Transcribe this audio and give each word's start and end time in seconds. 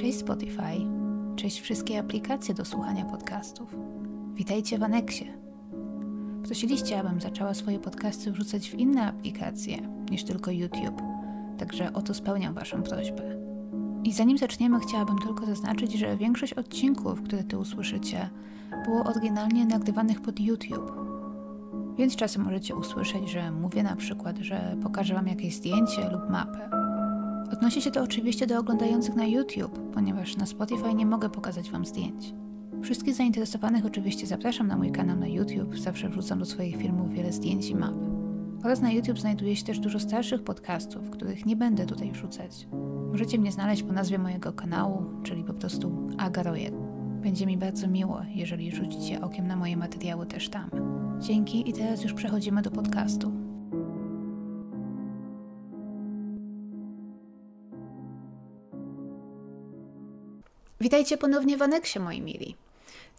Cześć 0.00 0.18
Spotify, 0.18 0.86
cześć 1.36 1.60
wszystkie 1.60 1.98
aplikacje 1.98 2.54
do 2.54 2.64
słuchania 2.64 3.04
podcastów. 3.04 3.76
Witajcie 4.34 4.78
w 4.78 4.82
Aneksie. 4.82 5.32
Prosiliście, 6.44 7.00
abym 7.00 7.20
zaczęła 7.20 7.54
swoje 7.54 7.78
podcasty 7.78 8.32
wrzucać 8.32 8.70
w 8.70 8.74
inne 8.74 9.06
aplikacje 9.06 9.76
niż 10.10 10.24
tylko 10.24 10.50
YouTube, 10.50 11.02
także 11.58 11.92
oto 11.92 12.14
spełniam 12.14 12.54
Waszą 12.54 12.82
prośbę. 12.82 13.36
I 14.04 14.12
zanim 14.12 14.38
zaczniemy, 14.38 14.80
chciałabym 14.80 15.18
tylko 15.18 15.46
zaznaczyć, 15.46 15.92
że 15.92 16.16
większość 16.16 16.52
odcinków, 16.52 17.22
które 17.22 17.44
tu 17.44 17.60
usłyszycie, 17.60 18.30
było 18.84 19.04
oryginalnie 19.04 19.66
nagrywanych 19.66 20.22
pod 20.22 20.40
YouTube. 20.40 20.92
Więc 21.98 22.16
czasem 22.16 22.42
możecie 22.42 22.74
usłyszeć, 22.76 23.30
że 23.30 23.50
mówię 23.50 23.82
na 23.82 23.96
przykład, 23.96 24.38
że 24.38 24.76
pokażę 24.82 25.14
Wam 25.14 25.26
jakieś 25.26 25.56
zdjęcie 25.56 26.10
lub 26.10 26.30
mapę. 26.30 26.79
Odnosi 27.52 27.82
się 27.82 27.90
to 27.90 28.02
oczywiście 28.02 28.46
do 28.46 28.58
oglądających 28.58 29.16
na 29.16 29.26
YouTube, 29.26 29.78
ponieważ 29.94 30.36
na 30.36 30.46
Spotify 30.46 30.94
nie 30.94 31.06
mogę 31.06 31.30
pokazać 31.30 31.70
Wam 31.70 31.84
zdjęć. 31.84 32.34
Wszystkich 32.82 33.14
zainteresowanych 33.14 33.86
oczywiście 33.86 34.26
zapraszam 34.26 34.66
na 34.66 34.76
mój 34.76 34.92
kanał 34.92 35.16
na 35.16 35.26
YouTube, 35.26 35.76
zawsze 35.76 36.08
wrzucam 36.08 36.38
do 36.38 36.44
swoich 36.44 36.76
filmów 36.76 37.12
wiele 37.12 37.32
zdjęć 37.32 37.70
i 37.70 37.76
map. 37.76 37.94
Oraz 38.64 38.80
na 38.80 38.92
YouTube 38.92 39.18
znajduje 39.18 39.56
się 39.56 39.64
też 39.64 39.78
dużo 39.78 40.00
starszych 40.00 40.42
podcastów, 40.44 41.10
których 41.10 41.46
nie 41.46 41.56
będę 41.56 41.86
tutaj 41.86 42.12
wrzucać. 42.12 42.68
Możecie 43.12 43.38
mnie 43.38 43.52
znaleźć 43.52 43.82
po 43.82 43.92
nazwie 43.92 44.18
mojego 44.18 44.52
kanału, 44.52 45.04
czyli 45.22 45.44
po 45.44 45.54
prostu 45.54 46.08
Agarojet. 46.18 46.74
Będzie 47.22 47.46
mi 47.46 47.56
bardzo 47.56 47.88
miło, 47.88 48.20
jeżeli 48.34 48.70
rzucicie 48.70 49.20
okiem 49.20 49.46
na 49.46 49.56
moje 49.56 49.76
materiały 49.76 50.26
też 50.26 50.48
tam. 50.48 50.70
Dzięki 51.18 51.70
i 51.70 51.72
teraz 51.72 52.02
już 52.02 52.12
przechodzimy 52.12 52.62
do 52.62 52.70
podcastu. 52.70 53.39
Witajcie 60.80 61.16
ponownie 61.16 61.56
w 61.56 61.62
aneksie, 61.62 62.00
moi 62.00 62.20
mili. 62.20 62.56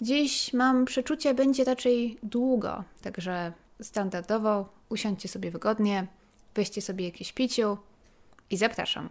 Dziś 0.01 0.53
mam 0.53 0.85
przeczucie, 0.85 1.33
będzie 1.33 1.63
raczej 1.63 2.17
długo, 2.23 2.83
także 3.01 3.53
standardowo 3.81 4.69
usiądźcie 4.89 5.29
sobie 5.29 5.51
wygodnie, 5.51 6.07
weźcie 6.55 6.81
sobie 6.81 7.05
jakieś 7.05 7.33
piciu 7.33 7.77
i 8.49 8.57
zapraszam. 8.57 9.09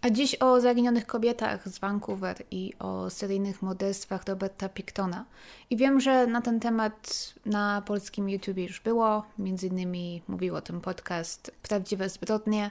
A 0.00 0.10
dziś 0.10 0.34
o 0.34 0.60
zaginionych 0.60 1.06
kobietach 1.06 1.68
z 1.68 1.78
Vancouver 1.78 2.42
i 2.50 2.72
o 2.78 3.10
seryjnych 3.10 3.62
morderstwach 3.62 4.26
Roberta 4.26 4.68
Pictona. 4.68 5.24
I 5.70 5.76
wiem, 5.76 6.00
że 6.00 6.26
na 6.26 6.40
ten 6.40 6.60
temat 6.60 7.34
na 7.46 7.82
polskim 7.86 8.30
YouTube 8.30 8.58
już 8.58 8.80
było, 8.80 9.26
między 9.38 9.66
innymi 9.66 10.22
mówił 10.28 10.56
o 10.56 10.60
tym 10.60 10.80
podcast 10.80 11.50
Prawdziwe 11.62 12.08
Zbrodnie, 12.08 12.70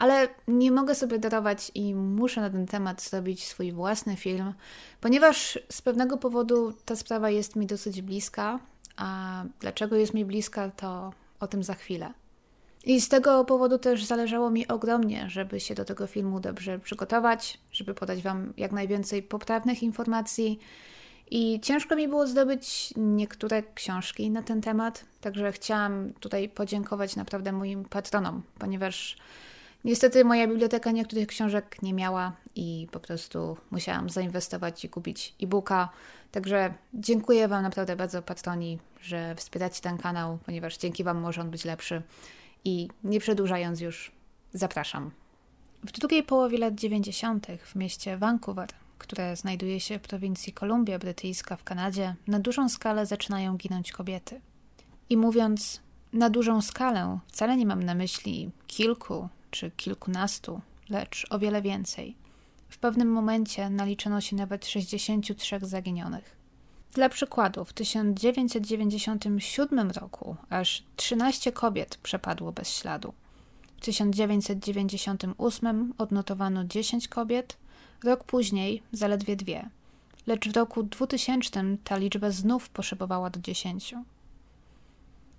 ale 0.00 0.28
nie 0.48 0.72
mogę 0.72 0.94
sobie 0.94 1.18
darować 1.18 1.72
i 1.74 1.94
muszę 1.94 2.40
na 2.40 2.50
ten 2.50 2.66
temat 2.66 3.02
zrobić 3.02 3.46
swój 3.46 3.72
własny 3.72 4.16
film, 4.16 4.54
ponieważ 5.00 5.58
z 5.68 5.82
pewnego 5.82 6.16
powodu 6.16 6.72
ta 6.84 6.96
sprawa 6.96 7.30
jest 7.30 7.56
mi 7.56 7.66
dosyć 7.66 8.02
bliska, 8.02 8.58
a 8.96 9.42
dlaczego 9.60 9.96
jest 9.96 10.14
mi 10.14 10.24
bliska, 10.24 10.70
to 10.70 11.12
o 11.40 11.46
tym 11.46 11.62
za 11.62 11.74
chwilę. 11.74 12.12
I 12.84 13.00
z 13.00 13.08
tego 13.08 13.44
powodu 13.44 13.78
też 13.78 14.04
zależało 14.04 14.50
mi 14.50 14.68
ogromnie, 14.68 15.30
żeby 15.30 15.60
się 15.60 15.74
do 15.74 15.84
tego 15.84 16.06
filmu 16.06 16.40
dobrze 16.40 16.78
przygotować, 16.78 17.58
żeby 17.72 17.94
podać 17.94 18.22
Wam 18.22 18.52
jak 18.56 18.72
najwięcej 18.72 19.22
poprawnych 19.22 19.82
informacji. 19.82 20.58
I 21.30 21.60
ciężko 21.60 21.96
mi 21.96 22.08
było 22.08 22.26
zdobyć 22.26 22.94
niektóre 22.96 23.62
książki 23.74 24.30
na 24.30 24.42
ten 24.42 24.60
temat, 24.60 25.04
także 25.20 25.52
chciałam 25.52 26.12
tutaj 26.20 26.48
podziękować 26.48 27.16
naprawdę 27.16 27.52
moim 27.52 27.84
patronom, 27.84 28.42
ponieważ 28.58 29.16
niestety 29.84 30.24
moja 30.24 30.48
biblioteka 30.48 30.90
niektórych 30.90 31.26
książek 31.26 31.82
nie 31.82 31.94
miała 31.94 32.32
i 32.54 32.88
po 32.92 33.00
prostu 33.00 33.56
musiałam 33.70 34.10
zainwestować 34.10 34.84
i 34.84 34.88
kupić 34.88 35.34
e-booka. 35.42 35.88
Także 36.32 36.74
dziękuję 36.94 37.48
Wam 37.48 37.62
naprawdę 37.62 37.96
bardzo, 37.96 38.22
patroni, 38.22 38.78
że 39.02 39.34
wspieracie 39.34 39.82
ten 39.82 39.98
kanał, 39.98 40.38
ponieważ 40.46 40.78
dzięki 40.78 41.04
Wam 41.04 41.18
może 41.20 41.40
on 41.40 41.50
być 41.50 41.64
lepszy. 41.64 42.02
I 42.64 42.88
nie 43.04 43.20
przedłużając 43.20 43.80
już, 43.80 44.12
zapraszam. 44.52 45.10
W 45.84 45.92
drugiej 45.92 46.22
połowie 46.22 46.58
lat 46.58 46.74
90. 46.74 47.46
w 47.64 47.76
mieście 47.76 48.16
Vancouver, 48.16 48.68
które 48.98 49.36
znajduje 49.36 49.80
się 49.80 49.98
w 49.98 50.02
prowincji 50.02 50.52
Kolumbia 50.52 50.98
Brytyjska 50.98 51.56
w 51.56 51.64
Kanadzie, 51.64 52.14
na 52.26 52.40
dużą 52.40 52.68
skalę 52.68 53.06
zaczynają 53.06 53.56
ginąć 53.56 53.92
kobiety. 53.92 54.40
I 55.10 55.16
mówiąc 55.16 55.80
na 56.12 56.30
dużą 56.30 56.62
skalę, 56.62 57.18
wcale 57.28 57.56
nie 57.56 57.66
mam 57.66 57.82
na 57.82 57.94
myśli 57.94 58.50
kilku 58.66 59.28
czy 59.50 59.70
kilkunastu, 59.70 60.60
lecz 60.88 61.26
o 61.30 61.38
wiele 61.38 61.62
więcej. 61.62 62.16
W 62.68 62.78
pewnym 62.78 63.12
momencie 63.12 63.70
naliczono 63.70 64.20
się 64.20 64.36
nawet 64.36 64.66
63 64.66 65.58
zaginionych. 65.62 66.36
Dla 66.94 67.08
przykładu, 67.08 67.64
w 67.64 67.72
1997 67.72 69.90
roku 69.90 70.36
aż 70.50 70.82
13 70.96 71.52
kobiet 71.52 71.96
przepadło 71.96 72.52
bez 72.52 72.68
śladu. 72.68 73.12
W 73.76 73.80
1998 73.80 75.94
odnotowano 75.98 76.64
10 76.64 77.08
kobiet, 77.08 77.56
rok 78.04 78.24
później 78.24 78.82
zaledwie 78.92 79.36
dwie, 79.36 79.68
lecz 80.26 80.48
w 80.48 80.56
roku 80.56 80.82
2000 80.82 81.64
ta 81.84 81.96
liczba 81.96 82.30
znów 82.30 82.68
poszybowała 82.68 83.30
do 83.30 83.40
10. 83.40 83.94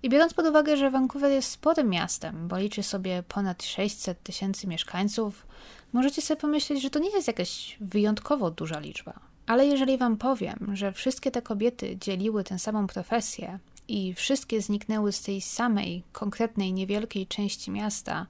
I 0.02 0.08
biorąc 0.08 0.34
pod 0.34 0.46
uwagę, 0.46 0.76
że 0.76 0.90
Vancouver 0.90 1.30
jest 1.30 1.50
sporym 1.50 1.88
miastem, 1.88 2.48
bo 2.48 2.58
liczy 2.58 2.82
sobie 2.82 3.22
ponad 3.28 3.62
600 3.62 4.22
tysięcy 4.22 4.66
mieszkańców, 4.66 5.46
możecie 5.92 6.22
sobie 6.22 6.40
pomyśleć, 6.40 6.82
że 6.82 6.90
to 6.90 6.98
nie 6.98 7.10
jest 7.10 7.26
jakaś 7.26 7.76
wyjątkowo 7.80 8.50
duża 8.50 8.78
liczba. 8.78 9.20
Ale 9.46 9.66
jeżeli 9.66 9.98
Wam 9.98 10.16
powiem, 10.16 10.70
że 10.72 10.92
wszystkie 10.92 11.30
te 11.30 11.42
kobiety 11.42 11.96
dzieliły 12.00 12.44
tę 12.44 12.58
samą 12.58 12.86
profesję 12.86 13.58
i 13.88 14.14
wszystkie 14.14 14.60
zniknęły 14.60 15.12
z 15.12 15.22
tej 15.22 15.40
samej, 15.40 16.02
konkretnej, 16.12 16.72
niewielkiej 16.72 17.26
części 17.26 17.70
miasta, 17.70 18.26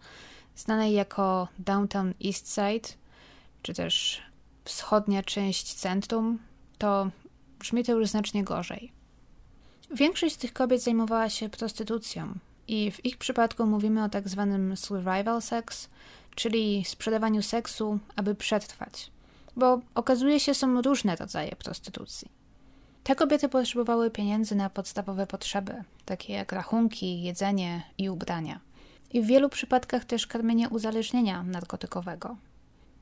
znanej 0.56 0.92
jako 0.92 1.48
Downtown 1.58 2.14
East 2.24 2.54
Side, 2.54 2.88
czy 3.62 3.74
też 3.74 4.22
wschodnia 4.64 5.22
część 5.22 5.74
centrum, 5.74 6.38
to 6.78 7.10
brzmi 7.58 7.84
to 7.84 7.92
już 7.92 8.08
znacznie 8.08 8.44
gorzej. 8.44 8.92
Większość 9.94 10.34
z 10.34 10.38
tych 10.38 10.52
kobiet 10.52 10.82
zajmowała 10.82 11.30
się 11.30 11.48
prostytucją 11.48 12.34
i 12.68 12.90
w 12.90 13.04
ich 13.04 13.16
przypadku 13.16 13.66
mówimy 13.66 14.04
o 14.04 14.08
tak 14.08 14.28
zwanym 14.28 14.76
survival 14.76 15.42
sex, 15.42 15.88
czyli 16.34 16.84
sprzedawaniu 16.84 17.42
seksu, 17.42 17.98
aby 18.16 18.34
przetrwać 18.34 19.10
bo 19.56 19.80
okazuje 19.94 20.40
się, 20.40 20.54
są 20.54 20.82
różne 20.82 21.16
rodzaje 21.16 21.56
prostytucji. 21.56 22.30
Te 23.04 23.14
kobiety 23.14 23.48
potrzebowały 23.48 24.10
pieniędzy 24.10 24.54
na 24.54 24.70
podstawowe 24.70 25.26
potrzeby, 25.26 25.84
takie 26.04 26.32
jak 26.32 26.52
rachunki, 26.52 27.22
jedzenie 27.22 27.82
i 27.98 28.10
ubrania. 28.10 28.60
I 29.12 29.22
w 29.22 29.26
wielu 29.26 29.48
przypadkach 29.48 30.04
też 30.04 30.26
karmienie 30.26 30.68
uzależnienia 30.68 31.42
narkotykowego. 31.42 32.36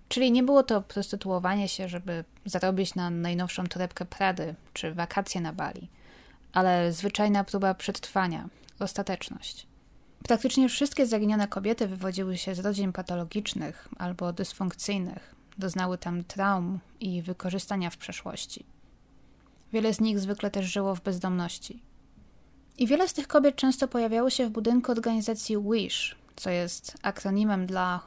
Czyli 0.09 0.33
nie 0.33 0.43
było 0.43 0.63
to 0.63 0.83
prostytuowanie 0.83 1.69
się, 1.69 1.89
żeby 1.89 2.25
zarobić 2.45 2.95
na 2.95 3.11
najnowszą 3.11 3.67
torebkę 3.67 4.05
Prady 4.05 4.55
czy 4.73 4.95
wakacje 4.95 5.41
na 5.41 5.53
Bali, 5.53 5.89
ale 6.53 6.93
zwyczajna 6.93 7.45
próba 7.45 7.75
przetrwania, 7.75 8.49
ostateczność. 8.79 9.67
Praktycznie 10.25 10.69
wszystkie 10.69 11.07
zaginione 11.07 11.49
kobiety 11.49 11.87
wywodziły 11.87 12.39
się 12.39 12.55
z 12.55 12.59
rodzin 12.59 12.93
patologicznych 12.93 13.89
albo 13.99 14.33
dysfunkcyjnych, 14.33 15.35
doznały 15.59 15.99
tam 15.99 16.25
traum 16.25 16.79
i 17.01 17.23
wykorzystania 17.23 17.91
w 17.91 17.97
przeszłości. 17.97 18.67
Wiele 19.73 19.95
z 19.95 20.01
nich 20.01 20.19
zwykle 20.19 20.51
też 20.51 20.67
żyło 20.67 20.95
w 20.95 21.01
bezdomności. 21.01 21.83
I 22.79 22.87
wiele 22.87 23.09
z 23.09 23.13
tych 23.13 23.29
kobiet 23.29 23.57
często 23.57 23.89
pojawiało 23.89 24.31
się 24.31 24.47
w 24.47 24.51
budynku 24.51 24.93
organizacji 24.93 25.57
WISH, 25.59 26.17
co 26.37 26.51
jest 26.51 26.95
akronimem 27.03 27.67
dla 27.67 28.01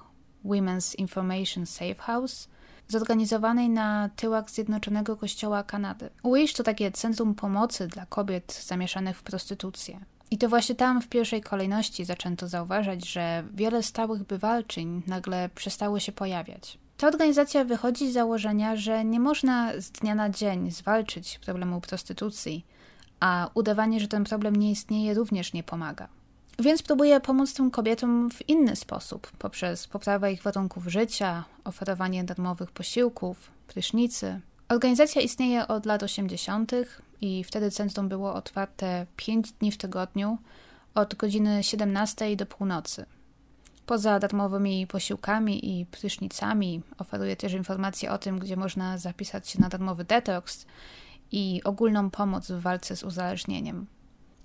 Women's 0.46 0.96
Information 0.96 1.66
Safe 1.66 1.96
House, 1.96 2.48
zorganizowanej 2.94 3.70
na 3.70 4.10
tyłach 4.16 4.50
Zjednoczonego 4.50 5.18
Kościoła 5.18 5.64
Kanady. 5.64 6.10
WISH 6.26 6.54
to 6.54 6.64
takie 6.64 6.92
centrum 6.92 7.36
pomocy 7.36 7.88
dla 7.88 8.06
kobiet 8.06 8.64
zamieszanych 8.66 9.18
w 9.18 9.24
prostytucję. 9.24 10.00
I 10.32 10.38
to 10.38 10.50
właśnie 10.50 10.76
tam 10.76 11.02
w 11.02 11.08
pierwszej 11.08 11.42
kolejności 11.42 12.06
zaczęto 12.06 12.48
zauważać, 12.48 13.10
że 13.10 13.44
wiele 13.54 13.84
stałych 13.84 14.24
bywalczyń 14.24 15.04
nagle 15.08 15.50
przestało 15.56 16.00
się 16.00 16.12
pojawiać. 16.12 16.78
Ta 16.98 17.08
organizacja 17.08 17.66
wychodzi 17.66 18.12
z 18.12 18.14
założenia, 18.14 18.76
że 18.76 19.06
nie 19.06 19.20
można 19.20 19.72
z 19.78 19.92
dnia 19.92 20.16
na 20.16 20.30
dzień 20.30 20.72
zwalczyć 20.72 21.40
problemu 21.40 21.82
prostytucji, 21.82 22.66
a 23.20 23.50
udawanie, 23.54 24.00
że 24.00 24.08
ten 24.08 24.24
problem 24.24 24.56
nie 24.56 24.72
istnieje, 24.72 25.14
również 25.14 25.54
nie 25.54 25.64
pomaga. 25.64 26.08
Więc 26.60 26.84
próbuje 26.84 27.20
pomóc 27.20 27.54
tym 27.54 27.72
kobietom 27.72 28.30
w 28.30 28.50
inny 28.50 28.76
sposób, 28.76 29.32
poprzez 29.32 29.88
poprawę 29.88 30.34
ich 30.34 30.44
warunków 30.44 30.88
życia, 30.88 31.44
oferowanie 31.64 32.24
darmowych 32.24 32.72
posiłków, 32.72 33.52
prysznicy. 33.68 34.40
Organizacja 34.70 35.22
istnieje 35.22 35.68
od 35.68 35.86
lat 35.86 36.04
80. 36.04 36.72
i 37.22 37.44
wtedy 37.44 37.72
centrum 37.72 38.10
było 38.10 38.34
otwarte 38.34 39.06
5 39.16 39.52
dni 39.52 39.72
w 39.72 39.78
tygodniu, 39.78 40.38
od 40.96 41.16
godziny 41.16 41.64
17 41.64 42.36
do 42.36 42.46
północy. 42.46 43.06
Poza 43.86 44.20
darmowymi 44.20 44.88
posiłkami 44.88 45.80
i 45.80 45.86
prysznicami 45.86 46.82
oferuje 46.98 47.36
też 47.36 47.54
informacje 47.54 48.12
o 48.12 48.18
tym, 48.18 48.40
gdzie 48.40 48.58
można 48.58 48.98
zapisać 48.98 49.50
się 49.50 49.62
na 49.62 49.70
darmowy 49.70 50.04
detoks 50.04 50.66
i 51.32 51.62
ogólną 51.64 52.10
pomoc 52.10 52.52
w 52.52 52.62
walce 52.62 52.96
z 52.96 53.04
uzależnieniem. 53.04 53.86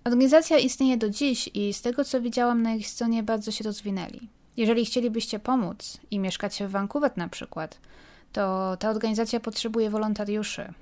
Organizacja 0.08 0.58
istnieje 0.58 0.96
do 0.96 1.10
dziś 1.10 1.50
i 1.54 1.72
z 1.72 1.82
tego 1.82 2.04
co 2.04 2.20
widziałam 2.20 2.62
na 2.62 2.74
ich 2.74 2.88
stronie 2.88 3.22
bardzo 3.22 3.52
się 3.52 3.64
rozwinęli. 3.64 4.28
Jeżeli 4.56 4.84
chcielibyście 4.84 5.38
pomóc 5.38 6.00
i 6.10 6.18
mieszkacie 6.18 6.68
w 6.68 6.70
Vancouver 6.70 7.12
na 7.16 7.28
przykład, 7.28 7.80
to 8.32 8.76
ta 8.76 8.90
organizacja 8.90 9.40
potrzebuje 9.40 9.90
wolontariuszy. 9.90 10.72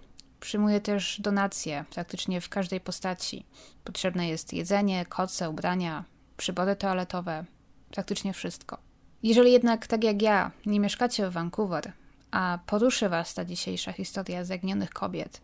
Przyjmuje 0.40 0.80
też 0.80 1.20
donacje 1.20 1.84
praktycznie 1.90 2.40
w 2.40 2.48
każdej 2.48 2.80
postaci. 2.80 3.44
Potrzebne 3.84 4.28
jest 4.28 4.52
jedzenie, 4.52 5.06
koce, 5.06 5.50
ubrania, 5.50 6.04
przybory 6.36 6.76
toaletowe, 6.76 7.44
praktycznie 7.90 8.32
wszystko. 8.32 8.78
Jeżeli 9.22 9.52
jednak, 9.52 9.86
tak 9.86 10.04
jak 10.04 10.22
ja, 10.22 10.50
nie 10.66 10.80
mieszkacie 10.80 11.30
w 11.30 11.32
Vancouver, 11.32 11.92
a 12.30 12.58
poruszy 12.66 13.08
Was 13.08 13.34
ta 13.34 13.44
dzisiejsza 13.44 13.92
historia 13.92 14.44
zaginionych 14.44 14.90
kobiet 14.90 15.40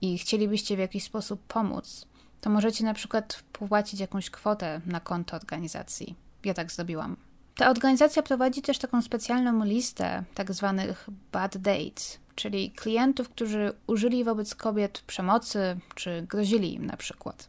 i 0.00 0.18
chcielibyście 0.18 0.76
w 0.76 0.78
jakiś 0.78 1.04
sposób 1.04 1.40
pomóc, 1.48 2.09
to 2.40 2.50
możecie 2.50 2.84
na 2.84 2.94
przykład 2.94 3.34
wpłacić 3.34 4.00
jakąś 4.00 4.30
kwotę 4.30 4.80
na 4.86 5.00
konto 5.00 5.36
organizacji. 5.36 6.14
Ja 6.44 6.54
tak 6.54 6.72
zrobiłam. 6.72 7.16
Ta 7.54 7.70
organizacja 7.70 8.22
prowadzi 8.22 8.62
też 8.62 8.78
taką 8.78 9.02
specjalną 9.02 9.64
listę 9.64 10.24
tak 10.34 10.52
zwanych 10.52 11.06
bad 11.32 11.56
dates, 11.56 12.18
czyli 12.34 12.70
klientów, 12.70 13.28
którzy 13.28 13.72
użyli 13.86 14.24
wobec 14.24 14.54
kobiet 14.54 15.00
przemocy 15.00 15.78
czy 15.94 16.26
grozili 16.28 16.74
im 16.74 16.86
na 16.86 16.96
przykład. 16.96 17.48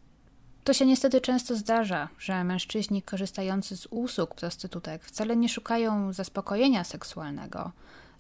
To 0.64 0.74
się 0.74 0.86
niestety 0.86 1.22
często 1.22 1.56
zdarza, 1.56 2.10
że 2.20 2.44
mężczyźni 2.44 3.02
korzystający 3.02 3.78
z 3.78 3.88
usług 3.90 4.36
prostytutek 4.36 5.06
wcale 5.06 5.36
nie 5.36 5.50
szukają 5.50 6.14
zaspokojenia 6.14 6.84
seksualnego, 6.84 7.72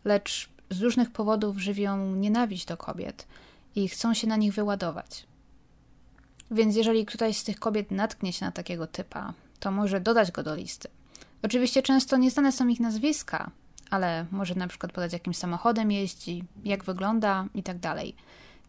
lecz 0.05 0.49
z 0.69 0.81
różnych 0.81 1.11
powodów 1.11 1.57
żywią 1.57 2.15
nienawiść 2.15 2.65
do 2.65 2.77
kobiet 2.77 3.27
i 3.75 3.89
chcą 3.89 4.13
się 4.13 4.27
na 4.27 4.35
nich 4.35 4.53
wyładować. 4.53 5.30
Więc 6.51 6.75
jeżeli 6.75 7.05
któraś 7.05 7.37
z 7.37 7.43
tych 7.43 7.59
kobiet 7.59 7.91
natknie 7.91 8.33
się 8.33 8.45
na 8.45 8.51
takiego 8.51 8.87
typa, 8.87 9.33
to 9.59 9.71
może 9.71 10.01
dodać 10.01 10.31
go 10.31 10.43
do 10.43 10.55
listy. 10.55 10.87
Oczywiście 11.43 11.81
często 11.81 12.17
nieznane 12.17 12.51
są 12.51 12.67
ich 12.67 12.79
nazwiska, 12.79 13.51
ale 13.89 14.25
może 14.31 14.55
na 14.55 14.67
przykład 14.67 14.91
podać 14.91 15.13
jakim 15.13 15.33
samochodem 15.33 15.91
jeździ, 15.91 16.43
jak 16.63 16.83
wygląda 16.83 17.45
i 17.53 17.63
tak. 17.63 17.77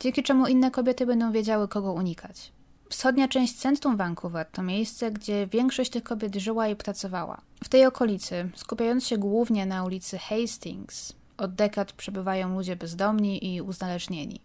Dzięki 0.00 0.23
czemu 0.23 0.46
inne 0.46 0.70
kobiety 0.70 1.06
będą 1.06 1.32
wiedziały, 1.32 1.69
kogo 1.69 1.93
unikać. 1.93 2.52
Wschodnia 2.90 3.29
część 3.29 3.55
centrum 3.55 3.96
Vancouver 3.96 4.46
to 4.52 4.62
miejsce, 4.62 5.11
gdzie 5.11 5.46
większość 5.46 5.90
tych 5.90 6.02
kobiet 6.02 6.37
żyła 6.37 6.69
i 6.69 6.76
pracowała. 6.76 7.40
W 7.64 7.69
tej 7.69 7.87
okolicy, 7.87 8.50
skupiając 8.56 9.06
się 9.06 9.19
głównie 9.19 9.67
na 9.67 9.84
ulicy 9.84 10.19
Hastings, 10.19 11.12
od 11.37 11.55
dekad 11.55 11.93
przebywają 11.93 12.55
ludzie 12.55 12.76
bezdomni 12.76 13.55
i 13.55 13.61
uzależnieni. 13.61 14.40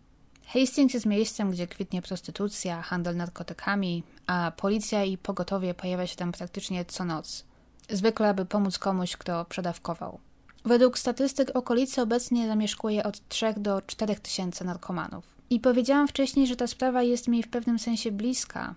Hastings 0.47 0.94
jest 0.94 1.05
miejscem, 1.05 1.51
gdzie 1.51 1.67
kwitnie 1.67 2.01
prostytucja, 2.01 2.81
handel 2.81 3.15
narkotykami, 3.15 4.03
a 4.27 4.51
policja 4.57 5.03
i 5.03 5.17
pogotowie 5.17 5.73
pojawia 5.73 6.07
się 6.07 6.15
tam 6.15 6.31
praktycznie 6.31 6.85
co 6.85 7.05
noc. 7.05 7.45
Zwykle, 7.89 8.29
aby 8.29 8.45
pomóc 8.45 8.79
komuś, 8.79 9.17
kto 9.17 9.45
przedawkował. 9.45 10.19
Według 10.65 10.97
statystyk 10.97 11.51
okolicy 11.53 12.01
obecnie 12.01 12.47
zamieszkuje 12.47 13.03
od 13.03 13.27
3 13.29 13.53
do 13.57 13.81
4 13.81 14.15
tysięcy 14.15 14.65
narkomanów. 14.65 15.35
I 15.49 15.59
powiedziałam 15.59 16.07
wcześniej, 16.07 16.47
że 16.47 16.55
ta 16.55 16.67
sprawa 16.67 17.03
jest 17.03 17.27
mi 17.27 17.43
w 17.43 17.47
pewnym 17.47 17.79
sensie 17.79 18.11
bliska, 18.11 18.75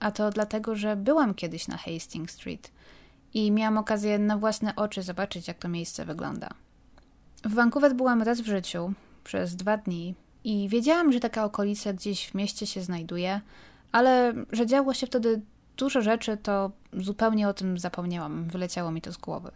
a 0.00 0.10
to 0.10 0.30
dlatego, 0.30 0.76
że 0.76 0.96
byłam 0.96 1.34
kiedyś 1.34 1.68
na 1.68 1.76
Hastings 1.76 2.32
Street 2.32 2.70
i 3.34 3.50
miałam 3.50 3.78
okazję 3.78 4.18
na 4.18 4.38
własne 4.38 4.76
oczy 4.76 5.02
zobaczyć, 5.02 5.48
jak 5.48 5.58
to 5.58 5.68
miejsce 5.68 6.04
wygląda. 6.04 6.48
W 7.44 7.54
Vancouver 7.54 7.94
byłam 7.94 8.22
raz 8.22 8.40
w 8.40 8.46
życiu, 8.46 8.92
przez 9.24 9.56
dwa 9.56 9.76
dni, 9.76 10.14
i 10.48 10.68
wiedziałam, 10.68 11.12
że 11.12 11.20
taka 11.20 11.44
okolica 11.44 11.92
gdzieś 11.92 12.26
w 12.26 12.34
mieście 12.34 12.66
się 12.66 12.80
znajduje, 12.80 13.40
ale 13.92 14.34
że 14.52 14.66
działo 14.66 14.94
się 14.94 15.06
wtedy 15.06 15.40
dużo 15.76 16.02
rzeczy, 16.02 16.36
to 16.36 16.70
zupełnie 16.92 17.48
o 17.48 17.54
tym 17.54 17.78
zapomniałam, 17.78 18.48
wyleciało 18.48 18.90
mi 18.90 19.02
to 19.02 19.12
z 19.12 19.16
głowy. 19.16 19.50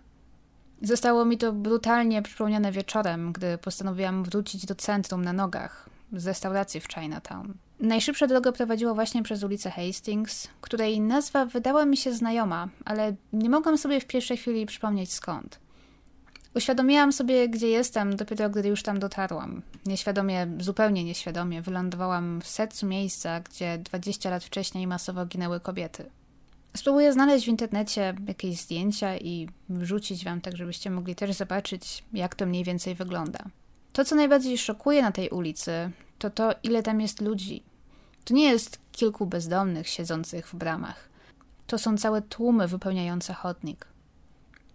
Zostało 0.83 1.25
mi 1.25 1.39
to 1.39 1.53
brutalnie 1.53 2.23
przypomniane 2.23 2.73
wieczorem, 2.73 3.33
gdy 3.33 3.59
postanowiłam 3.59 4.25
wrócić 4.25 4.67
do 4.67 4.75
centrum 4.75 5.25
na 5.25 5.33
nogach, 5.33 5.91
z 6.13 6.27
restauracji 6.27 6.81
w 6.81 6.87
Chinatown. 6.87 7.55
Najszybsza 7.81 8.27
droga 8.27 8.53
prowadziła 8.53 8.95
właśnie 8.95 9.23
przez 9.23 9.43
ulicę 9.43 9.71
Hastings, 9.71 10.49
której 10.61 11.01
nazwa 11.01 11.47
wydała 11.47 11.85
mi 11.85 11.97
się 11.97 12.13
znajoma, 12.13 12.69
ale 12.85 13.15
nie 13.33 13.51
mogłam 13.51 13.79
sobie 13.79 14.01
w 14.01 14.07
pierwszej 14.07 14.37
chwili 14.37 14.67
przypomnieć 14.67 15.13
skąd. 15.13 15.62
Uświadomiłam 16.55 17.13
sobie, 17.13 17.49
gdzie 17.49 17.69
jestem, 17.69 18.17
dopiero 18.17 18.51
gdy 18.51 18.69
już 18.69 18.83
tam 18.83 18.99
dotarłam. 18.99 19.63
Nieświadomie, 19.87 20.47
zupełnie 20.61 21.05
nieświadomie, 21.05 21.63
wylądowałam 21.63 22.41
w 22.41 22.47
sercu 22.47 22.87
miejsca, 22.87 23.41
gdzie 23.41 23.79
20 23.79 24.31
lat 24.31 24.45
wcześniej 24.45 24.87
masowo 24.87 25.27
ginęły 25.27 25.61
kobiety. 25.61 26.11
Spróbuję 26.77 27.13
znaleźć 27.13 27.45
w 27.45 27.49
internecie 27.49 28.15
jakieś 28.29 28.61
zdjęcia 28.61 29.17
i 29.17 29.49
wrzucić 29.69 30.25
wam 30.25 30.41
tak, 30.41 30.57
żebyście 30.57 30.91
mogli 30.91 31.15
też 31.15 31.33
zobaczyć, 31.33 32.05
jak 32.13 32.35
to 32.35 32.47
mniej 32.47 32.65
więcej 32.65 32.95
wygląda. 32.95 33.39
To, 33.93 34.05
co 34.05 34.17
najbardziej 34.17 34.59
szokuje 34.59 35.03
na 35.03 35.13
tej 35.13 35.31
ulicy, 35.31 35.91
to 36.19 36.31
to, 36.31 36.55
ile 36.63 36.83
tam 36.83 37.01
jest 37.01 37.21
ludzi. 37.21 37.63
To 38.25 38.35
nie 38.35 38.51
jest 38.51 38.79
kilku 38.93 39.27
bezdomnych 39.27 39.89
siedzących 39.89 40.49
w 40.49 40.55
bramach. 40.55 41.09
To 41.67 41.79
są 41.79 41.97
całe 41.97 42.23
tłumy 42.23 42.69
wypełniające 42.69 43.35
chodnik. 43.35 43.92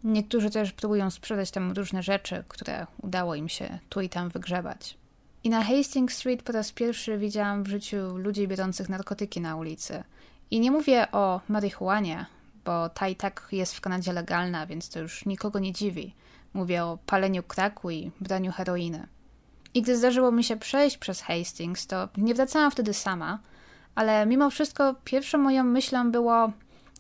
Niektórzy 0.08 0.50
też 0.50 0.72
próbują 0.72 1.10
sprzedać 1.10 1.52
tam 1.52 1.72
różne 1.72 2.04
rzeczy, 2.04 2.44
które 2.48 2.88
udało 3.02 3.36
im 3.36 3.50
się 3.50 3.80
tu 3.90 4.02
i 4.02 4.10
tam 4.10 4.30
wygrzebać. 4.30 4.98
I 5.44 5.50
na 5.50 5.64
Hastings 5.64 6.18
Street 6.18 6.44
po 6.44 6.52
raz 6.52 6.72
pierwszy 6.72 7.18
widziałam 7.18 7.64
w 7.64 7.68
życiu 7.68 8.18
ludzi 8.18 8.48
biorących 8.48 8.90
narkotyki 8.90 9.42
na 9.42 9.56
ulicy. 9.56 10.04
I 10.52 10.60
nie 10.60 10.72
mówię 10.72 11.12
o 11.12 11.42
marihuanie, 11.48 12.26
bo 12.66 12.90
ta 12.90 13.08
i 13.08 13.16
tak 13.16 13.48
jest 13.52 13.76
w 13.76 13.82
Kanadzie 13.82 14.14
legalna, 14.14 14.66
więc 14.66 14.90
to 14.90 15.00
już 15.00 15.26
nikogo 15.26 15.60
nie 15.60 15.74
dziwi. 15.74 16.16
Mówię 16.54 16.84
o 16.84 16.98
paleniu 17.06 17.44
kraku 17.44 17.92
i 17.92 18.12
braniu 18.22 18.52
heroiny. 18.52 19.08
I 19.74 19.82
gdy 19.82 19.98
zdarzyło 19.98 20.32
mi 20.32 20.44
się 20.44 20.58
przejść 20.58 20.98
przez 20.98 21.22
Hastings, 21.22 21.88
to 21.88 22.10
nie 22.18 22.36
wracałam 22.36 22.72
wtedy 22.72 22.94
sama, 22.94 23.40
ale 23.96 24.26
mimo 24.26 24.50
wszystko 24.50 24.96
pierwszą 25.04 25.38
moją 25.38 25.64
myślą 25.64 26.12
było 26.12 26.52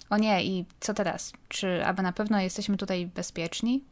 o 0.09 0.17
nie, 0.17 0.45
i 0.45 0.65
co 0.79 0.93
teraz? 0.93 1.33
Czy 1.47 1.85
aby 1.85 2.01
na 2.01 2.11
pewno 2.11 2.39
jesteśmy 2.39 2.77
tutaj 2.77 3.07
bezpieczni? 3.07 3.83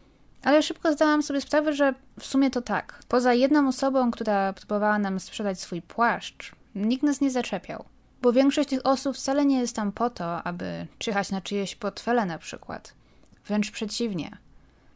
Ale 0.44 0.64
szybko 0.64 0.94
zdałam 0.94 1.24
sobie 1.24 1.42
sprawę, 1.42 1.74
że 1.74 1.94
w 2.20 2.26
sumie 2.26 2.52
to 2.52 2.62
tak. 2.62 3.00
Poza 3.08 3.34
jedną 3.34 3.68
osobą, 3.68 4.12
która 4.12 4.54
próbowała 4.54 5.00
nam 5.00 5.20
sprzedać 5.20 5.60
swój 5.60 5.82
płaszcz, 5.82 6.52
nikt 6.76 7.04
nas 7.04 7.22
nie 7.22 7.32
zaczepiał. 7.32 7.86
Bo 8.22 8.34
większość 8.34 8.70
tych 8.70 8.86
osób 8.86 9.16
wcale 9.16 9.46
nie 9.46 9.60
jest 9.60 9.76
tam 9.76 9.92
po 9.92 10.10
to, 10.10 10.44
aby 10.44 10.88
czyhać 10.98 11.32
na 11.32 11.42
czyjeś 11.42 11.76
portfele 11.76 12.26
na 12.26 12.38
przykład. 12.38 12.94
Wręcz 13.48 13.72
przeciwnie. 13.72 14.38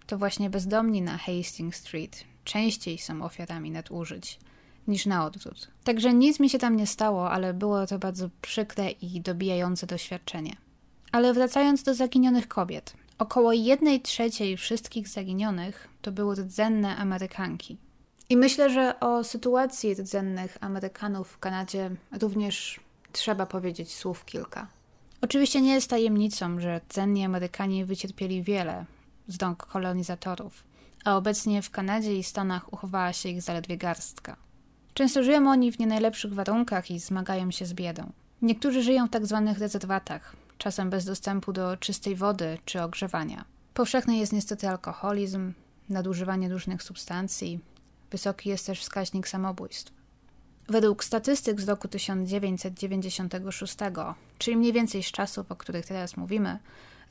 To 0.07 0.17
właśnie 0.17 0.49
bezdomni 0.49 1.01
na 1.01 1.17
Hastings 1.17 1.77
Street 1.77 2.23
częściej 2.43 2.97
są 2.97 3.21
ofiarami 3.21 3.71
nadużyć 3.71 4.39
niż 4.87 5.05
na 5.05 5.25
odwrót. 5.25 5.67
Także 5.83 6.13
nic 6.13 6.39
mi 6.39 6.49
się 6.49 6.59
tam 6.59 6.75
nie 6.75 6.87
stało, 6.87 7.31
ale 7.31 7.53
było 7.53 7.87
to 7.87 7.99
bardzo 7.99 8.29
przykre 8.41 8.91
i 8.91 9.21
dobijające 9.21 9.87
doświadczenie. 9.87 10.55
Ale 11.11 11.33
wracając 11.33 11.83
do 11.83 11.93
zaginionych 11.93 12.47
kobiet. 12.47 12.93
Około 13.17 13.53
jednej 13.53 14.01
trzeciej 14.01 14.57
wszystkich 14.57 15.07
zaginionych 15.07 15.87
to 16.01 16.11
były 16.11 16.35
rdzenne 16.35 16.95
Amerykanki. 16.95 17.77
I 18.29 18.37
myślę, 18.37 18.69
że 18.69 18.99
o 18.99 19.23
sytuacji 19.23 19.93
rdzennych 19.93 20.57
Amerykanów 20.61 21.29
w 21.29 21.39
Kanadzie 21.39 21.91
również 22.11 22.79
trzeba 23.11 23.45
powiedzieć 23.45 23.93
słów 23.93 24.25
kilka. 24.25 24.67
Oczywiście 25.21 25.61
nie 25.61 25.73
jest 25.73 25.89
tajemnicą, 25.89 26.59
że 26.59 26.81
rdzenni 26.89 27.25
Amerykanie 27.25 27.85
wycierpieli 27.85 28.43
wiele 28.43 28.85
z 29.27 29.41
rąk 29.41 29.65
kolonizatorów, 29.65 30.63
a 31.05 31.17
obecnie 31.17 31.61
w 31.61 31.69
Kanadzie 31.69 32.15
i 32.15 32.23
Stanach 32.23 32.73
uchowała 32.73 33.13
się 33.13 33.29
ich 33.29 33.41
zaledwie 33.41 33.77
garstka. 33.77 34.35
Często 34.93 35.23
żyją 35.23 35.51
oni 35.51 35.71
w 35.71 35.79
nie 35.79 35.87
najlepszych 35.87 36.33
warunkach 36.33 36.91
i 36.91 36.99
zmagają 36.99 37.51
się 37.51 37.65
z 37.65 37.73
biedą. 37.73 38.11
Niektórzy 38.41 38.83
żyją 38.83 39.07
w 39.07 39.09
tak 39.09 39.25
zwanych 39.25 39.59
rezerwatach, 39.59 40.35
czasem 40.59 40.89
bez 40.89 41.05
dostępu 41.05 41.53
do 41.53 41.77
czystej 41.77 42.15
wody 42.15 42.57
czy 42.65 42.81
ogrzewania. 42.81 43.45
Powszechny 43.73 44.17
jest 44.17 44.33
niestety 44.33 44.69
alkoholizm, 44.69 45.53
nadużywanie 45.89 46.49
różnych 46.49 46.83
substancji, 46.83 47.59
wysoki 48.11 48.49
jest 48.49 48.65
też 48.65 48.81
wskaźnik 48.81 49.27
samobójstw. 49.27 49.93
Według 50.67 51.03
statystyk 51.03 51.61
z 51.61 51.69
roku 51.69 51.87
1996, 51.87 53.75
czyli 54.37 54.57
mniej 54.57 54.73
więcej 54.73 55.03
z 55.03 55.11
czasów, 55.11 55.51
o 55.51 55.55
których 55.55 55.85
teraz 55.85 56.17
mówimy, 56.17 56.59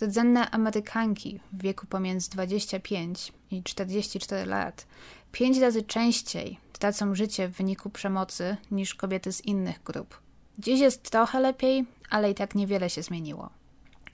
rdzenne 0.02 0.50
Amerykanki 0.50 1.40
w 1.52 1.62
wieku 1.62 1.86
pomiędzy 1.86 2.30
25 2.30 3.32
i 3.50 3.62
44 3.62 4.46
lat 4.46 4.86
pięć 5.32 5.58
razy 5.58 5.82
częściej 5.82 6.58
tracą 6.78 7.14
życie 7.14 7.48
w 7.48 7.56
wyniku 7.56 7.90
przemocy 7.90 8.56
niż 8.70 8.94
kobiety 8.94 9.32
z 9.32 9.44
innych 9.44 9.82
grup. 9.82 10.20
Dziś 10.58 10.80
jest 10.80 11.10
trochę 11.10 11.40
lepiej, 11.40 11.86
ale 12.10 12.30
i 12.30 12.34
tak 12.34 12.54
niewiele 12.54 12.90
się 12.90 13.02
zmieniło. 13.02 13.50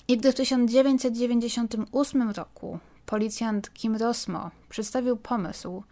I 0.08 0.16
gdy 0.16 0.32
w 0.32 0.34
1998 0.34 2.30
roku 2.30 2.78
policjant 3.06 3.72
Kim 3.74 3.96
Rosmo 3.96 4.50
przedstawił 4.68 5.16
pomysł, 5.16 5.82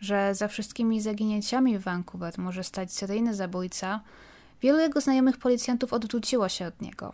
że 0.00 0.34
za 0.34 0.48
wszystkimi 0.48 1.00
zaginięciami 1.00 1.78
w 1.78 1.82
Vancouver 1.82 2.38
może 2.38 2.64
stać 2.64 2.92
seryjny 2.92 3.34
zabójca, 3.34 4.00
wielu 4.62 4.78
jego 4.78 5.00
znajomych 5.00 5.36
policjantów 5.36 5.92
odwróciło 5.92 6.48
się 6.48 6.66
od 6.66 6.82
niego. 6.82 7.12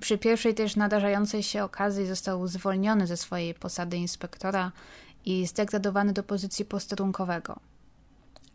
Przy 0.00 0.18
pierwszej 0.18 0.54
też 0.54 0.76
nadarzającej 0.76 1.42
się 1.42 1.64
okazji 1.64 2.06
został 2.06 2.48
zwolniony 2.48 3.06
ze 3.06 3.16
swojej 3.16 3.54
posady 3.54 3.96
inspektora 3.96 4.72
i 5.24 5.46
zdegradowany 5.46 6.12
do 6.12 6.22
pozycji 6.22 6.64
posterunkowego. 6.64 7.60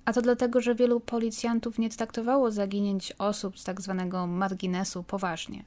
A 0.06 0.13
to 0.13 0.22
dlatego, 0.22 0.62
że 0.62 0.75
wielu 0.75 1.00
policjantów 1.00 1.79
nie 1.79 1.89
traktowało 1.89 2.51
zaginięć 2.51 3.13
osób 3.18 3.60
z 3.60 3.63
tak 3.63 3.82
zwanego 3.82 4.27
marginesu 4.27 5.03
poważnie. 5.03 5.63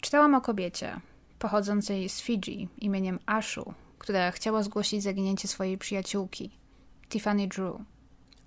Czytałam 0.00 0.34
o 0.34 0.40
kobiecie 0.40 1.00
pochodzącej 1.38 2.08
z 2.08 2.20
Fidżi 2.20 2.68
imieniem 2.78 3.18
Ashu, 3.26 3.74
która 3.98 4.30
chciała 4.30 4.62
zgłosić 4.62 5.02
zaginięcie 5.02 5.48
swojej 5.48 5.78
przyjaciółki, 5.78 6.50
Tiffany 7.08 7.48
Drew. 7.48 7.74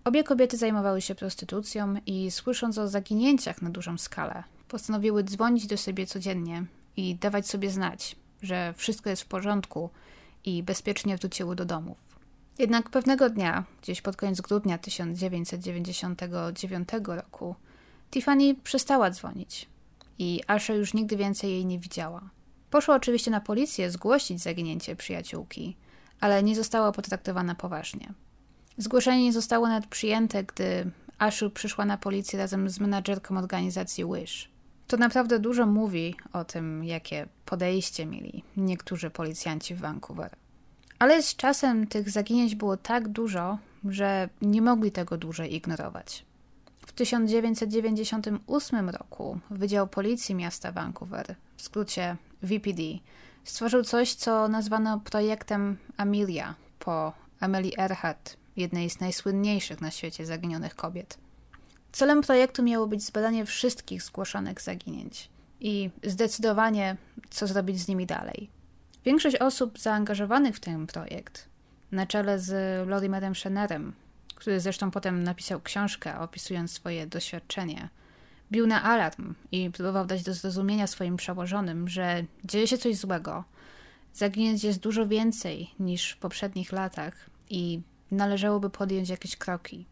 Obie 0.04 0.24
kobiety 0.24 0.58
zajmowały 0.58 1.02
się 1.02 1.16
prostytucją 1.16 1.96
i 2.06 2.32
słysząc 2.32 2.78
o 2.78 2.88
zaginięciach 2.88 3.62
na 3.62 3.70
dużą 3.70 3.98
skalę, 3.98 4.44
postanowiły 4.68 5.24
dzwonić 5.24 5.68
do 5.68 5.78
siebie 5.78 6.06
codziennie 6.06 6.66
i 6.98 7.16
dawać 7.16 7.48
sobie 7.48 7.70
znać, 7.70 8.16
że 8.42 8.74
wszystko 8.78 9.10
jest 9.10 9.22
w 9.22 9.28
porządku 9.28 9.90
i 10.46 10.64
bezpiecznie 10.64 11.18
wróciły 11.18 11.56
do 11.56 11.66
domów. 11.66 12.15
Jednak 12.60 12.90
pewnego 12.90 13.30
dnia, 13.30 13.64
gdzieś 13.82 14.02
pod 14.02 14.16
koniec 14.16 14.42
grudnia 14.42 14.78
1999 14.78 16.90
roku, 17.06 17.56
Tiffany 18.12 18.56
przestała 18.64 19.12
dzwonić 19.12 19.70
i 20.20 20.42
Asha 20.48 20.74
już 20.74 20.94
nigdy 20.94 21.18
więcej 21.18 21.52
jej 21.52 21.66
nie 21.66 21.80
widziała. 21.80 22.22
Poszła 22.70 22.96
oczywiście 22.96 23.32
na 23.32 23.42
policję 23.42 23.92
zgłosić 23.92 24.42
zaginięcie 24.42 24.96
przyjaciółki, 24.96 25.76
ale 26.20 26.44
nie 26.44 26.56
została 26.56 26.92
potraktowana 26.92 27.56
poważnie. 27.56 28.14
Zgłoszenie 28.78 29.24
nie 29.24 29.34
zostało 29.34 29.68
nawet 29.68 29.88
przyjęte, 29.88 30.44
gdy 30.44 30.92
Ashu 31.18 31.50
przyszła 31.50 31.86
na 31.86 31.98
policję 31.98 32.40
razem 32.40 32.70
z 32.70 32.80
menadżerką 32.80 33.38
organizacji 33.38 34.06
Wish. 34.14 34.50
To 34.88 34.98
naprawdę 34.98 35.40
dużo 35.40 35.66
mówi 35.66 36.16
o 36.34 36.46
tym, 36.46 36.84
jakie 36.84 37.28
podejście 37.46 38.06
mieli 38.06 38.44
niektórzy 38.58 39.10
policjanci 39.10 39.76
w 39.76 39.80
Vancouver. 39.80 40.45
Ale 41.00 41.24
z 41.24 41.36
czasem 41.36 41.88
tych 41.88 42.10
zaginięć 42.10 42.56
było 42.56 42.78
tak 42.78 43.08
dużo, 43.08 43.58
że 43.90 44.30
nie 44.42 44.62
mogli 44.62 44.92
tego 44.92 45.18
dłużej 45.18 45.56
ignorować. 45.56 46.26
W 46.86 46.92
1998 46.92 48.90
roku 48.90 49.40
Wydział 49.50 49.88
Policji 49.88 50.36
Miasta 50.36 50.72
Vancouver, 50.72 51.36
w 51.58 51.62
skrócie 51.62 52.16
VPD, 52.42 52.84
stworzył 53.44 53.84
coś, 53.84 54.14
co 54.14 54.48
nazwano 54.48 55.00
projektem 55.00 55.78
Amelia 55.98 56.56
po 56.80 57.14
Amelie 57.40 57.80
Earhart, 57.80 58.38
jednej 58.56 58.90
z 58.90 59.00
najsłynniejszych 59.00 59.82
na 59.82 59.92
świecie 59.92 60.26
zaginionych 60.26 60.76
kobiet. 60.76 61.18
Celem 61.92 62.22
projektu 62.22 62.64
miało 62.64 62.88
być 62.88 63.04
zbadanie 63.04 63.46
wszystkich 63.46 64.04
zgłoszonych 64.04 64.62
zaginięć 64.62 65.30
i 65.60 65.90
zdecydowanie, 66.04 66.98
co 67.30 67.48
zrobić 67.48 67.80
z 67.80 67.88
nimi 67.88 68.06
dalej. 68.06 68.50
Większość 69.06 69.36
osób 69.36 69.80
zaangażowanych 69.80 70.56
w 70.56 70.60
ten 70.60 70.88
projekt, 70.88 71.50
na 71.92 72.08
czele 72.08 72.40
z 72.40 72.88
Lorimerem 72.88 73.36
Schenerem, 73.36 73.94
który 74.36 74.60
zresztą 74.60 74.92
potem 74.92 75.24
napisał 75.24 75.62
książkę 75.62 76.20
opisując 76.20 76.72
swoje 76.72 77.08
doświadczenie, 77.08 77.90
bił 78.52 78.68
na 78.68 78.84
alarm 78.84 79.36
i 79.52 79.72
próbował 79.72 80.06
dać 80.06 80.24
do 80.24 80.34
zrozumienia 80.34 80.88
swoim 80.88 81.18
przełożonym, 81.18 81.88
że 81.88 82.24
dzieje 82.44 82.68
się 82.68 82.78
coś 82.78 82.96
złego. 82.96 83.44
Zaginięć 84.14 84.64
jest 84.64 84.80
dużo 84.80 85.08
więcej 85.08 85.72
niż 85.80 86.12
w 86.12 86.18
poprzednich 86.18 86.72
latach 86.72 87.30
i 87.50 87.82
należałoby 88.12 88.70
podjąć 88.70 89.10
jakieś 89.10 89.36
kroki. 89.36 89.86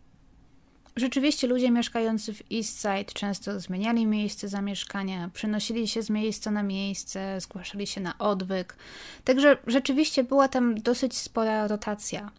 Rzeczywiście 0.95 1.47
ludzie 1.47 1.71
mieszkający 1.71 2.33
w 2.33 2.43
East 2.51 2.81
Side 2.81 3.13
często 3.13 3.59
zmieniali 3.59 4.05
miejsce 4.05 4.47
zamieszkania, 4.47 5.29
przenosili 5.33 5.87
się 5.87 6.03
z 6.03 6.09
miejsca 6.09 6.51
na 6.51 6.63
miejsce, 6.63 7.41
zgłaszali 7.41 7.87
się 7.87 8.01
na 8.01 8.17
odwyk, 8.17 8.75
także 9.23 9.57
rzeczywiście 9.67 10.23
była 10.23 10.47
tam 10.47 10.75
dosyć 10.75 11.17
spora 11.17 11.67
rotacja. 11.67 12.31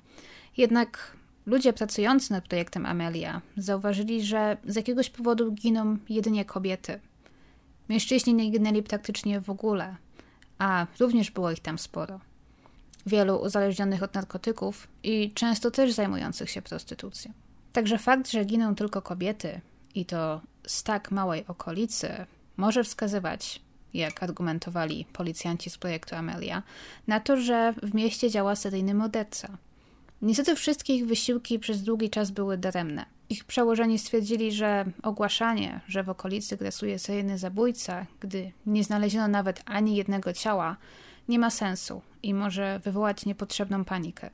Jednak 0.57 1.17
ludzie 1.47 1.73
pracujący 1.73 2.33
nad 2.33 2.49
projektem 2.49 2.87
Amelia 2.87 3.41
zauważyli, 3.57 4.25
że 4.25 4.57
z 4.67 4.77
jakiegoś 4.77 5.11
powodu 5.11 5.53
giną 5.53 5.97
jedynie 6.09 6.45
kobiety. 6.45 7.01
Mężczyźni 7.89 8.35
nie 8.35 8.51
ginęli 8.51 8.83
praktycznie 8.83 9.41
w 9.41 9.51
ogóle, 9.51 9.97
a 10.59 10.87
również 11.01 11.31
było 11.31 11.51
ich 11.51 11.61
tam 11.61 11.79
sporo. 11.79 12.21
Wielu 13.07 13.37
uzależnionych 13.37 14.03
od 14.03 14.15
narkotyków 14.15 14.89
i 15.03 15.33
często 15.35 15.71
też 15.71 15.93
zajmujących 15.93 16.51
się 16.51 16.63
prostytucją. 16.63 17.33
Także 17.75 17.99
fakt, 17.99 18.31
że 18.31 18.45
giną 18.45 18.75
tylko 18.75 19.03
kobiety 19.03 19.61
i 19.95 20.07
to 20.07 20.41
z 20.67 20.83
tak 20.83 21.11
małej 21.11 21.47
okolicy, 21.47 22.27
może 22.57 22.85
wskazywać, 22.85 23.63
jak 23.95 24.23
argumentowali 24.23 25.07
policjanci 25.13 25.71
z 25.71 25.79
projektu 25.79 26.15
Amelia, 26.15 26.63
na 27.07 27.21
to, 27.21 27.37
że 27.37 27.75
w 27.83 27.95
mieście 27.95 28.31
działa 28.31 28.57
seryjny 28.57 28.95
morderca. 28.95 29.59
Niestety 30.23 30.57
wszystkie 30.57 30.95
ich 30.95 31.07
wysiłki 31.07 31.59
przez 31.59 31.83
długi 31.83 32.11
czas 32.11 32.31
były 32.31 32.59
daremne. 32.59 33.07
Ich 33.31 33.45
przełożeni 33.45 33.99
stwierdzili, 33.99 34.53
że 34.53 34.85
ogłaszanie, 35.03 35.81
że 35.89 36.03
w 36.03 36.11
okolicy 36.11 36.57
grasuje 36.57 36.99
seryjny 36.99 37.39
zabójca, 37.39 38.07
gdy 38.21 38.53
nie 38.67 38.85
znaleziono 38.85 39.29
nawet 39.29 39.63
ani 39.67 39.97
jednego 39.97 40.33
ciała, 40.33 40.77
nie 41.29 41.39
ma 41.39 41.51
sensu 41.51 42.03
i 42.23 42.35
może 42.35 42.81
wywołać 42.85 43.27
niepotrzebną 43.27 43.85
panikę. 43.85 44.31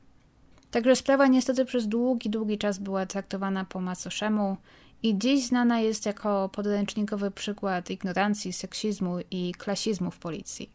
Także 0.71 0.95
sprawa 0.95 1.27
niestety 1.27 1.65
przez 1.65 1.87
długi, 1.87 2.29
długi 2.29 2.57
czas 2.57 2.79
była 2.79 3.05
traktowana 3.05 3.65
po 3.65 3.81
macoszemu 3.81 4.57
i 5.03 5.17
dziś 5.17 5.45
znana 5.45 5.79
jest 5.79 6.05
jako 6.05 6.49
podręcznikowy 6.49 7.31
przykład 7.31 7.89
ignorancji, 7.89 8.53
seksizmu 8.53 9.19
i 9.31 9.53
klasizmu 9.57 10.11
w 10.11 10.19
policji. 10.19 10.69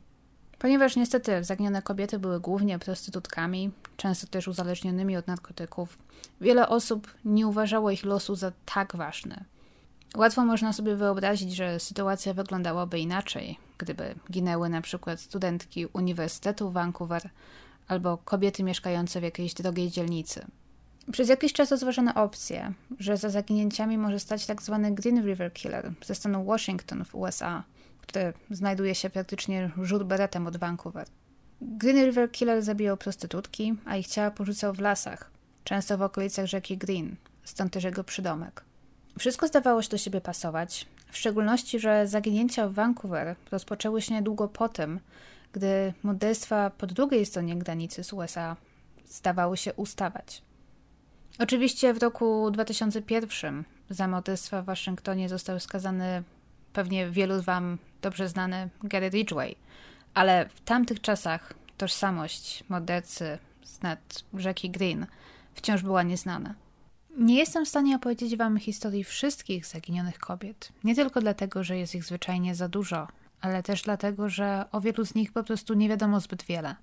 Ponieważ 0.59 0.97
niestety 0.97 1.45
zaginione 1.45 1.83
kobiety 1.83 2.19
były 2.19 2.41
głównie 2.41 2.79
prostytutkami, 2.79 3.71
często 3.97 4.27
też 4.27 4.49
uzależnionymi 4.49 5.17
od 5.17 5.27
narkotyków, 5.27 5.99
wiele 6.41 6.69
osób 6.69 7.15
nie 7.25 7.47
uważało 7.47 7.91
ich 7.91 8.05
losu 8.05 8.35
za 8.35 8.53
tak 8.65 8.97
ważny. 8.97 9.45
Łatwo 10.17 10.45
można 10.45 10.73
sobie 10.73 10.97
wyobrazić, 10.97 11.55
że 11.55 11.81
sytuacja 11.81 12.35
wyglądałaby 12.35 12.99
inaczej, 12.99 13.59
gdyby 13.79 14.15
ginęły 14.31 14.69
na 14.69 14.81
przykład 14.81 15.21
studentki 15.21 15.87
Uniwersytetu 15.87 16.71
Vancouver 16.71 17.31
albo 17.89 18.19
kobiety 18.19 18.63
mieszkające 18.63 19.21
w 19.21 19.23
jakiejś 19.23 19.55
drogiej 19.55 19.91
dzielnicy. 19.91 20.47
Przez 21.13 21.29
jakiś 21.29 21.53
czas 21.53 21.71
rozważano 21.71 22.15
opcję, 22.15 22.73
że 22.99 23.17
za 23.17 23.31
zaginięciami 23.31 23.99
może 23.99 24.21
stać. 24.21 24.47
Tak 24.47 24.63
Green 24.91 25.23
River 25.27 25.53
Killer 25.53 25.93
ze 26.05 26.15
stanu 26.15 26.45
Washington 26.45 27.05
w 27.05 27.15
USA, 27.15 27.63
który 28.01 28.33
znajduje 28.51 28.95
się 28.95 29.11
praktycznie 29.11 29.71
rzut 29.83 30.03
beretem 30.03 30.47
od 30.47 30.57
Vancouver. 30.57 31.07
Green 31.61 32.07
River 32.07 32.31
Killer 32.33 32.63
zabijał 32.63 32.97
prostytutki, 32.97 33.75
a 33.85 33.97
ich 33.97 34.07
ciała 34.07 34.31
porzucał 34.31 34.75
w 34.75 34.81
lasach, 34.81 35.31
często 35.65 35.99
w 35.99 36.03
okolicach 36.03 36.47
rzeki 36.47 36.79
Green, 36.79 37.17
stąd 37.45 37.73
też 37.73 37.85
jego 37.85 38.05
przydomek. 38.05 38.65
Wszystko 39.19 39.49
zdawało 39.49 39.83
się 39.83 39.89
do 39.89 39.99
siebie 39.99 40.21
pasować, 40.21 40.87
w 41.11 41.19
szczególności, 41.19 41.81
że 41.81 42.09
zaginięcia 42.09 42.69
w 42.69 42.73
Vancouver 42.73 43.37
rozpoczęły 43.51 44.03
się 44.03 44.15
niedługo 44.15 44.49
po 44.49 44.69
tym, 44.69 45.01
gdy 45.57 45.93
morderstwa 46.03 46.71
po 46.71 46.87
drugiej 46.87 47.27
stronie 47.27 47.57
granicy 47.57 48.05
z 48.05 48.13
USA 48.13 48.57
zdawały 49.07 49.57
się 49.57 49.75
ustawać. 49.75 50.43
Oczywiście 51.39 51.95
w 51.95 52.03
roku 52.03 52.51
2001 52.51 53.65
za 53.91 54.09
morderstwa 54.09 54.63
w 54.63 54.65
Waszyngtonie 54.65 55.29
został 55.29 55.61
skazany 55.61 56.23
pewnie 56.73 57.11
wielu 57.11 57.41
z 57.41 57.45
Wam 57.45 57.79
dobrze 58.03 58.29
znany 58.29 58.69
Gary 58.83 59.09
Ridgway, 59.09 59.57
ale 60.15 60.49
w 60.49 60.61
tamtych 60.61 61.01
czasach 61.01 61.55
tożsamość 61.77 62.65
mordercy 62.69 63.39
z 63.65 63.83
nad 63.83 64.25
rzeki 64.35 64.71
Green 64.71 65.07
wciąż 65.55 65.83
była 65.83 66.03
nieznana. 66.03 66.55
Nie 67.19 67.37
jestem 67.37 67.65
w 67.65 67.69
stanie 67.69 67.97
opowiedzieć 67.97 68.37
Wam 68.37 68.59
historii 68.59 69.05
wszystkich 69.05 69.67
zaginionych 69.67 70.19
kobiet, 70.19 70.73
nie 70.85 70.95
tylko 70.95 71.21
dlatego, 71.21 71.65
że 71.65 71.79
jest 71.79 71.95
ich 71.95 72.05
zwyczajnie 72.05 72.55
za 72.55 72.69
dużo, 72.69 73.09
ale 73.41 73.63
też 73.63 73.83
dlatego, 73.83 74.29
że 74.29 74.65
o 74.73 74.81
wielu 74.81 75.05
z 75.05 75.15
nich 75.15 75.33
po 75.33 75.45
prostu 75.45 75.75
nie 75.75 75.89
wiadomo 75.89 76.21
zbyt 76.21 76.43
wiele. 76.43 76.77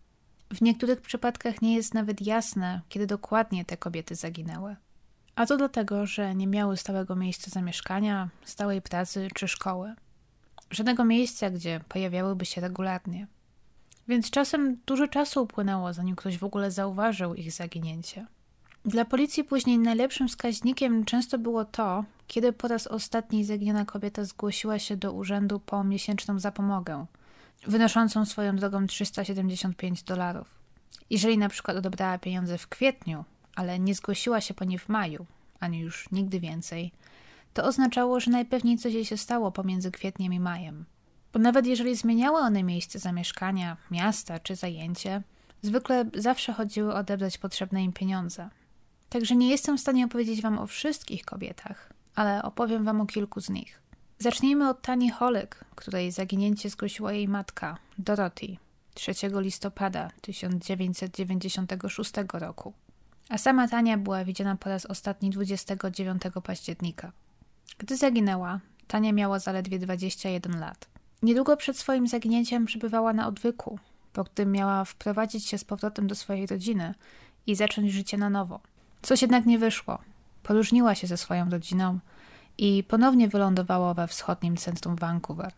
W 0.53 0.61
niektórych 0.61 1.01
przypadkach 1.01 1.61
nie 1.61 1.75
jest 1.75 1.93
nawet 1.93 2.21
jasne, 2.21 2.81
kiedy 2.89 3.07
dokładnie 3.07 3.65
te 3.65 3.77
kobiety 3.77 4.15
zaginęły. 4.15 4.75
A 5.35 5.45
to 5.45 5.57
dlatego, 5.57 6.05
że 6.05 6.35
nie 6.35 6.47
miały 6.47 6.77
stałego 6.77 7.15
miejsca 7.15 7.51
zamieszkania, 7.51 8.29
stałej 8.45 8.81
pracy 8.81 9.27
czy 9.33 9.47
szkoły. 9.47 9.93
Żadnego 10.71 11.05
miejsca, 11.05 11.49
gdzie 11.49 11.79
pojawiałyby 11.89 12.45
się 12.45 12.61
regularnie. 12.61 13.27
Więc 14.07 14.29
czasem 14.29 14.77
dużo 14.85 15.07
czasu 15.07 15.43
upłynęło, 15.43 15.93
zanim 15.93 16.15
ktoś 16.15 16.37
w 16.37 16.43
ogóle 16.43 16.71
zauważył 16.71 17.35
ich 17.35 17.51
zaginięcie. 17.51 18.27
Dla 18.85 19.05
policji 19.05 19.43
później 19.43 19.79
najlepszym 19.79 20.27
wskaźnikiem 20.27 21.05
często 21.05 21.39
było 21.39 21.65
to, 21.65 22.05
kiedy 22.27 22.53
po 22.53 22.67
raz 22.67 22.87
ostatni 22.87 23.45
zaginiona 23.45 23.85
kobieta 23.85 24.25
zgłosiła 24.25 24.79
się 24.79 24.97
do 24.97 25.13
urzędu 25.13 25.59
po 25.59 25.83
miesięczną 25.83 26.39
zapomogę, 26.39 27.05
wynoszącą 27.67 28.25
swoją 28.25 28.55
drogą 28.55 28.87
375 28.87 30.03
dolarów. 30.03 30.59
Jeżeli 31.09 31.37
na 31.37 31.49
przykład 31.49 31.77
odebrała 31.77 32.17
pieniądze 32.17 32.57
w 32.57 32.67
kwietniu, 32.67 33.25
ale 33.55 33.79
nie 33.79 33.95
zgłosiła 33.95 34.41
się 34.41 34.53
po 34.53 34.65
nie 34.65 34.79
w 34.79 34.89
maju, 34.89 35.25
ani 35.59 35.79
już 35.79 36.11
nigdy 36.11 36.39
więcej, 36.39 36.91
to 37.53 37.63
oznaczało, 37.63 38.19
że 38.19 38.31
najpewniej 38.31 38.77
coś 38.77 38.93
jej 38.93 39.05
się 39.05 39.17
stało 39.17 39.51
pomiędzy 39.51 39.91
kwietniem 39.91 40.33
i 40.33 40.39
majem. 40.39 40.85
Bo 41.33 41.39
nawet 41.39 41.65
jeżeli 41.65 41.95
zmieniały 41.95 42.39
one 42.39 42.63
miejsce 42.63 42.99
zamieszkania, 42.99 43.77
miasta 43.91 44.39
czy 44.39 44.55
zajęcie, 44.55 45.21
zwykle 45.61 46.05
zawsze 46.13 46.53
chodziły 46.53 46.93
odebrać 46.93 47.37
potrzebne 47.37 47.83
im 47.83 47.93
pieniądze. 47.93 48.49
Także 49.13 49.35
nie 49.35 49.49
jestem 49.49 49.77
w 49.77 49.81
stanie 49.81 50.05
opowiedzieć 50.05 50.41
Wam 50.41 50.59
o 50.59 50.67
wszystkich 50.67 51.25
kobietach, 51.25 51.93
ale 52.15 52.43
opowiem 52.43 52.83
Wam 52.83 53.01
o 53.01 53.05
kilku 53.05 53.41
z 53.41 53.49
nich. 53.49 53.81
Zacznijmy 54.19 54.69
od 54.69 54.81
Tani 54.81 55.09
Holek, 55.09 55.65
której 55.75 56.11
zaginięcie 56.11 56.69
zgłosiła 56.69 57.13
jej 57.13 57.27
matka, 57.27 57.77
Dorothy, 57.97 58.57
3 58.93 59.13
listopada 59.31 60.11
1996 60.21 62.11
roku. 62.33 62.73
A 63.29 63.37
sama 63.37 63.67
Tania 63.67 63.97
była 63.97 64.25
widziana 64.25 64.55
po 64.55 64.69
raz 64.69 64.85
ostatni 64.85 65.29
29 65.29 66.21
października. 66.43 67.11
Gdy 67.77 67.97
zaginęła, 67.97 68.59
Tania 68.87 69.13
miała 69.13 69.39
zaledwie 69.39 69.79
21 69.79 70.59
lat. 70.59 70.89
Niedługo 71.23 71.57
przed 71.57 71.77
swoim 71.77 72.07
zaginięciem 72.07 72.65
przebywała 72.65 73.13
na 73.13 73.27
odwyku, 73.27 73.79
po 74.13 74.23
którym 74.23 74.51
miała 74.51 74.85
wprowadzić 74.85 75.45
się 75.45 75.57
z 75.57 75.63
powrotem 75.63 76.07
do 76.07 76.15
swojej 76.15 76.47
rodziny 76.47 76.93
i 77.47 77.55
zacząć 77.55 77.91
życie 77.91 78.17
na 78.17 78.29
nowo. 78.29 78.72
Coś 79.03 79.21
jednak 79.21 79.45
nie 79.45 79.59
wyszło. 79.59 79.97
Poróżniła 80.43 80.95
się 80.95 81.07
ze 81.07 81.17
swoją 81.17 81.49
rodziną 81.49 81.99
i 82.57 82.83
ponownie 82.87 83.27
wylądowała 83.27 83.93
we 83.93 84.07
wschodnim 84.07 84.57
centrum 84.57 84.95
Vancouver. 84.95 85.51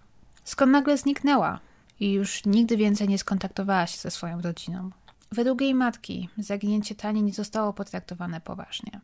Skąd 0.43 0.71
nagle 0.71 0.97
zniknęła 0.97 1.59
i 1.99 2.11
już 2.11 2.45
nigdy 2.45 2.77
więcej 2.77 3.07
nie 3.07 3.17
skontaktowała 3.17 3.87
się 3.87 3.97
ze 3.97 4.11
swoją 4.11 4.41
rodziną. 4.41 4.89
Według 5.31 5.61
jej 5.61 5.75
matki 5.75 6.29
zaginięcie 6.37 6.95
Tani 6.95 7.23
nie 7.23 7.33
zostało 7.33 7.73
potraktowane 7.73 8.41
poważnie. 8.41 9.01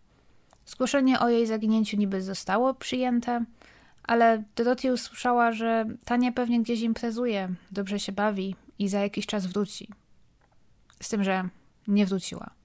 Zgłoszenie 0.65 1.19
o 1.19 1.29
jej 1.29 1.47
zaginięciu 1.47 1.97
niby 1.97 2.21
zostało 2.21 2.73
przyjęte, 2.73 3.45
ale 4.03 4.43
Dorothy 4.55 4.93
usłyszała, 4.93 5.51
że 5.51 5.85
Tania 6.05 6.31
pewnie 6.31 6.61
gdzieś 6.61 6.81
imprezuje, 6.81 7.49
dobrze 7.71 7.99
się 7.99 8.11
bawi 8.11 8.55
i 8.79 8.89
za 8.89 8.99
jakiś 8.99 9.25
czas 9.25 9.45
wróci. 9.45 9.89
Z 11.01 11.09
tym, 11.09 11.23
że 11.23 11.49
nie 11.87 12.05
wróciła. 12.05 12.60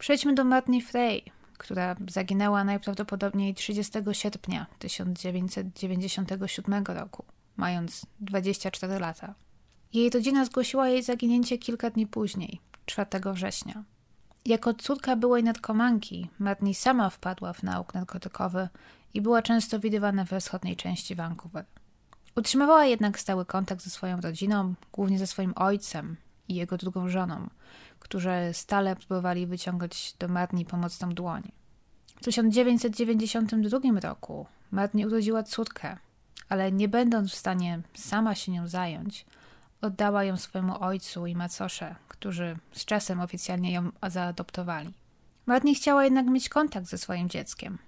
Przejdźmy 0.00 0.34
do 0.34 0.44
Martini 0.44 0.82
Frey, 0.82 1.22
która 1.58 1.96
zaginęła 2.08 2.64
najprawdopodobniej 2.64 3.54
30 3.54 3.92
sierpnia 4.12 4.66
1997 4.78 6.84
roku, 6.86 7.24
mając 7.56 8.06
24 8.20 8.98
lata. 8.98 9.34
Jej 9.92 10.10
rodzina 10.10 10.44
zgłosiła 10.44 10.88
jej 10.88 11.02
zaginięcie 11.02 11.58
kilka 11.58 11.90
dni 11.90 12.06
później, 12.06 12.60
4 12.86 13.08
września. 13.32 13.84
Jako 14.44 14.74
córka 14.74 15.16
byłej 15.16 15.44
narkomanki, 15.44 16.28
Martini 16.38 16.74
sama 16.74 17.10
wpadła 17.10 17.52
w 17.52 17.62
nauk 17.62 17.94
narkotykowy 17.94 18.68
i 19.14 19.20
była 19.20 19.42
często 19.42 19.80
widywana 19.80 20.24
we 20.24 20.40
wschodniej 20.40 20.76
części 20.76 21.14
Vancouver. 21.14 21.64
Utrzymywała 22.36 22.84
jednak 22.84 23.20
stały 23.20 23.44
kontakt 23.44 23.82
ze 23.82 23.90
swoją 23.90 24.20
rodziną, 24.20 24.74
głównie 24.92 25.18
ze 25.18 25.26
swoim 25.26 25.52
ojcem 25.56 26.16
i 26.48 26.54
jego 26.54 26.76
drugą 26.76 27.08
żoną, 27.08 27.48
którzy 28.10 28.30
stale 28.52 28.96
próbowali 28.96 29.46
wyciągać 29.46 30.14
do 30.18 30.28
Marni 30.28 30.64
pomocną 30.64 31.14
dłoń. 31.14 31.52
W 32.16 32.24
1992 32.24 34.00
roku 34.00 34.46
Marni 34.70 35.06
urodziła 35.06 35.42
córkę, 35.42 35.96
ale 36.48 36.72
nie 36.72 36.88
będąc 36.88 37.30
w 37.32 37.34
stanie 37.34 37.80
sama 37.94 38.34
się 38.34 38.52
nią 38.52 38.68
zająć, 38.68 39.26
oddała 39.80 40.24
ją 40.24 40.36
swojemu 40.36 40.82
ojcu 40.82 41.26
i 41.26 41.36
macosze, 41.36 41.94
którzy 42.08 42.56
z 42.72 42.84
czasem 42.84 43.20
oficjalnie 43.20 43.72
ją 43.72 43.90
zaadoptowali. 44.08 44.94
Marni 45.46 45.74
chciała 45.74 46.04
jednak 46.04 46.26
mieć 46.26 46.48
kontakt 46.48 46.86
ze 46.86 46.98
swoim 46.98 47.28
dzieckiem. 47.28 47.78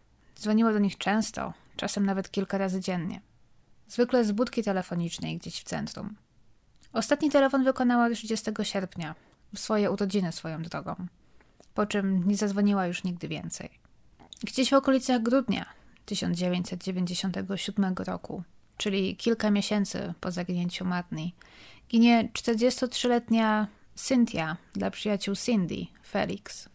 Dzwoniła 0.41 0.73
do 0.73 0.79
nich 0.79 0.99
często, 0.99 1.53
czasem 1.77 2.07
nawet 2.07 2.31
kilka 2.31 2.59
razy 2.59 2.81
dziennie. 2.81 3.21
Zwykle 3.89 4.25
z 4.25 4.33
budki 4.33 4.63
telefonicznej 4.63 5.39
gdzieś 5.39 5.61
w 5.61 5.65
centrum. 5.65 6.17
Ostatni 6.93 7.31
telefon 7.31 7.65
wykonała 7.65 8.11
30 8.11 8.51
sierpnia, 8.63 9.15
w 9.55 9.59
swoje 9.59 9.91
urodziny 9.91 10.33
swoją 10.33 10.63
drogą, 10.63 10.95
po 11.75 11.87
czym 11.87 12.29
nie 12.29 12.37
zadzwoniła 12.37 12.87
już 12.87 13.05
nigdy 13.05 13.29
więcej. 13.29 13.71
Gdzieś 14.45 14.71
w 14.71 14.75
okolicach 14.75 15.23
grudnia 15.23 15.67
1997 16.07 17.95
roku, 17.95 18.43
czyli 18.77 19.17
kilka 19.17 19.51
miesięcy 19.51 20.15
po 20.21 20.31
zaginięciu 20.31 20.85
Matni, 20.85 21.35
ginie 21.91 22.29
43-letnia 22.33 23.67
Cynthia 23.95 24.57
dla 24.73 24.91
przyjaciół 24.91 25.37
Cindy, 25.37 25.87
Felix. 26.09 26.69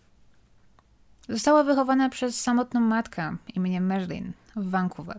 Została 1.30 1.64
wychowana 1.64 2.10
przez 2.10 2.42
samotną 2.42 2.80
matkę 2.80 3.38
imieniem 3.56 3.86
Merlin 3.86 4.34
w 4.56 4.70
Vancouver. 4.70 5.18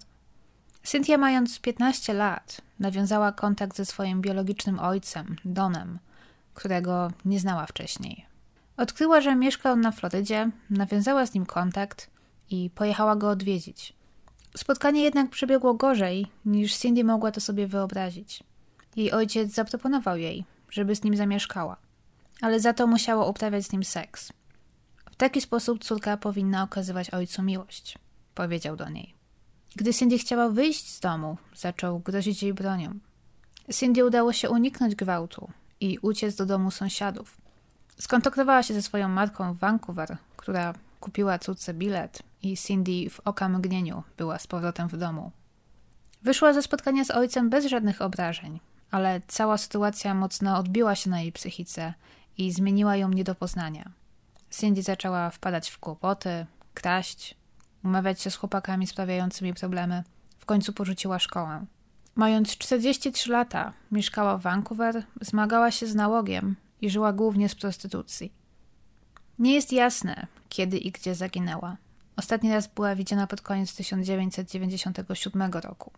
Cynthia, 0.83 1.19
mając 1.19 1.61
15 1.61 2.15
lat, 2.15 2.61
nawiązała 2.79 3.33
kontakt 3.33 3.77
ze 3.77 3.85
swoim 3.85 4.21
biologicznym 4.21 4.81
ojcem, 4.81 5.37
Donem, 5.45 5.99
którego 6.59 7.11
nie 7.25 7.41
znała 7.41 7.67
wcześniej. 7.67 8.27
Odkryła, 8.77 9.21
że 9.21 9.37
mieszka 9.37 9.73
on 9.73 9.81
na 9.81 9.93
Florydzie, 9.93 10.51
nawiązała 10.71 11.27
z 11.27 11.35
nim 11.35 11.47
kontakt 11.47 12.11
i 12.51 12.71
pojechała 12.75 13.17
go 13.17 13.31
odwiedzić. 13.31 13.93
Spotkanie 14.57 15.03
jednak 15.03 15.31
przebiegło 15.31 15.75
gorzej, 15.75 16.27
niż 16.45 16.77
Cindy 16.77 17.05
mogła 17.05 17.31
to 17.31 17.41
sobie 17.41 17.67
wyobrazić. 17.67 18.45
Jej 18.97 19.13
ojciec 19.13 19.55
zaproponował 19.55 20.17
jej, 20.17 20.45
żeby 20.71 20.95
z 20.95 21.05
nim 21.05 21.17
zamieszkała, 21.17 21.77
ale 22.41 22.61
za 22.61 22.73
to 22.73 22.87
musiała 22.87 23.27
uprawiać 23.27 23.65
z 23.65 23.73
nim 23.73 23.85
seks. 23.85 24.33
W 25.11 25.17
taki 25.17 25.41
sposób 25.41 25.85
córka 25.85 26.17
powinna 26.17 26.63
okazywać 26.63 27.11
ojcu 27.11 27.43
miłość, 27.43 27.99
powiedział 28.35 28.77
do 28.77 28.89
niej. 28.89 29.15
Gdy 29.77 29.95
Cindy 29.95 30.19
chciała 30.19 30.49
wyjść 30.49 30.95
z 30.95 31.01
domu, 31.01 31.37
zaczął 31.57 32.01
grozić 32.01 32.43
jej 32.43 32.55
bronią. 32.55 32.99
Cindy 33.73 34.05
udało 34.05 34.33
się 34.33 34.51
uniknąć 34.51 34.95
gwałtu 34.95 35.51
i 35.81 35.99
uciec 36.03 36.37
do 36.37 36.47
domu 36.47 36.71
sąsiadów. 36.71 37.37
Skontaktowała 37.99 38.63
się 38.63 38.75
ze 38.75 38.83
swoją 38.83 39.09
matką 39.09 39.53
w 39.53 39.59
Vancouver, 39.59 40.17
która 40.37 40.75
kupiła 41.01 41.39
córce 41.39 41.75
bilet 41.75 42.23
i 42.43 42.57
Cindy 42.57 43.11
w 43.11 43.21
oka 43.21 43.49
mgnieniu 43.49 44.03
była 44.17 44.39
z 44.39 44.47
powrotem 44.47 44.89
w 44.89 44.97
domu. 44.97 45.33
Wyszła 46.23 46.53
ze 46.53 46.63
spotkania 46.63 47.05
z 47.05 47.11
ojcem 47.11 47.51
bez 47.51 47.67
żadnych 47.67 48.03
obrażeń, 48.03 48.61
ale 48.91 49.21
cała 49.27 49.59
sytuacja 49.59 50.15
mocno 50.15 50.59
odbiła 50.59 50.95
się 50.95 51.11
na 51.11 51.21
jej 51.21 51.33
psychice 51.33 51.95
i 52.39 52.53
zmieniła 52.53 52.97
ją 52.97 53.09
nie 53.09 53.25
do 53.25 53.35
poznania. 53.35 53.91
Cindy 54.51 54.83
zaczęła 54.83 55.31
wpadać 55.31 55.71
w 55.71 55.79
kłopoty, 55.79 56.47
kraść, 56.75 57.37
umawiać 57.85 58.21
się 58.21 58.31
z 58.31 58.37
chłopakami 58.37 58.87
sprawiającymi 58.87 59.55
problemy. 59.55 60.05
W 60.39 60.47
końcu 60.47 60.73
porzuciła 60.73 61.19
szkołę. 61.19 61.67
Mając 62.19 62.57
43 62.59 63.31
lata, 63.33 63.73
mieszkała 63.93 64.39
w 64.39 64.43
Vancouver, 64.43 65.03
zmagała 65.21 65.71
się 65.71 65.87
z 65.87 65.95
nałogiem 65.95 66.57
i 66.81 66.91
żyła 66.91 67.13
głównie 67.13 67.49
z 67.49 67.55
prostytucji. 67.55 68.33
Nie 69.39 69.55
jest 69.55 69.73
jasne, 69.73 70.27
kiedy 70.49 70.79
i 70.79 70.93
gdzie 70.93 71.15
zaginęła. 71.15 71.77
Ostatni 72.17 72.53
raz 72.53 72.67
była 72.67 72.95
widziana 72.95 73.27
pod 73.27 73.41
koniec 73.41 73.75
1997 73.75 75.53
roku. 75.53 75.93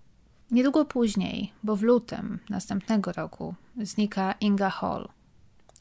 Niedługo 0.51 0.85
później, 0.85 1.53
bo 1.63 1.77
w 1.77 1.83
lutym 1.83 2.39
następnego 2.49 3.13
roku, 3.13 3.55
znika 3.83 4.35
Inga 4.41 4.71
Hall. 4.71 5.09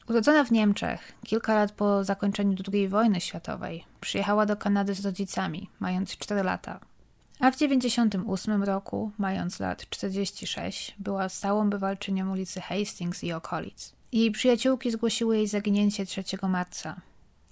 Urodzona 0.08 0.44
w 0.44 0.50
Niemczech, 0.50 1.12
kilka 1.24 1.54
lat 1.54 1.72
po 1.72 2.04
zakończeniu 2.04 2.56
II 2.72 2.88
wojny 2.88 3.20
światowej, 3.20 3.84
przyjechała 4.00 4.46
do 4.46 4.56
Kanady 4.56 4.94
z 4.94 5.04
rodzicami, 5.04 5.70
mając 5.80 6.16
4 6.16 6.42
lata. 6.42 6.89
A 7.40 7.50
w 7.50 7.56
1998 7.56 8.62
roku, 8.62 9.10
mając 9.18 9.60
lat 9.60 9.88
46, 9.90 10.94
była 10.98 11.28
stałą 11.28 11.70
bywalczynią 11.70 12.32
ulicy 12.32 12.60
Hastings 12.60 13.24
i 13.24 13.32
okolic. 13.32 13.92
Jej 14.12 14.30
przyjaciółki 14.30 14.90
zgłosiły 14.90 15.36
jej 15.36 15.46
zaginięcie 15.46 16.06
3 16.06 16.22
marca, 16.48 17.00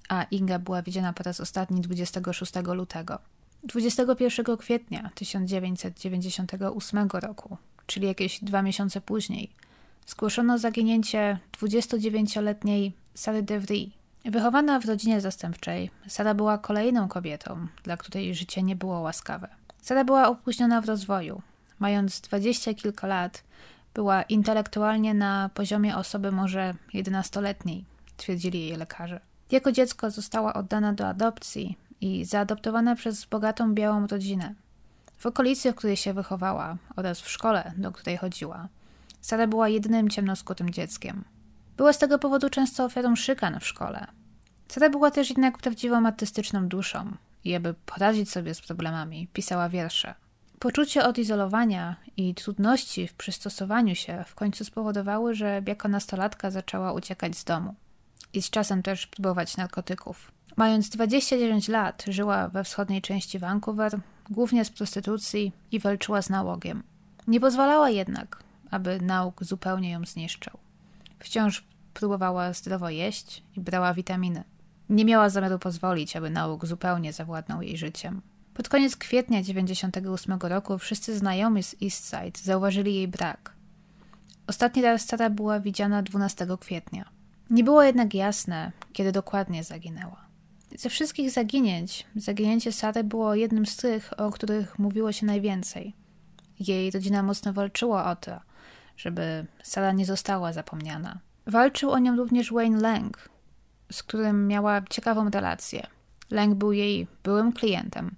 a 0.08 0.22
Inga 0.22 0.58
była 0.58 0.82
widziana 0.82 1.12
po 1.12 1.22
raz 1.22 1.40
ostatni 1.40 1.80
26 1.80 2.52
lutego. 2.74 3.18
21 3.64 4.56
kwietnia 4.56 5.10
1998 5.14 7.08
roku, 7.12 7.56
czyli 7.86 8.06
jakieś 8.06 8.44
dwa 8.44 8.62
miesiące 8.62 9.00
później, 9.00 9.50
zgłoszono 10.06 10.58
zaginięcie 10.58 11.38
29-letniej 11.60 12.92
Sary 13.14 13.42
DeVry. 13.42 13.90
Wychowana 14.24 14.80
w 14.80 14.86
rodzinie 14.86 15.20
zastępczej, 15.20 15.90
Sara 16.08 16.34
była 16.34 16.58
kolejną 16.58 17.08
kobietą, 17.08 17.66
dla 17.82 17.96
której 17.96 18.34
życie 18.34 18.62
nie 18.62 18.76
było 18.76 19.00
łaskawe. 19.00 19.57
Sara 19.82 20.04
była 20.04 20.28
opóźniona 20.28 20.80
w 20.80 20.84
rozwoju. 20.84 21.42
Mając 21.78 22.20
dwadzieścia 22.20 22.74
kilka 22.74 23.06
lat, 23.06 23.42
była 23.94 24.22
intelektualnie 24.22 25.14
na 25.14 25.50
poziomie 25.54 25.96
osoby 25.96 26.32
może 26.32 26.74
11-letniej, 26.94 27.84
twierdzili 28.16 28.68
jej 28.68 28.76
lekarze. 28.76 29.20
Jako 29.50 29.72
dziecko 29.72 30.10
została 30.10 30.54
oddana 30.54 30.92
do 30.92 31.08
adopcji 31.08 31.78
i 32.00 32.24
zaadoptowana 32.24 32.94
przez 32.94 33.24
bogatą 33.24 33.74
białą 33.74 34.06
rodzinę. 34.06 34.54
W 35.18 35.26
okolicy, 35.26 35.72
w 35.72 35.74
której 35.74 35.96
się 35.96 36.14
wychowała 36.14 36.76
oraz 36.96 37.20
w 37.20 37.30
szkole, 37.30 37.72
do 37.76 37.92
której 37.92 38.16
chodziła, 38.16 38.68
Sara 39.20 39.46
była 39.46 39.68
jedynym 39.68 40.08
ciemnoskutym 40.08 40.70
dzieckiem. 40.70 41.24
Była 41.76 41.92
z 41.92 41.98
tego 41.98 42.18
powodu 42.18 42.50
często 42.50 42.84
ofiarą 42.84 43.16
szykan 43.16 43.60
w 43.60 43.66
szkole. 43.66 44.06
Sara 44.68 44.90
była 44.90 45.10
też 45.10 45.28
jednak 45.28 45.58
prawdziwą 45.58 46.06
artystyczną 46.06 46.68
duszą 46.68 47.12
i 47.48 47.54
aby 47.54 47.74
poradzić 47.74 48.30
sobie 48.30 48.54
z 48.54 48.60
problemami, 48.60 49.28
pisała 49.32 49.68
wiersze. 49.68 50.14
Poczucie 50.58 51.04
odizolowania 51.04 51.96
i 52.16 52.34
trudności 52.34 53.08
w 53.08 53.14
przystosowaniu 53.14 53.94
się 53.94 54.24
w 54.26 54.34
końcu 54.34 54.64
spowodowały, 54.64 55.34
że 55.34 55.62
jako 55.66 55.88
nastolatka 55.88 56.50
zaczęła 56.50 56.92
uciekać 56.92 57.36
z 57.36 57.44
domu 57.44 57.74
i 58.32 58.42
z 58.42 58.50
czasem 58.50 58.82
też 58.82 59.06
próbować 59.06 59.56
narkotyków. 59.56 60.32
Mając 60.56 60.88
29 60.88 61.68
lat, 61.68 62.04
żyła 62.08 62.48
we 62.48 62.64
wschodniej 62.64 63.02
części 63.02 63.38
Vancouver, 63.38 64.00
głównie 64.30 64.64
z 64.64 64.70
prostytucji 64.70 65.52
i 65.72 65.78
walczyła 65.78 66.22
z 66.22 66.30
nałogiem. 66.30 66.82
Nie 67.26 67.40
pozwalała 67.40 67.90
jednak, 67.90 68.42
aby 68.70 69.00
nauk 69.00 69.44
zupełnie 69.44 69.90
ją 69.90 70.04
zniszczył. 70.04 70.58
Wciąż 71.18 71.64
próbowała 71.94 72.52
zdrowo 72.52 72.90
jeść 72.90 73.42
i 73.56 73.60
brała 73.60 73.94
witaminy. 73.94 74.44
Nie 74.88 75.04
miała 75.04 75.28
zamiaru 75.28 75.58
pozwolić, 75.58 76.16
aby 76.16 76.30
nauk 76.30 76.66
zupełnie 76.66 77.12
zawładnął 77.12 77.62
jej 77.62 77.76
życiem. 77.76 78.22
Pod 78.54 78.68
koniec 78.68 78.96
kwietnia 78.96 79.40
1998 79.40 80.38
roku 80.40 80.78
wszyscy 80.78 81.18
znajomi 81.18 81.62
z 81.62 81.76
Eastside 81.82 82.40
zauważyli 82.42 82.94
jej 82.94 83.08
brak. 83.08 83.52
Ostatni 84.46 84.82
raz 84.82 85.06
Sara 85.06 85.30
była 85.30 85.60
widziana 85.60 86.02
12 86.02 86.46
kwietnia. 86.60 87.04
Nie 87.50 87.64
było 87.64 87.82
jednak 87.82 88.14
jasne, 88.14 88.72
kiedy 88.92 89.12
dokładnie 89.12 89.64
zaginęła. 89.64 90.28
Ze 90.76 90.88
wszystkich 90.88 91.30
zaginięć, 91.30 92.06
zaginięcie 92.16 92.72
Sary 92.72 93.04
było 93.04 93.34
jednym 93.34 93.66
z 93.66 93.76
tych, 93.76 94.20
o 94.20 94.30
których 94.30 94.78
mówiło 94.78 95.12
się 95.12 95.26
najwięcej. 95.26 95.94
Jej 96.60 96.90
rodzina 96.90 97.22
mocno 97.22 97.52
walczyła 97.52 98.10
o 98.10 98.16
to, 98.16 98.40
żeby 98.96 99.46
Sara 99.62 99.92
nie 99.92 100.06
została 100.06 100.52
zapomniana. 100.52 101.18
Walczył 101.46 101.90
o 101.90 101.98
nią 101.98 102.16
również 102.16 102.52
Wayne 102.52 102.80
Lang, 102.80 103.28
z 103.92 104.02
którym 104.02 104.46
miała 104.46 104.82
ciekawą 104.90 105.30
relację. 105.30 105.86
Lang 106.30 106.54
był 106.54 106.72
jej 106.72 107.06
byłym 107.22 107.52
klientem, 107.52 108.14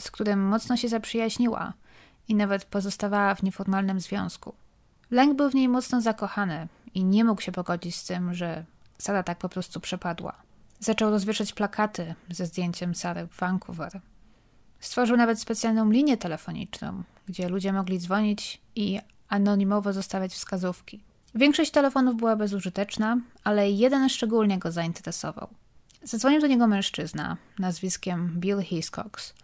z 0.00 0.10
którym 0.10 0.40
mocno 0.40 0.76
się 0.76 0.88
zaprzyjaźniła 0.88 1.72
i 2.28 2.34
nawet 2.34 2.64
pozostawała 2.64 3.34
w 3.34 3.42
nieformalnym 3.42 4.00
związku. 4.00 4.54
Lang 5.10 5.36
był 5.36 5.50
w 5.50 5.54
niej 5.54 5.68
mocno 5.68 6.00
zakochany 6.00 6.68
i 6.94 7.04
nie 7.04 7.24
mógł 7.24 7.40
się 7.40 7.52
pogodzić 7.52 7.96
z 7.96 8.04
tym, 8.04 8.34
że 8.34 8.64
Sara 8.98 9.22
tak 9.22 9.38
po 9.38 9.48
prostu 9.48 9.80
przepadła. 9.80 10.34
Zaczął 10.80 11.10
rozwieszać 11.10 11.52
plakaty 11.52 12.14
ze 12.30 12.46
zdjęciem 12.46 12.94
Sary 12.94 13.26
w 13.26 13.36
Vancouver. 13.40 14.00
Stworzył 14.80 15.16
nawet 15.16 15.40
specjalną 15.40 15.90
linię 15.90 16.16
telefoniczną, 16.16 17.02
gdzie 17.26 17.48
ludzie 17.48 17.72
mogli 17.72 17.98
dzwonić 17.98 18.60
i 18.74 19.00
anonimowo 19.28 19.92
zostawiać 19.92 20.32
wskazówki. 20.32 21.00
Większość 21.34 21.70
telefonów 21.70 22.16
była 22.16 22.36
bezużyteczna, 22.36 23.18
ale 23.44 23.70
jeden 23.70 24.08
szczególnie 24.08 24.58
go 24.58 24.72
zainteresował. 24.72 25.48
Zadzwonił 26.02 26.40
do 26.40 26.46
niego 26.46 26.66
mężczyzna 26.66 27.36
nazwiskiem 27.58 28.32
Bill 28.36 28.62
Hiscox, 28.62 29.34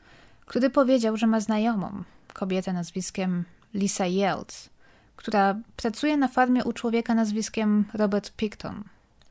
który 0.46 0.70
powiedział, 0.70 1.16
że 1.16 1.26
ma 1.26 1.40
znajomą, 1.40 2.02
kobietę 2.32 2.72
nazwiskiem 2.72 3.44
Lisa 3.74 4.06
Yeltz, 4.06 4.68
która 5.16 5.56
pracuje 5.76 6.16
na 6.16 6.28
farmie 6.28 6.64
u 6.64 6.72
człowieka 6.72 7.14
nazwiskiem 7.14 7.84
Robert 7.94 8.30
Picton. 8.30 8.84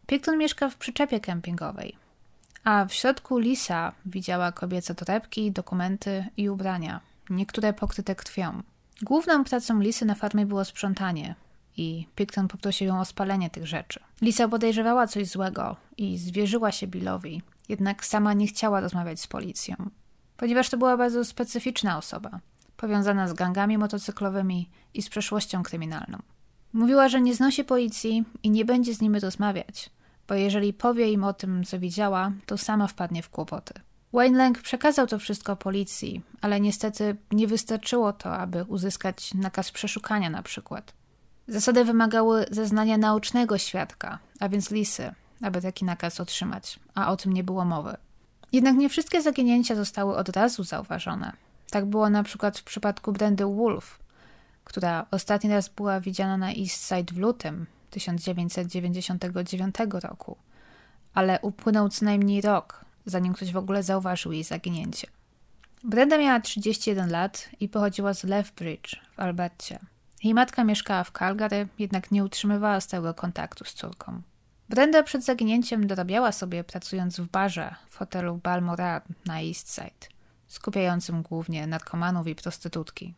Picton 0.08 0.38
mieszka 0.38 0.70
w 0.70 0.76
przyczepie 0.76 1.20
kempingowej, 1.20 1.96
a 2.64 2.86
w 2.86 2.94
środku 2.94 3.38
Lisa 3.38 3.92
widziała 4.06 4.52
kobiece 4.52 4.96
torebki, 4.96 5.52
dokumenty 5.52 6.26
i 6.38 6.50
ubrania, 6.50 7.00
niektóre 7.30 7.74
pokryte 7.74 8.16
krwią. 8.16 8.64
Główną 9.02 9.44
pracą 9.44 9.80
Lisy 9.80 10.06
na 10.06 10.16
farmie 10.16 10.46
było 10.46 10.66
sprzątanie 10.66 11.36
i 11.78 12.08
Picton 12.16 12.48
poprosił 12.48 12.88
ją 12.88 13.00
o 13.00 13.06
spalenie 13.06 13.50
tych 13.50 13.68
rzeczy. 13.68 14.00
Lisa 14.22 14.48
podejrzewała 14.48 15.08
coś 15.08 15.28
złego 15.28 15.76
i 15.98 16.18
zwierzyła 16.18 16.72
się 16.72 16.88
Billowi, 16.88 17.42
jednak 17.70 18.06
sama 18.06 18.34
nie 18.34 18.48
chciała 18.48 18.80
rozmawiać 18.80 19.20
z 19.20 19.28
policją, 19.28 19.76
ponieważ 20.38 20.70
to 20.70 20.78
była 20.78 20.98
bardzo 20.98 21.26
specyficzna 21.26 21.98
osoba, 21.98 22.40
powiązana 22.78 23.28
z 23.28 23.34
gangami 23.34 23.78
motocyklowymi 23.78 24.70
i 24.94 25.02
z 25.02 25.10
przeszłością 25.10 25.64
kryminalną. 25.64 26.18
Mówiła, 26.74 27.10
że 27.10 27.22
nie 27.22 27.36
znosi 27.36 27.64
policji 27.64 28.24
i 28.44 28.50
nie 28.50 28.66
będzie 28.66 28.96
z 28.96 29.02
nimi 29.02 29.20
rozmawiać, 29.20 29.90
bo 30.28 30.34
jeżeli 30.34 30.74
powie 30.74 31.12
im 31.12 31.24
o 31.24 31.34
tym, 31.34 31.64
co 31.64 31.80
widziała, 31.80 32.32
to 32.46 32.58
sama 32.58 32.88
wpadnie 32.88 33.24
w 33.24 33.30
kłopoty. 33.30 33.74
Wayne 34.14 34.38
Lang 34.38 34.62
przekazał 34.62 35.08
to 35.08 35.20
wszystko 35.20 35.56
policji, 35.56 36.22
ale 36.42 36.60
niestety 36.60 37.16
nie 37.32 37.48
wystarczyło 37.48 38.14
to, 38.14 38.36
aby 38.36 38.64
uzyskać 38.64 39.34
nakaz 39.34 39.72
przeszukania 39.72 40.30
na 40.30 40.44
przykład. 40.44 40.94
Zasady 41.48 41.86
wymagały 41.86 42.46
zeznania 42.52 42.98
naocznego 42.98 43.58
świadka, 43.58 44.20
a 44.40 44.50
więc 44.50 44.72
Lisy, 44.72 45.14
aby 45.42 45.62
taki 45.62 45.86
nakaz 45.86 46.20
otrzymać, 46.20 46.80
a 46.96 47.12
o 47.12 47.18
tym 47.18 47.34
nie 47.34 47.44
było 47.44 47.66
mowy. 47.66 47.98
Jednak 48.52 48.76
nie 48.76 48.90
wszystkie 48.90 49.22
zaginięcia 49.22 49.76
zostały 49.76 50.16
od 50.16 50.30
razu 50.30 50.64
zauważone. 50.64 51.32
Tak 51.70 51.86
było 51.86 52.10
na 52.10 52.24
przykład 52.24 52.60
w 52.60 52.64
przypadku 52.64 53.12
Brendy 53.12 53.46
Wolf, 53.46 54.00
która 54.64 55.06
ostatni 55.12 55.50
raz 55.50 55.70
była 55.70 56.00
widziana 56.00 56.38
na 56.38 56.50
East 56.50 56.88
Side 56.88 57.14
w 57.14 57.18
lutym 57.18 57.66
1999 57.90 59.76
roku, 60.04 60.38
ale 61.14 61.40
upłynął 61.42 61.90
co 61.90 62.06
najmniej 62.06 62.42
rok, 62.42 62.86
zanim 63.06 63.34
ktoś 63.34 63.52
w 63.52 63.58
ogóle 63.58 63.84
zauważył 63.84 64.32
jej 64.32 64.44
zaginięcie. 64.44 65.08
Brenda 65.84 66.18
miała 66.18 66.40
31 66.40 67.12
lat 67.12 67.50
i 67.60 67.70
pochodziła 67.70 68.14
z 68.14 68.24
Lethbridge 68.24 68.96
w 69.16 69.20
Albercie. 69.20 69.80
Jej 70.24 70.34
matka 70.34 70.64
mieszkała 70.64 71.04
w 71.04 71.12
Calgary, 71.12 71.68
jednak 71.80 72.12
nie 72.12 72.24
utrzymywała 72.24 72.82
stałego 72.82 73.14
kontaktu 73.14 73.66
z 73.66 73.74
córką. 73.74 74.22
Brenda 74.70 75.04
przed 75.04 75.24
zaginięciem 75.24 75.88
dorabiała 75.88 76.32
sobie 76.32 76.64
pracując 76.64 77.20
w 77.20 77.28
barze 77.28 77.76
w 77.90 77.98
hotelu 77.98 78.40
Balmoral 78.44 79.02
na 79.26 79.42
East 79.42 79.76
Side, 79.76 80.08
skupiającym 80.48 81.22
głównie 81.22 81.68
narkomanów 81.68 82.28
i 82.28 82.36
prostytutki. 82.36 83.14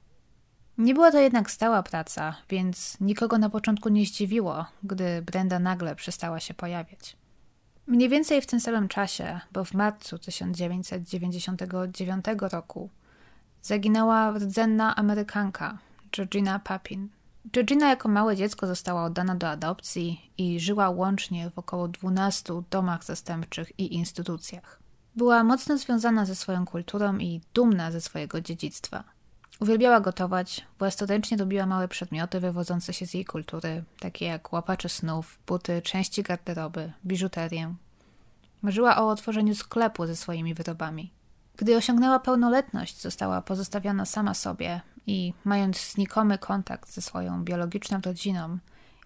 Nie 0.78 0.94
była 0.94 1.12
to 1.12 1.20
jednak 1.20 1.52
stała 1.52 1.84
praca, 1.84 2.36
więc 2.50 2.98
nikogo 3.00 3.38
na 3.38 3.50
początku 3.50 3.90
nie 3.90 4.06
zdziwiło, 4.06 4.66
gdy 4.84 5.22
Brenda 5.22 5.60
nagle 5.60 5.96
przestała 5.96 6.40
się 6.40 6.54
pojawiać. 6.54 7.18
Mniej 7.88 8.10
więcej 8.10 8.42
w 8.42 8.48
tym 8.48 8.60
samym 8.60 8.88
czasie, 8.88 9.40
bo 9.52 9.66
w 9.66 9.74
marcu 9.74 10.20
1999 10.20 12.26
roku, 12.52 12.90
zaginęła 13.62 14.32
rdzenna 14.32 14.96
Amerykanka 14.96 15.78
Georgina 16.16 16.60
Papin. 16.60 17.10
Georgina 17.52 17.90
jako 17.90 18.10
małe 18.10 18.36
dziecko 18.36 18.68
została 18.68 19.04
oddana 19.04 19.36
do 19.36 19.50
adopcji 19.50 20.32
i 20.38 20.60
żyła 20.60 20.90
łącznie 20.90 21.50
w 21.50 21.60
około 21.60 21.88
12 21.88 22.62
domach 22.70 23.04
zastępczych 23.04 23.80
i 23.80 23.94
instytucjach. 23.96 24.80
Była 25.16 25.44
mocno 25.44 25.78
związana 25.78 26.26
ze 26.26 26.36
swoją 26.36 26.66
kulturą 26.66 27.18
i 27.18 27.42
dumna 27.54 27.92
ze 27.92 28.02
swojego 28.02 28.42
dziedzictwa. 28.42 29.04
Uwielbiała 29.60 30.00
gotować, 30.00 30.66
własnoręcznie 30.80 31.38
robiła 31.38 31.66
małe 31.66 31.88
przedmioty 31.88 32.40
wywodzące 32.40 32.94
się 32.94 33.06
z 33.06 33.14
jej 33.14 33.26
kultury, 33.26 33.84
takie 34.00 34.26
jak 34.26 34.54
łapacze 34.54 34.90
snów, 34.90 35.40
buty, 35.48 35.82
części 35.82 36.24
garderoby, 36.24 36.92
biżuterię. 37.06 37.76
Marzyła 38.62 38.98
o 38.98 39.10
otworzeniu 39.10 39.56
sklepu 39.56 40.08
ze 40.08 40.16
swoimi 40.16 40.54
wyrobami. 40.54 41.12
Gdy 41.58 41.78
osiągnęła 41.78 42.20
pełnoletność, 42.20 43.02
została 43.02 43.42
pozostawiona 43.42 44.06
sama 44.06 44.34
sobie 44.34 44.82
i 45.08 45.34
mając 45.46 45.92
znikomy 45.92 46.38
kontakt 46.38 46.90
ze 46.90 47.02
swoją 47.02 47.44
biologiczną 47.44 48.02
rodziną 48.06 48.58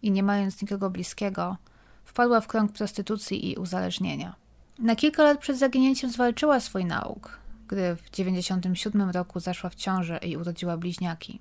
i 0.02 0.12
nie 0.12 0.24
mając 0.24 0.62
nikogo 0.62 0.90
bliskiego, 0.90 1.58
wpadła 2.06 2.42
w 2.42 2.48
krąg 2.48 2.72
prostytucji 2.72 3.52
i 3.52 3.56
uzależnienia. 3.56 4.36
Na 4.80 4.96
kilka 4.96 5.24
lat 5.24 5.40
przed 5.40 5.58
zaginięciem 5.58 6.12
zwalczyła 6.12 6.60
swój 6.60 6.86
nauk, 6.86 7.40
gdy 7.68 7.96
w 7.96 8.10
1997 8.10 9.10
roku 9.10 9.40
zaszła 9.40 9.70
w 9.70 9.76
ciążę 9.76 10.18
i 10.18 10.38
urodziła 10.38 10.78
bliźniaki. 10.78 11.40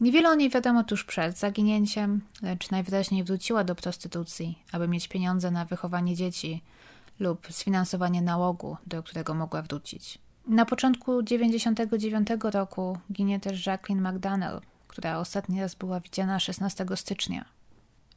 Niewiele 0.00 0.28
o 0.28 0.34
niej 0.34 0.50
wiadomo 0.50 0.84
tuż 0.84 1.04
przed 1.04 1.38
zaginięciem, 1.38 2.20
lecz 2.42 2.70
najwyraźniej 2.70 3.24
wróciła 3.24 3.64
do 3.64 3.74
prostytucji, 3.74 4.58
aby 4.72 4.88
mieć 4.88 5.08
pieniądze 5.08 5.50
na 5.50 5.64
wychowanie 5.64 6.16
dzieci 6.16 6.62
lub 7.20 7.46
sfinansowanie 7.50 8.22
nałogu, 8.22 8.76
do 8.86 9.02
którego 9.02 9.34
mogła 9.34 9.62
wrócić. 9.62 10.18
Na 10.46 10.64
początku 10.64 11.22
1999 11.22 12.54
roku 12.54 12.98
ginie 13.12 13.40
też 13.40 13.66
Jacqueline 13.66 14.08
McDonnell, 14.08 14.60
która 14.88 15.18
ostatni 15.18 15.60
raz 15.60 15.74
była 15.74 16.00
widziana 16.00 16.40
16 16.40 16.86
stycznia. 16.94 17.44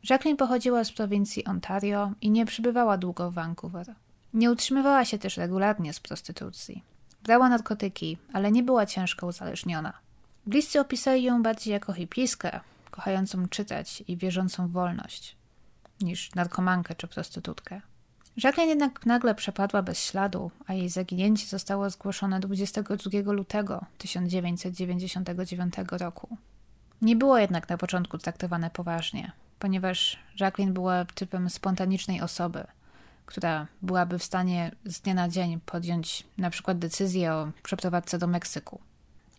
Jacqueline 0.09 0.37
pochodziła 0.37 0.83
z 0.83 0.91
prowincji 0.91 1.45
Ontario 1.45 2.11
i 2.21 2.29
nie 2.29 2.45
przybywała 2.45 2.97
długo 2.97 3.31
w 3.31 3.33
Vancouver. 3.33 3.95
Nie 4.33 4.51
utrzymywała 4.51 5.05
się 5.05 5.17
też 5.17 5.37
regularnie 5.37 5.93
z 5.93 5.99
prostytucji. 5.99 6.83
Brała 7.23 7.49
narkotyki, 7.49 8.17
ale 8.33 8.51
nie 8.51 8.63
była 8.63 8.85
ciężko 8.85 9.27
uzależniona. 9.27 9.93
Bliscy 10.45 10.79
opisali 10.79 11.23
ją 11.23 11.43
bardziej 11.43 11.71
jako 11.71 11.93
hipiskę, 11.93 12.59
kochającą 12.91 13.47
czytać 13.47 14.03
i 14.07 14.17
wierzącą 14.17 14.67
w 14.67 14.71
wolność, 14.71 15.35
niż 16.01 16.35
narkomankę 16.35 16.95
czy 16.95 17.07
prostytutkę. 17.07 17.81
Jacqueline 18.43 18.69
jednak 18.69 19.05
nagle 19.05 19.35
przepadła 19.35 19.81
bez 19.81 19.99
śladu, 19.99 20.51
a 20.67 20.73
jej 20.73 20.89
zaginięcie 20.89 21.47
zostało 21.47 21.89
zgłoszone 21.89 22.39
22 22.39 23.31
lutego 23.31 23.85
1999 23.97 25.73
roku. 25.91 26.37
Nie 27.01 27.15
było 27.15 27.37
jednak 27.37 27.69
na 27.69 27.77
początku 27.77 28.17
traktowane 28.17 28.69
poważnie, 28.69 29.31
ponieważ 29.59 30.19
Jacqueline 30.39 30.73
była 30.73 31.05
typem 31.05 31.49
spontanicznej 31.49 32.21
osoby, 32.21 32.63
która 33.25 33.67
byłaby 33.81 34.19
w 34.19 34.23
stanie 34.23 34.71
z 34.85 35.01
dnia 35.01 35.13
na 35.13 35.29
dzień 35.29 35.59
podjąć 35.65 36.23
na 36.37 36.49
przykład 36.49 36.79
decyzję 36.79 37.33
o 37.33 37.51
przeprowadzce 37.63 38.17
do 38.17 38.27
Meksyku. 38.27 38.79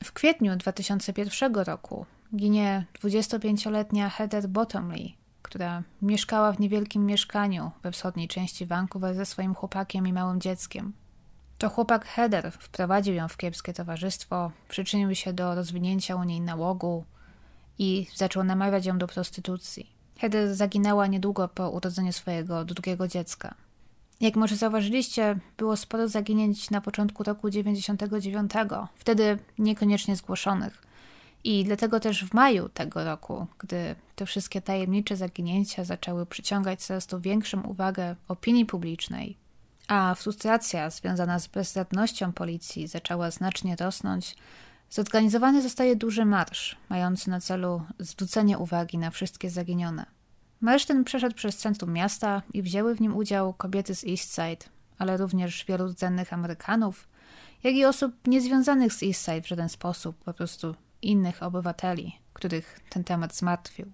W 0.05 0.13
kwietniu 0.13 0.57
2001 0.57 1.55
roku 1.55 2.07
ginie 2.37 2.85
25-letnia 3.03 4.11
Heather 4.11 4.49
Bottomley, 4.49 5.17
która 5.47 5.83
mieszkała 6.03 6.53
w 6.53 6.61
niewielkim 6.61 7.07
mieszkaniu 7.07 7.71
we 7.83 7.93
wschodniej 7.93 8.29
części 8.29 8.67
Vancouver 8.67 9.15
ze 9.15 9.27
swoim 9.27 9.55
chłopakiem 9.55 10.07
i 10.07 10.13
małym 10.13 10.41
dzieckiem. 10.41 10.93
To 11.59 11.69
chłopak 11.69 12.07
Heather 12.07 12.53
wprowadził 12.53 13.15
ją 13.15 13.29
w 13.29 13.37
kiepskie 13.37 13.73
towarzystwo, 13.73 14.51
przyczynił 14.69 15.15
się 15.15 15.33
do 15.33 15.55
rozwinięcia 15.55 16.17
u 16.17 16.25
niej 16.25 16.41
nałogu 16.41 17.05
i 17.79 18.07
zaczął 18.15 18.45
namawiać 18.45 18.87
ją 18.87 18.99
do 18.99 19.07
prostytucji. 19.07 19.91
Heather 20.19 20.55
zaginęła 20.55 21.07
niedługo 21.07 21.49
po 21.49 21.71
urodzeniu 21.71 22.13
swojego 22.13 22.65
drugiego 22.65 23.09
dziecka. 23.09 23.55
Jak 24.21 24.37
może 24.37 24.57
zauważyliście, 24.57 25.39
było 25.57 25.77
sporo 25.77 26.09
zaginięć 26.09 26.71
na 26.71 26.81
początku 26.81 27.23
roku 27.23 27.51
99, 27.51 28.53
wtedy 28.95 29.39
niekoniecznie 29.59 30.17
zgłoszonych. 30.17 30.83
I 31.45 31.65
dlatego 31.65 32.01
też 32.01 32.25
w 32.25 32.35
maju 32.35 32.69
tego 32.69 33.05
roku, 33.05 33.47
gdy 33.59 33.97
te 34.17 34.27
wszystkie 34.27 34.63
tajemnicze 34.63 35.17
zaginięcia 35.17 35.85
zaczęły 35.85 36.27
przyciągać 36.27 36.83
coraz 36.83 37.07
to 37.07 37.21
większą 37.21 37.63
uwagę 37.63 38.17
opinii 38.29 38.67
publicznej, 38.67 39.37
a 39.89 40.15
frustracja 40.15 40.91
związana 40.91 41.39
z 41.39 41.47
bezradnością 41.47 42.33
policji 42.33 42.87
zaczęła 42.87 43.31
znacznie 43.31 43.77
rosnąć, 43.77 44.37
zorganizowany 44.91 45.63
zostaje 45.63 45.97
duży 45.97 46.25
marsz, 46.25 46.77
mający 46.89 47.31
na 47.31 47.41
celu 47.41 47.83
zwrócenie 47.99 48.59
uwagi 48.59 48.99
na 48.99 49.11
wszystkie 49.11 49.51
zaginione. 49.51 50.07
Marsz 50.61 50.87
ten 50.87 51.05
przeszedł 51.05 51.35
przez 51.35 51.57
centrum 51.57 51.93
miasta 51.93 52.43
i 52.53 52.63
wzięły 52.63 52.95
w 52.95 53.01
nim 53.01 53.17
udział 53.17 53.53
kobiety 53.53 53.95
z 53.95 54.05
East 54.05 54.35
Side, 54.35 54.71
ale 54.99 55.17
również 55.17 55.65
wielu 55.65 55.87
rdzennych 55.87 56.33
Amerykanów, 56.33 57.09
jak 57.63 57.75
i 57.75 57.85
osób 57.85 58.13
niezwiązanych 58.27 58.93
z 58.93 59.03
East 59.03 59.25
Side 59.25 59.43
w 59.43 59.49
żaden 59.49 59.69
sposób, 59.69 60.17
po 60.25 60.35
prostu 60.35 60.75
innych 61.03 61.43
obywateli, 61.43 62.19
których 62.33 62.81
ten 62.91 63.05
temat 63.05 63.35
zmartwił. 63.35 63.87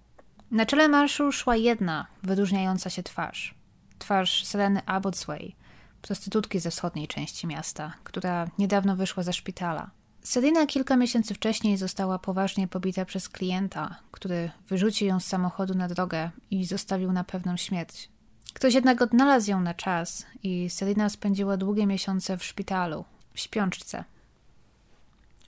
Na 0.53 0.65
czele 0.65 0.87
marszu 0.87 1.31
szła 1.31 1.55
jedna, 1.55 2.07
wyróżniająca 2.23 2.89
się 2.89 3.03
twarz. 3.03 3.55
Twarz 3.99 4.45
Seleny 4.45 4.85
Abbotsway, 4.85 5.55
prostytutki 6.01 6.59
ze 6.59 6.71
wschodniej 6.71 7.07
części 7.07 7.47
miasta, 7.47 7.93
która 8.03 8.47
niedawno 8.59 8.95
wyszła 8.95 9.23
ze 9.23 9.33
szpitala. 9.33 9.89
Selina 10.23 10.65
kilka 10.65 10.97
miesięcy 10.97 11.33
wcześniej 11.33 11.77
została 11.77 12.19
poważnie 12.19 12.67
pobita 12.67 13.05
przez 13.05 13.29
klienta, 13.29 13.99
który 14.11 14.51
wyrzucił 14.67 15.07
ją 15.07 15.19
z 15.19 15.25
samochodu 15.25 15.73
na 15.73 15.87
drogę 15.87 16.29
i 16.51 16.65
zostawił 16.65 17.11
na 17.11 17.23
pewną 17.23 17.57
śmierć. 17.57 18.09
Ktoś 18.53 18.73
jednak 18.73 19.01
odnalazł 19.01 19.51
ją 19.51 19.61
na 19.61 19.73
czas 19.73 20.25
i 20.43 20.69
Selina 20.69 21.09
spędziła 21.09 21.57
długie 21.57 21.85
miesiące 21.85 22.37
w 22.37 22.43
szpitalu, 22.43 23.05
w 23.33 23.39
śpiączce. 23.39 24.03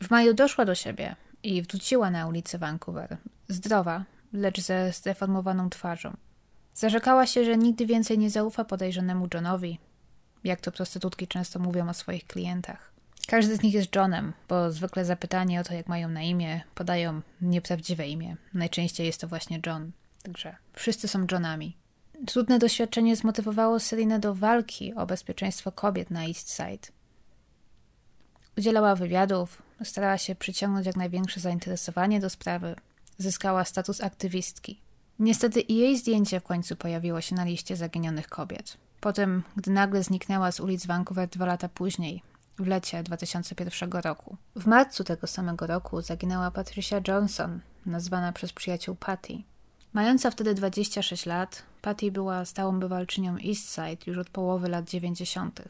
W 0.03 0.09
maju 0.09 0.33
doszła 0.33 0.65
do 0.65 0.75
siebie 0.75 1.15
i 1.43 1.61
wróciła 1.61 2.11
na 2.11 2.27
ulicę 2.27 2.57
Vancouver, 2.57 3.17
zdrowa, 3.47 4.03
lecz 4.35 4.61
ze 4.61 4.91
zdeformowaną 4.91 5.69
twarzą. 5.69 6.17
Zarzekała 6.73 7.25
się, 7.25 7.45
że 7.45 7.57
nigdy 7.57 7.85
więcej 7.85 8.17
nie 8.17 8.29
zaufa 8.29 8.65
podejrzanemu 8.65 9.27
Johnowi, 9.33 9.79
jak 10.43 10.61
to 10.61 10.71
prostytutki 10.71 11.27
często 11.27 11.59
mówią 11.59 11.89
o 11.89 11.93
swoich 11.93 12.27
klientach. 12.27 12.91
Każdy 13.27 13.55
z 13.55 13.61
nich 13.61 13.73
jest 13.73 13.95
Johnem, 13.95 14.33
bo 14.47 14.71
zwykle 14.71 15.05
zapytanie 15.05 15.61
o 15.61 15.63
to, 15.63 15.73
jak 15.73 15.87
mają 15.87 16.09
na 16.09 16.21
imię, 16.21 16.61
podają 16.75 17.21
nieprawdziwe 17.41 18.07
imię. 18.07 18.35
Najczęściej 18.53 19.07
jest 19.07 19.21
to 19.21 19.27
właśnie 19.27 19.59
John. 19.65 19.91
Także 20.23 20.55
wszyscy 20.73 21.07
są 21.07 21.25
Johnami. 21.31 21.77
Trudne 22.27 22.59
doświadczenie 22.59 23.15
zmotywowało 23.15 23.79
Selinę 23.79 24.19
do 24.19 24.35
walki 24.35 24.93
o 24.93 25.05
bezpieczeństwo 25.05 25.71
kobiet 25.71 26.11
na 26.11 26.25
East 26.25 26.55
Side. 26.55 26.87
Udzielała 28.57 28.95
wywiadów, 28.95 29.61
starała 29.83 30.17
się 30.17 30.35
przyciągnąć 30.35 30.85
jak 30.85 30.95
największe 30.95 31.39
zainteresowanie 31.39 32.19
do 32.19 32.29
sprawy, 32.29 32.75
zyskała 33.17 33.65
status 33.65 34.01
aktywistki. 34.01 34.81
Niestety 35.19 35.61
i 35.61 35.75
jej 35.75 35.97
zdjęcie 35.97 36.39
w 36.39 36.43
końcu 36.43 36.75
pojawiło 36.75 37.21
się 37.21 37.35
na 37.35 37.45
liście 37.45 37.75
zaginionych 37.75 38.27
kobiet. 38.27 38.77
Potem, 39.01 39.43
gdy 39.55 39.71
nagle 39.71 40.03
zniknęła 40.03 40.51
z 40.51 40.59
ulic 40.59 40.85
Vancouver 40.85 41.29
dwa 41.29 41.45
lata 41.45 41.69
później, 41.69 42.23
w 42.59 42.67
lecie 42.67 43.03
2001 43.03 43.91
roku. 43.91 44.37
W 44.55 44.65
marcu 44.65 45.03
tego 45.03 45.27
samego 45.27 45.67
roku 45.67 46.01
zaginęła 46.01 46.51
Patricia 46.51 47.01
Johnson, 47.07 47.59
nazwana 47.85 48.31
przez 48.33 48.53
przyjaciół 48.53 48.95
Patty. 48.95 49.43
Mająca 49.93 50.31
wtedy 50.31 50.53
26 50.53 51.25
lat, 51.25 51.63
Patty 51.81 52.11
była 52.11 52.45
stałą 52.45 52.79
bywalczynią 52.79 53.37
Eastside 53.47 53.97
już 54.07 54.17
od 54.17 54.29
połowy 54.29 54.69
lat 54.69 54.89
90. 54.89 55.61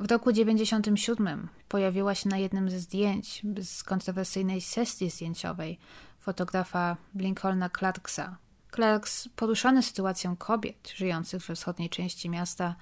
W 0.00 0.10
roku 0.10 0.32
97 0.32 1.48
pojawiła 1.68 2.14
się 2.14 2.28
na 2.28 2.38
jednym 2.38 2.70
ze 2.70 2.80
zdjęć 2.80 3.42
z 3.62 3.82
kontrowersyjnej 3.82 4.60
sesji 4.60 5.10
zdjęciowej 5.10 5.78
fotografa 6.22 6.96
Lincolna 7.14 7.70
Clarksa. 7.70 8.36
Clarks, 8.74 9.28
poruszony 9.36 9.82
sytuacją 9.82 10.36
kobiet 10.36 10.92
żyjących 10.96 11.42
we 11.42 11.54
wschodniej 11.54 11.90
części 11.90 12.30
miasta, 12.30 12.74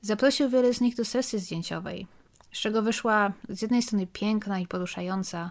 zaprosił 0.00 0.48
wiele 0.48 0.74
z 0.74 0.80
nich 0.80 0.96
do 0.96 1.04
sesji 1.04 1.38
zdjęciowej, 1.38 2.06
z 2.52 2.58
czego 2.58 2.82
wyszła 2.82 3.32
z 3.48 3.62
jednej 3.62 3.82
strony 3.82 4.06
piękna 4.06 4.58
i 4.58 4.66
poruszająca, 4.66 5.50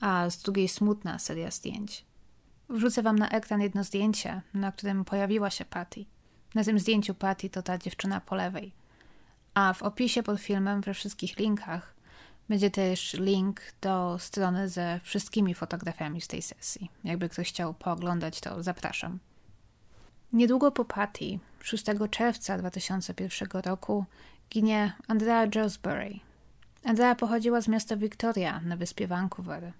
a 0.00 0.30
z 0.30 0.38
drugiej 0.38 0.68
smutna 0.68 1.18
seria 1.18 1.50
zdjęć. 1.50 2.04
Wrzucę 2.68 3.02
wam 3.02 3.18
na 3.18 3.28
ekran 3.28 3.60
jedno 3.60 3.84
zdjęcie, 3.84 4.42
na 4.54 4.72
którym 4.72 5.04
pojawiła 5.04 5.50
się 5.50 5.64
Patty. 5.64 6.04
Na 6.54 6.64
tym 6.64 6.78
zdjęciu 6.78 7.14
Patty 7.14 7.50
to 7.50 7.62
ta 7.62 7.78
dziewczyna 7.78 8.20
po 8.20 8.34
lewej. 8.34 8.72
A 9.54 9.72
w 9.72 9.82
opisie 9.82 10.22
pod 10.22 10.40
filmem, 10.40 10.80
we 10.80 10.94
wszystkich 10.94 11.38
linkach, 11.38 11.95
będzie 12.48 12.70
też 12.70 13.14
link 13.14 13.60
do 13.80 14.16
strony 14.18 14.68
ze 14.68 15.00
wszystkimi 15.02 15.54
fotografiami 15.54 16.20
z 16.20 16.28
tej 16.28 16.42
sesji. 16.42 16.90
Jakby 17.04 17.28
ktoś 17.28 17.48
chciał 17.48 17.74
pooglądać, 17.74 18.40
to 18.40 18.62
zapraszam. 18.62 19.18
Niedługo 20.32 20.72
po 20.72 20.84
Patty, 20.84 21.38
6 21.62 21.84
czerwca 22.10 22.58
2001 22.58 23.62
roku, 23.62 24.04
ginie 24.50 24.92
Andrea 25.08 25.46
Josbury. 25.54 26.20
Andrea 26.84 27.14
pochodziła 27.14 27.60
z 27.60 27.68
miasta 27.68 27.96
Victoria 27.96 28.60
na 28.60 28.76
wyspie 28.76 29.06
Vancouver 29.06 29.72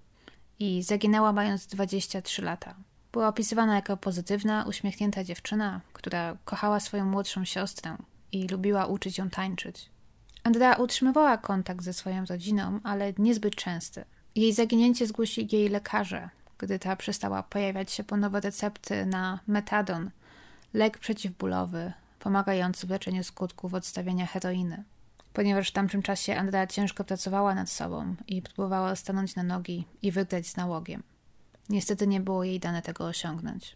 i 0.59 0.83
zaginęła 0.83 1.33
mając 1.33 1.67
23 1.67 2.41
lata. 2.41 2.75
Była 3.11 3.27
opisywana 3.27 3.75
jako 3.75 3.97
pozytywna, 3.97 4.65
uśmiechnięta 4.67 5.23
dziewczyna, 5.23 5.81
która 5.93 6.37
kochała 6.45 6.79
swoją 6.79 7.05
młodszą 7.05 7.45
siostrę 7.45 7.97
i 8.31 8.47
lubiła 8.47 8.85
uczyć 8.85 9.17
ją 9.17 9.29
tańczyć. 9.29 9.89
Andrea 10.47 10.75
utrzymywała 10.75 11.37
kontakt 11.37 11.83
ze 11.83 11.93
swoją 11.93 12.25
rodziną, 12.25 12.79
ale 12.83 13.13
niezbyt 13.17 13.55
częsty. 13.55 14.05
Jej 14.35 14.53
zaginięcie 14.53 15.07
zgłosili 15.07 15.57
jej 15.57 15.69
lekarze, 15.69 16.29
gdy 16.57 16.79
ta 16.79 16.95
przestała 16.95 17.43
pojawiać 17.43 17.91
się 17.91 18.03
po 18.03 18.17
nowe 18.17 18.39
recepty 18.39 19.05
na 19.05 19.39
metadon, 19.47 20.11
lek 20.73 20.97
przeciwbólowy, 20.97 21.93
pomagający 22.19 22.87
w 22.87 22.89
leczeniu 22.89 23.23
skutków 23.23 23.73
odstawienia 23.73 24.25
heroiny. 24.25 24.83
Ponieważ 25.33 25.69
w 25.69 25.73
tamtym 25.73 26.01
czasie 26.01 26.35
Andrea 26.35 26.67
ciężko 26.67 27.03
pracowała 27.03 27.55
nad 27.55 27.69
sobą 27.69 28.15
i 28.27 28.41
próbowała 28.41 28.95
stanąć 28.95 29.35
na 29.35 29.43
nogi 29.43 29.85
i 30.01 30.11
wygrać 30.11 30.47
z 30.47 30.57
nałogiem. 30.57 31.03
Niestety 31.69 32.07
nie 32.07 32.19
było 32.19 32.43
jej 32.43 32.59
dane 32.59 32.81
tego 32.81 33.05
osiągnąć. 33.05 33.75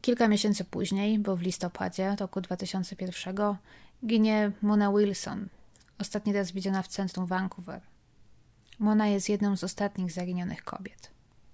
Kilka 0.00 0.28
miesięcy 0.28 0.64
później, 0.64 1.18
bo 1.18 1.36
w 1.36 1.42
listopadzie 1.42 2.16
roku 2.20 2.40
2001, 2.40 3.36
ginie 4.06 4.52
Mona 4.62 4.92
Wilson, 4.92 5.48
ostatni 6.00 6.32
raz 6.32 6.52
widziana 6.52 6.82
w 6.82 6.88
centrum 6.88 7.26
Vancouver. 7.26 7.80
Mona 8.78 9.06
jest 9.06 9.28
jedną 9.28 9.56
z 9.56 9.64
ostatnich 9.64 10.12
zaginionych 10.12 10.64
kobiet. 10.64 11.10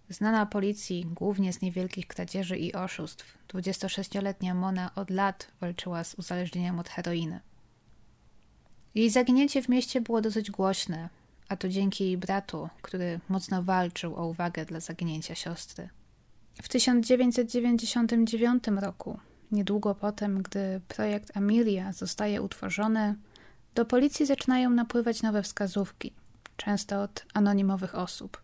Znana 0.09 0.47
policji 0.47 1.07
głównie 1.15 1.53
z 1.53 1.61
niewielkich 1.61 2.07
kradzieży 2.07 2.59
i 2.59 2.73
oszustw, 2.73 3.39
26-letnia 3.49 4.55
Mona 4.55 4.95
od 4.95 5.11
lat 5.11 5.53
walczyła 5.61 6.05
z 6.05 6.15
uzależnieniem 6.15 6.79
od 6.79 6.89
heroiny. 6.89 7.41
Jej 8.95 9.11
zaginięcie 9.11 9.63
w 9.63 9.69
mieście 9.69 10.01
było 10.01 10.21
dosyć 10.21 10.51
głośne, 10.51 11.09
a 11.49 11.57
to 11.57 11.69
dzięki 11.69 12.05
jej 12.05 12.19
bratu, 12.19 12.69
który 12.83 13.21
mocno 13.29 13.63
walczył 13.63 14.17
o 14.17 14.27
uwagę 14.27 14.65
dla 14.65 14.81
zaginięcia 14.81 15.35
siostry. 15.35 15.89
W 16.63 16.69
1999 16.69 18.65
roku, 18.67 19.19
niedługo 19.53 19.95
potem, 19.95 20.43
gdy 20.43 20.81
projekt 20.89 21.37
Amelia 21.37 21.93
zostaje 21.93 22.43
utworzony, 22.43 23.15
do 23.77 23.85
policji 23.85 24.27
zaczynają 24.27 24.71
napływać 24.71 25.23
nowe 25.23 25.43
wskazówki, 25.43 26.13
często 26.57 27.03
od 27.03 27.27
anonimowych 27.35 27.95
osób. 27.95 28.41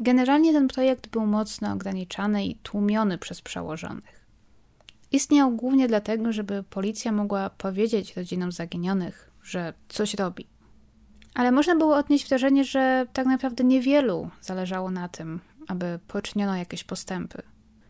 Generalnie 0.00 0.52
ten 0.52 0.68
projekt 0.68 1.08
był 1.08 1.26
mocno 1.26 1.72
ograniczany 1.72 2.46
i 2.46 2.56
tłumiony 2.56 3.18
przez 3.18 3.40
przełożonych. 3.40 4.26
Istniał 5.12 5.56
głównie 5.56 5.88
dlatego, 5.88 6.32
żeby 6.32 6.62
policja 6.62 7.12
mogła 7.12 7.50
powiedzieć 7.50 8.16
rodzinom 8.16 8.52
zaginionych, 8.52 9.30
że 9.42 9.74
coś 9.88 10.14
robi. 10.14 10.46
Ale 11.34 11.52
można 11.52 11.76
było 11.76 11.96
odnieść 11.96 12.28
wrażenie, 12.28 12.64
że 12.64 13.06
tak 13.12 13.26
naprawdę 13.26 13.64
niewielu 13.64 14.30
zależało 14.40 14.90
na 14.90 15.08
tym, 15.08 15.40
aby 15.68 15.98
poczyniono 16.08 16.56
jakieś 16.56 16.84
postępy. 16.84 17.42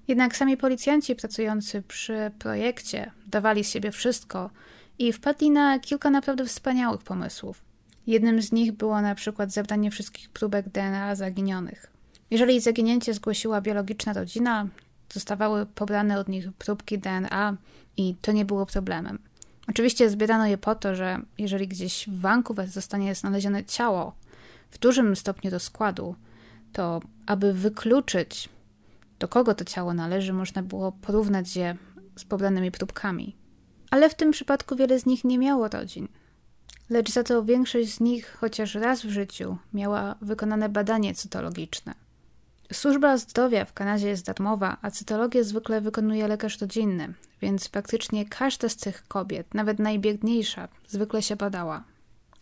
Jednak 0.08 0.36
sami 0.36 0.56
policjanci 0.56 1.16
pracujący 1.16 1.82
przy 1.82 2.30
projekcie 2.38 3.12
dawali 3.26 3.64
z 3.64 3.70
siebie 3.70 3.92
wszystko 3.92 4.50
i 4.98 5.12
wpadli 5.12 5.50
na 5.50 5.78
kilka 5.78 6.10
naprawdę 6.10 6.44
wspaniałych 6.44 7.02
pomysłów. 7.02 7.64
Jednym 8.06 8.42
z 8.42 8.52
nich 8.52 8.72
było 8.72 9.00
na 9.00 9.14
przykład 9.14 9.52
zebranie 9.52 9.90
wszystkich 9.90 10.30
próbek 10.30 10.68
DNA 10.68 11.14
zaginionych. 11.14 11.92
Jeżeli 12.30 12.60
zaginięcie 12.60 13.14
zgłosiła 13.14 13.60
biologiczna 13.60 14.12
rodzina, 14.12 14.68
zostawały 15.12 15.66
pobrane 15.66 16.18
od 16.18 16.28
nich 16.28 16.52
próbki 16.52 16.98
DNA 16.98 17.56
i 17.96 18.14
to 18.20 18.32
nie 18.32 18.44
było 18.44 18.66
problemem. 18.66 19.18
Oczywiście 19.68 20.10
zbierano 20.10 20.46
je 20.46 20.58
po 20.58 20.74
to, 20.74 20.94
że 20.94 21.18
jeżeli 21.38 21.68
gdzieś 21.68 22.08
w 22.08 22.20
Vancouver 22.20 22.68
zostanie 22.68 23.14
znalezione 23.14 23.64
ciało 23.64 24.12
w 24.70 24.78
dużym 24.78 25.16
stopniu 25.16 25.50
do 25.50 25.60
składu, 25.60 26.14
to 26.72 27.00
aby 27.26 27.52
wykluczyć, 27.52 28.48
do 29.18 29.28
kogo 29.28 29.54
to 29.54 29.64
ciało 29.64 29.94
należy, 29.94 30.32
można 30.32 30.62
było 30.62 30.92
porównać 30.92 31.56
je 31.56 31.76
z 32.16 32.24
pobranymi 32.24 32.70
próbkami. 32.70 33.36
Ale 33.96 34.10
w 34.10 34.14
tym 34.14 34.30
przypadku 34.30 34.76
wiele 34.76 34.98
z 34.98 35.06
nich 35.06 35.24
nie 35.24 35.38
miało 35.38 35.68
rodzin. 35.68 36.08
Lecz 36.90 37.10
za 37.10 37.22
to 37.22 37.44
większość 37.44 37.94
z 37.94 38.00
nich 38.00 38.36
chociaż 38.40 38.74
raz 38.74 39.02
w 39.02 39.10
życiu 39.10 39.56
miała 39.74 40.14
wykonane 40.20 40.68
badanie 40.68 41.14
cytologiczne. 41.14 41.94
Służba 42.72 43.16
zdrowia 43.16 43.64
w 43.64 43.72
Kanadzie 43.72 44.08
jest 44.08 44.26
darmowa, 44.26 44.76
a 44.82 44.90
cytologię 44.90 45.44
zwykle 45.44 45.80
wykonuje 45.80 46.28
lekarz 46.28 46.60
rodzinny, 46.60 47.14
więc 47.42 47.68
praktycznie 47.68 48.26
każda 48.28 48.68
z 48.68 48.76
tych 48.76 49.08
kobiet, 49.08 49.54
nawet 49.54 49.78
najbiedniejsza, 49.78 50.68
zwykle 50.88 51.22
się 51.22 51.36
badała. 51.36 51.84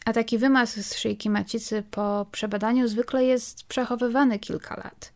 A 0.05 0.13
taki 0.13 0.39
wymaz 0.39 0.77
z 0.77 0.95
szyjki 0.95 1.31
macicy 1.31 1.83
po 1.91 2.27
przebadaniu 2.33 2.89
zwykle 2.89 3.25
jest 3.25 3.65
przechowywany 3.65 4.39
kilka 4.39 4.77
lat. 4.77 5.13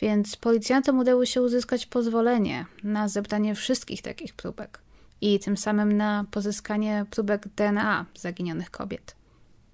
Więc 0.00 0.36
policjantom 0.36 0.98
udało 0.98 1.26
się 1.26 1.42
uzyskać 1.42 1.86
pozwolenie 1.86 2.66
na 2.82 3.08
zebranie 3.08 3.54
wszystkich 3.54 4.02
takich 4.02 4.34
próbek 4.34 4.87
i 5.20 5.38
tym 5.38 5.56
samym 5.56 5.92
na 5.92 6.24
pozyskanie 6.30 7.06
próbek 7.10 7.48
DNA 7.48 8.06
zaginionych 8.14 8.70
kobiet. 8.70 9.16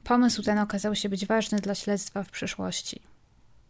Pomysł 0.04 0.42
ten 0.42 0.58
okazał 0.58 0.94
się 0.94 1.08
być 1.08 1.26
ważny 1.26 1.58
dla 1.58 1.74
śledztwa 1.74 2.22
w 2.22 2.30
przyszłości. 2.30 3.02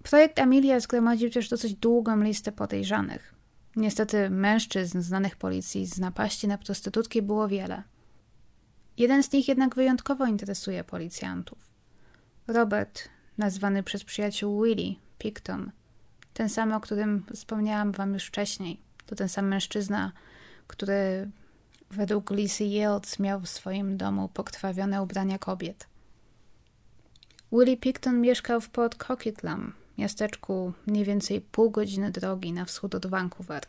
Projekt 0.02 0.38
Amelia 0.38 0.80
zgromadził 0.80 1.30
też 1.30 1.48
dosyć 1.48 1.74
długą 1.74 2.22
listę 2.22 2.52
podejrzanych. 2.52 3.34
Niestety 3.76 4.30
mężczyzn 4.30 5.00
znanych 5.00 5.36
policji 5.36 5.86
z 5.86 5.98
napaści 5.98 6.48
na 6.48 6.58
prostytutki 6.58 7.22
było 7.22 7.48
wiele. 7.48 7.82
Jeden 8.98 9.22
z 9.22 9.32
nich 9.32 9.48
jednak 9.48 9.74
wyjątkowo 9.74 10.26
interesuje 10.26 10.84
policjantów. 10.84 11.58
Robert, 12.46 13.08
nazwany 13.38 13.82
przez 13.82 14.04
przyjaciół 14.04 14.64
Willie 14.64 14.94
Picton, 15.18 15.70
ten 16.34 16.48
sam, 16.48 16.72
o 16.72 16.80
którym 16.80 17.24
wspomniałam 17.34 17.92
wam 17.92 18.14
już 18.14 18.24
wcześniej. 18.24 18.80
To 19.06 19.14
ten 19.14 19.28
sam 19.28 19.48
mężczyzna, 19.48 20.12
który 20.66 21.30
według 21.94 22.30
Lisy 22.30 22.64
Yields 22.64 23.18
miał 23.18 23.40
w 23.40 23.48
swoim 23.48 23.96
domu 23.96 24.28
pokrwawione 24.28 25.02
ubrania 25.02 25.38
kobiet. 25.38 25.86
Willie 27.52 27.76
Picton 27.76 28.20
mieszkał 28.20 28.60
w 28.60 28.70
Port 28.70 29.04
Coquitlam, 29.04 29.72
miasteczku 29.98 30.72
mniej 30.86 31.04
więcej 31.04 31.40
pół 31.40 31.70
godziny 31.70 32.10
drogi 32.10 32.52
na 32.52 32.64
wschód 32.64 32.94
od 32.94 33.06
Vancouver. 33.06 33.62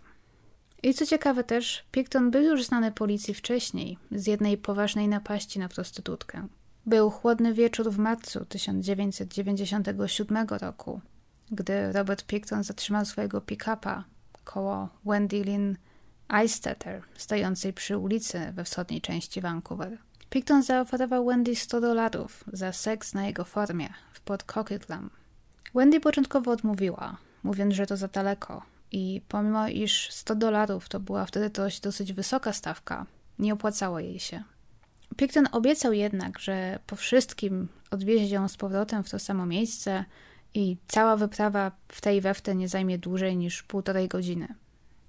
I 0.83 0.93
co 0.93 1.05
ciekawe 1.05 1.43
też, 1.43 1.83
Picton 1.91 2.31
był 2.31 2.43
już 2.43 2.65
znany 2.65 2.91
policji 2.91 3.33
wcześniej 3.33 3.97
z 4.11 4.27
jednej 4.27 4.57
poważnej 4.57 5.07
napaści 5.07 5.59
na 5.59 5.69
prostytutkę. 5.69 6.47
Był 6.85 7.09
chłodny 7.09 7.53
wieczór 7.53 7.91
w 7.91 7.97
marcu 7.97 8.45
1997 8.45 10.47
roku, 10.47 11.01
gdy 11.51 11.91
Robert 11.91 12.25
Picton 12.25 12.63
zatrzymał 12.63 13.05
swojego 13.05 13.41
pick-upa 13.41 14.03
koło 14.45 14.89
Wendy 15.05 15.43
Lynn 15.43 15.75
Eistetter, 16.29 17.01
stojącej 17.17 17.73
przy 17.73 17.97
ulicy 17.97 18.51
we 18.53 18.63
wschodniej 18.63 19.01
części 19.01 19.41
Vancouver. 19.41 19.97
Picton 20.29 20.63
zaoferował 20.63 21.25
Wendy 21.25 21.55
100 21.55 21.81
dolarów 21.81 22.43
za 22.53 22.73
seks 22.73 23.13
na 23.13 23.25
jego 23.25 23.43
formie 23.43 23.89
w 24.13 24.21
Port 24.21 24.43
Coquitlam. 24.53 25.09
Wendy 25.75 25.99
początkowo 25.99 26.51
odmówiła, 26.51 27.17
mówiąc, 27.43 27.73
że 27.73 27.85
to 27.85 27.97
za 27.97 28.07
daleko 28.07 28.61
i 28.91 29.21
pomimo 29.27 29.67
iż 29.67 30.11
100 30.11 30.35
dolarów 30.35 30.89
to 30.89 30.99
była 30.99 31.25
wtedy 31.25 31.49
dość, 31.49 31.79
dosyć 31.79 32.13
wysoka 32.13 32.53
stawka, 32.53 33.05
nie 33.39 33.53
opłacało 33.53 33.99
jej 33.99 34.19
się. 34.19 34.43
Picton 35.17 35.47
obiecał 35.51 35.93
jednak, 35.93 36.39
że 36.39 36.79
po 36.87 36.95
wszystkim 36.95 37.67
odwiezie 37.91 38.35
ją 38.35 38.47
z 38.47 38.57
powrotem 38.57 39.03
w 39.03 39.09
to 39.09 39.19
samo 39.19 39.45
miejsce 39.45 40.05
i 40.53 40.77
cała 40.87 41.17
wyprawa 41.17 41.71
w 41.87 42.01
tej 42.01 42.21
we 42.21 42.33
nie 42.55 42.67
zajmie 42.67 42.97
dłużej 42.97 43.37
niż 43.37 43.63
półtorej 43.63 44.07
godziny. 44.07 44.47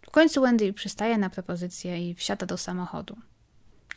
W 0.06 0.10
końcu 0.10 0.40
Wendy 0.40 0.72
przystaje 0.72 1.18
na 1.18 1.30
propozycję 1.30 2.10
i 2.10 2.14
wsiada 2.14 2.46
do 2.46 2.56
samochodu. 2.56 3.16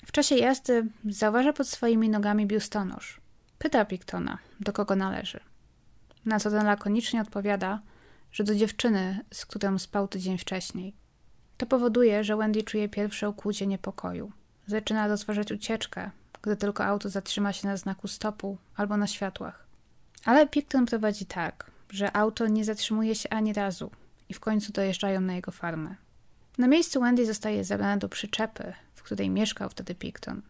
W 0.06 0.12
czasie 0.12 0.36
jazdy 0.36 0.88
zauważa 1.06 1.54
pod 1.54 1.68
swoimi 1.68 2.10
nogami 2.10 2.46
biustonosz. 2.46 3.22
Pyta 3.60 3.86
Pictona, 3.86 4.38
do 4.60 4.74
kogo 4.74 4.96
należy. 4.96 5.40
Na 6.26 6.40
co 6.40 6.52
ten 6.52 6.66
lakonicznie 6.66 7.22
odpowiada, 7.22 7.82
że 8.32 8.44
do 8.44 8.56
dziewczyny, 8.56 9.26
z 9.34 9.46
którą 9.46 9.80
spał 9.80 10.08
tydzień 10.08 10.38
wcześniej. 10.38 10.96
To 11.58 11.66
powoduje, 11.66 12.24
że 12.24 12.38
Wendy 12.38 12.64
czuje 12.64 12.90
pierwsze 12.90 13.30
ukłucie 13.30 13.68
niepokoju. 13.68 14.32
Zaczyna 14.68 15.08
rozważać 15.08 15.52
ucieczkę, 15.52 16.12
gdy 16.42 16.56
tylko 16.56 16.86
auto 16.86 17.10
zatrzyma 17.10 17.54
się 17.54 17.68
na 17.68 17.78
znaku 17.78 18.08
stopu 18.08 18.58
albo 18.76 18.98
na 18.98 19.08
światłach. 19.08 19.66
Ale 20.26 20.48
Picton 20.48 20.86
prowadzi 20.86 21.26
tak, 21.26 21.72
że 21.90 22.16
auto 22.16 22.48
nie 22.48 22.66
zatrzymuje 22.66 23.16
się 23.16 23.30
ani 23.30 23.54
razu 23.54 23.92
i 24.30 24.34
w 24.34 24.40
końcu 24.40 24.72
dojeżdżają 24.72 25.22
na 25.22 25.36
jego 25.36 25.52
farmę. 25.52 25.96
Na 26.58 26.68
miejscu 26.68 27.02
Wendy 27.02 27.26
zostaje 27.26 27.64
zabrana 27.64 27.98
do 27.98 28.10
przyczepy, 28.10 28.74
w 28.96 29.04
której 29.04 29.30
mieszkał 29.30 29.70
wtedy 29.70 29.96
Picton. 29.96 30.42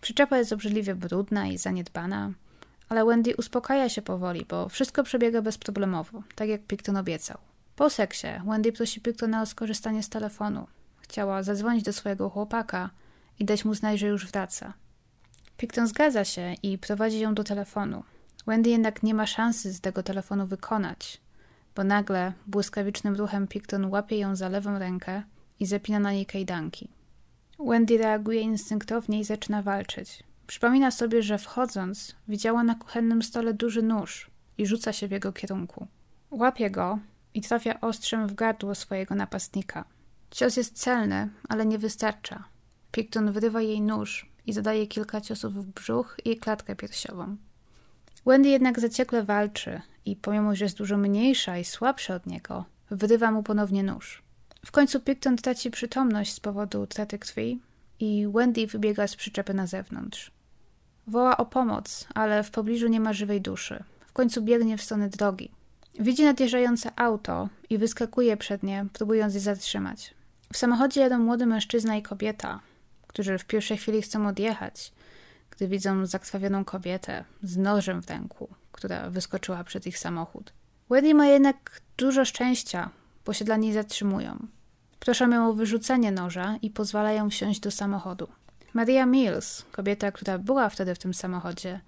Przyczepa 0.00 0.38
jest 0.38 0.52
obrzydliwie 0.52 0.94
brudna 0.94 1.46
i 1.46 1.58
zaniedbana, 1.58 2.32
ale 2.88 3.04
Wendy 3.04 3.36
uspokaja 3.36 3.88
się 3.88 4.02
powoli, 4.02 4.46
bo 4.48 4.68
wszystko 4.68 5.02
przebiega 5.02 5.42
bezproblemowo, 5.42 6.22
tak 6.34 6.48
jak 6.48 6.66
Picton 6.66 6.96
obiecał. 6.96 7.38
Po 7.76 7.90
seksie 7.90 8.26
Wendy 8.46 8.72
prosi 8.72 9.00
Pictona 9.00 9.42
o 9.42 9.46
skorzystanie 9.46 10.02
z 10.02 10.08
telefonu. 10.08 10.66
Chciała 11.00 11.42
zadzwonić 11.42 11.84
do 11.84 11.92
swojego 11.92 12.30
chłopaka 12.30 12.90
i 13.38 13.44
dać 13.44 13.64
mu 13.64 13.74
znać, 13.74 14.00
że 14.00 14.06
już 14.06 14.26
wraca. 14.26 14.72
Picton 15.56 15.86
zgadza 15.86 16.24
się 16.24 16.54
i 16.62 16.78
prowadzi 16.78 17.20
ją 17.20 17.34
do 17.34 17.44
telefonu. 17.44 18.04
Wendy 18.46 18.70
jednak 18.70 19.02
nie 19.02 19.14
ma 19.14 19.26
szansy 19.26 19.72
z 19.72 19.80
tego 19.80 20.02
telefonu 20.02 20.46
wykonać, 20.46 21.20
bo 21.78 21.84
nagle 21.84 22.32
błyskawicznym 22.46 23.16
ruchem 23.16 23.46
Picton 23.46 23.84
łapie 23.90 24.18
ją 24.18 24.36
za 24.36 24.48
lewą 24.48 24.78
rękę 24.78 25.22
i 25.60 25.66
zapina 25.66 25.98
na 25.98 26.12
niej 26.12 26.26
kajdanki. 26.26 26.88
Wendy 27.58 27.98
reaguje 27.98 28.40
instynktownie 28.40 29.20
i 29.20 29.24
zaczyna 29.24 29.62
walczyć. 29.62 30.22
Przypomina 30.46 30.90
sobie, 30.90 31.22
że 31.22 31.38
wchodząc 31.38 32.14
widziała 32.28 32.62
na 32.62 32.74
kuchennym 32.74 33.22
stole 33.22 33.54
duży 33.54 33.82
nóż 33.82 34.30
i 34.58 34.66
rzuca 34.66 34.92
się 34.92 35.08
w 35.08 35.10
jego 35.10 35.32
kierunku. 35.32 35.86
Łapie 36.30 36.70
go 36.70 36.98
i 37.34 37.40
trafia 37.40 37.80
ostrzem 37.80 38.26
w 38.26 38.34
gardło 38.34 38.74
swojego 38.74 39.14
napastnika. 39.14 39.84
Cios 40.30 40.56
jest 40.56 40.78
celny, 40.78 41.28
ale 41.48 41.66
nie 41.66 41.78
wystarcza. 41.78 42.44
Picton 42.92 43.32
wyrywa 43.32 43.62
jej 43.62 43.80
nóż 43.80 44.30
i 44.46 44.52
zadaje 44.52 44.86
kilka 44.86 45.20
ciosów 45.20 45.54
w 45.54 45.66
brzuch 45.66 46.16
i 46.24 46.36
klatkę 46.36 46.76
piersiową. 46.76 47.36
Wendy 48.26 48.48
jednak 48.48 48.80
zaciekle 48.80 49.22
walczy 49.22 49.80
i 50.10 50.16
pomimo, 50.16 50.54
że 50.56 50.64
jest 50.64 50.76
dużo 50.76 50.98
mniejsza 50.98 51.58
i 51.58 51.64
słabsza 51.64 52.14
od 52.14 52.26
niego, 52.26 52.64
wyrywa 52.90 53.30
mu 53.30 53.42
ponownie 53.42 53.82
nóż. 53.82 54.22
W 54.66 54.70
końcu 54.70 55.00
Picton 55.00 55.36
traci 55.36 55.70
przytomność 55.70 56.32
z 56.32 56.40
powodu 56.40 56.82
utraty 56.82 57.18
krwi 57.18 57.60
i 58.00 58.26
Wendy 58.34 58.66
wybiega 58.66 59.06
z 59.06 59.16
przyczepy 59.16 59.54
na 59.54 59.66
zewnątrz. 59.66 60.30
Woła 61.06 61.36
o 61.36 61.46
pomoc, 61.46 62.06
ale 62.14 62.42
w 62.42 62.50
pobliżu 62.50 62.88
nie 62.88 63.00
ma 63.00 63.12
żywej 63.12 63.40
duszy. 63.40 63.84
W 64.06 64.12
końcu 64.12 64.42
biegnie 64.42 64.78
w 64.78 64.82
stronę 64.82 65.08
drogi. 65.08 65.50
Widzi 66.00 66.24
nadjeżdżające 66.24 66.90
auto 66.96 67.48
i 67.70 67.78
wyskakuje 67.78 68.36
przed 68.36 68.62
nie, 68.62 68.86
próbując 68.92 69.34
je 69.34 69.40
zatrzymać. 69.40 70.14
W 70.52 70.56
samochodzie 70.56 71.00
jadą 71.00 71.18
młody 71.18 71.46
mężczyzna 71.46 71.96
i 71.96 72.02
kobieta, 72.02 72.60
którzy 73.06 73.38
w 73.38 73.44
pierwszej 73.44 73.76
chwili 73.76 74.02
chcą 74.02 74.28
odjechać, 74.28 74.92
gdy 75.50 75.68
widzą 75.68 76.06
zakrwawioną 76.06 76.64
kobietę 76.64 77.24
z 77.42 77.56
nożem 77.56 78.02
w 78.02 78.10
ręku, 78.10 78.48
która 78.78 79.10
wyskoczyła 79.10 79.64
przed 79.64 79.86
ich 79.86 79.98
samochód. 79.98 80.52
Wendy 80.90 81.14
ma 81.14 81.26
jednak 81.26 81.80
dużo 81.96 82.24
szczęścia, 82.24 82.90
bo 83.24 83.32
się 83.32 83.44
dla 83.44 83.56
niej 83.56 83.72
zatrzymują. 83.72 84.46
Proszą 84.98 85.30
ją 85.30 85.48
o 85.48 85.52
wyrzucenie 85.52 86.12
noża 86.12 86.56
i 86.62 86.70
pozwalają 86.70 87.30
wsiąść 87.30 87.60
do 87.60 87.70
samochodu. 87.70 88.28
Maria 88.74 89.06
Mills, 89.06 89.64
kobieta, 89.72 90.12
która 90.12 90.38
była 90.38 90.68
wtedy 90.68 90.94
w 90.94 90.98
tym 90.98 91.14
samochodzie, 91.14 91.80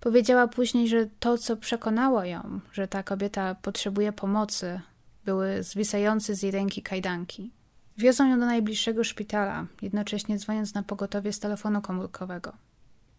powiedziała 0.00 0.48
później, 0.48 0.88
że 0.88 1.06
to, 1.20 1.38
co 1.38 1.56
przekonało 1.56 2.24
ją, 2.24 2.60
że 2.72 2.88
ta 2.88 3.02
kobieta 3.02 3.54
potrzebuje 3.54 4.12
pomocy, 4.12 4.80
były 5.24 5.62
zwisające 5.62 6.34
z 6.34 6.42
jej 6.42 6.52
ręki 6.52 6.82
kajdanki. 6.82 7.50
Wiozą 7.96 8.28
ją 8.28 8.40
do 8.40 8.46
najbliższego 8.46 9.04
szpitala, 9.04 9.66
jednocześnie 9.82 10.38
dzwoniąc 10.38 10.74
na 10.74 10.82
pogotowie 10.82 11.32
z 11.32 11.40
telefonu 11.40 11.82
komórkowego. 11.82 12.52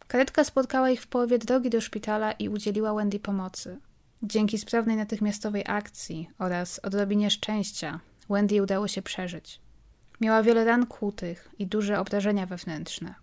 Karetka 0.08 0.43
spotkała 0.43 0.89
ich 0.89 1.01
w 1.01 1.08
połowie 1.08 1.39
drogi 1.39 1.70
do 1.70 1.82
szpitala 1.82 2.32
i 2.32 2.49
udzieliła 2.49 2.93
Wendy 2.93 3.20
pomocy. 3.20 3.80
Dzięki 4.24 4.58
sprawnej 4.58 4.95
natychmiastowej 4.97 5.64
akcji 5.68 6.30
oraz 6.39 6.80
odrobinie 6.84 7.32
szczęścia, 7.32 7.99
Wendy 8.30 8.62
udało 8.62 8.88
się 8.88 9.01
przeżyć. 9.01 9.60
Miała 10.22 10.43
wiele 10.43 10.66
ran 10.66 10.86
kłutych 10.86 11.49
i 11.60 11.68
duże 11.68 11.99
obrażenia 11.99 12.45
wewnętrzne. 12.45 13.16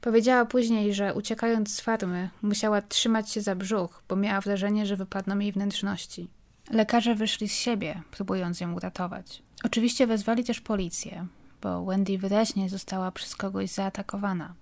Powiedziała 0.00 0.44
później, 0.44 0.94
że 0.94 1.14
uciekając 1.14 1.74
z 1.74 1.80
farmy, 1.80 2.30
musiała 2.42 2.82
trzymać 2.82 3.30
się 3.30 3.40
za 3.40 3.56
brzuch, 3.56 4.02
bo 4.08 4.16
miała 4.16 4.40
wrażenie, 4.40 4.86
że 4.86 4.96
wypadną 4.96 5.38
jej 5.38 5.52
wnętrzności. 5.52 6.28
Lekarze 6.70 7.14
wyszli 7.14 7.48
z 7.48 7.54
siebie, 7.54 8.02
próbując 8.10 8.60
ją 8.60 8.74
uratować. 8.74 9.42
Oczywiście 9.64 10.06
wezwali 10.06 10.44
też 10.44 10.60
policję, 10.60 11.26
bo 11.62 11.84
Wendy 11.84 12.18
wyraźnie 12.18 12.68
została 12.68 13.12
przez 13.12 13.36
kogoś 13.36 13.70
zaatakowana, 13.70 14.54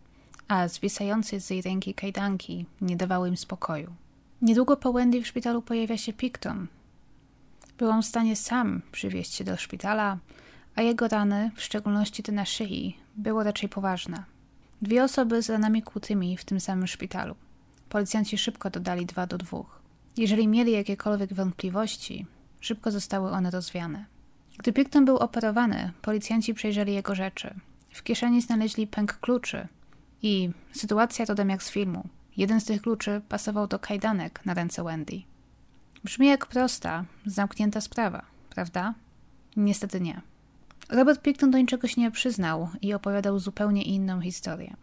a 0.49 0.69
zwisające 0.69 1.41
z 1.41 1.51
jej 1.51 1.63
ręki 1.63 1.95
kajdanki 1.95 2.67
nie 2.81 2.97
dawały 2.97 3.29
im 3.29 3.37
spokoju. 3.37 3.93
Niedługo 4.43 4.77
po 4.77 4.93
Wendy 4.93 5.23
w 5.23 5.27
szpitalu 5.27 5.63
pojawia 5.63 5.97
się 5.97 6.13
Picton. 6.13 6.67
Byłam 7.79 8.03
w 8.03 8.07
stanie 8.07 8.37
sam 8.37 8.83
przywieźć 8.93 9.35
się 9.35 9.45
do 9.45 9.57
szpitala, 9.57 10.19
a 10.75 10.83
jego 10.83 11.09
rany, 11.09 11.51
w 11.55 11.63
szczególności 11.63 12.23
te 12.23 12.33
na 12.33 12.45
szyi, 12.45 12.97
były 13.17 13.45
raczej 13.45 13.69
poważne. 13.69 14.25
Dwie 14.83 15.05
osoby 15.05 15.43
z 15.43 15.51
ranami 15.51 15.83
kłutymi 15.83 16.37
w 16.37 16.45
tym 16.45 16.61
samym 16.61 16.87
szpitalu. 16.87 17.35
Policjanci 17.89 18.39
szybko 18.39 18.71
dodali 18.71 19.07
dwa 19.07 19.27
do 19.27 19.39
dwóch. 19.39 19.81
Jeżeli 20.17 20.49
mieli 20.49 20.73
jakiekolwiek 20.73 21.35
wątpliwości, 21.35 22.27
szybko 22.61 22.91
zostały 22.91 23.31
one 23.31 23.51
rozwiane. 23.51 24.05
Gdy 24.59 24.73
Picton 24.73 25.05
był 25.05 25.17
operowany, 25.17 25.93
policjanci 26.03 26.55
przejrzeli 26.55 26.95
jego 26.95 27.15
rzeczy. 27.15 27.55
W 27.93 28.03
kieszeni 28.03 28.43
znaleźli 28.43 28.87
pęk 28.87 29.13
kluczy 29.13 29.69
i 30.25 30.51
sytuacja 30.73 31.25
rodem 31.25 31.51
jak 31.51 31.63
z 31.63 31.71
filmu. 31.71 32.09
Jeden 32.37 32.61
z 32.61 32.65
tych 32.65 32.83
kluczy 32.83 33.23
pasował 33.29 33.67
do 33.67 33.79
kajdanek 33.79 34.41
na 34.45 34.55
ręce 34.55 34.85
Wendy. 34.85 35.23
Brzmi 36.05 36.27
jak 36.27 36.47
prosta, 36.47 37.05
zamknięta 37.27 37.81
sprawa, 37.81 38.25
prawda? 38.51 38.95
Niestety 39.57 40.01
nie. 40.01 40.21
Robert 40.91 41.23
Picton 41.23 41.51
do 41.51 41.59
niczego 41.59 41.89
się 41.89 42.01
nie 42.01 42.11
przyznał 42.11 42.69
i 42.83 42.95
opowiadał 42.95 43.39
zupełnie 43.39 43.83
inną 43.83 44.21
historię. 44.21 44.77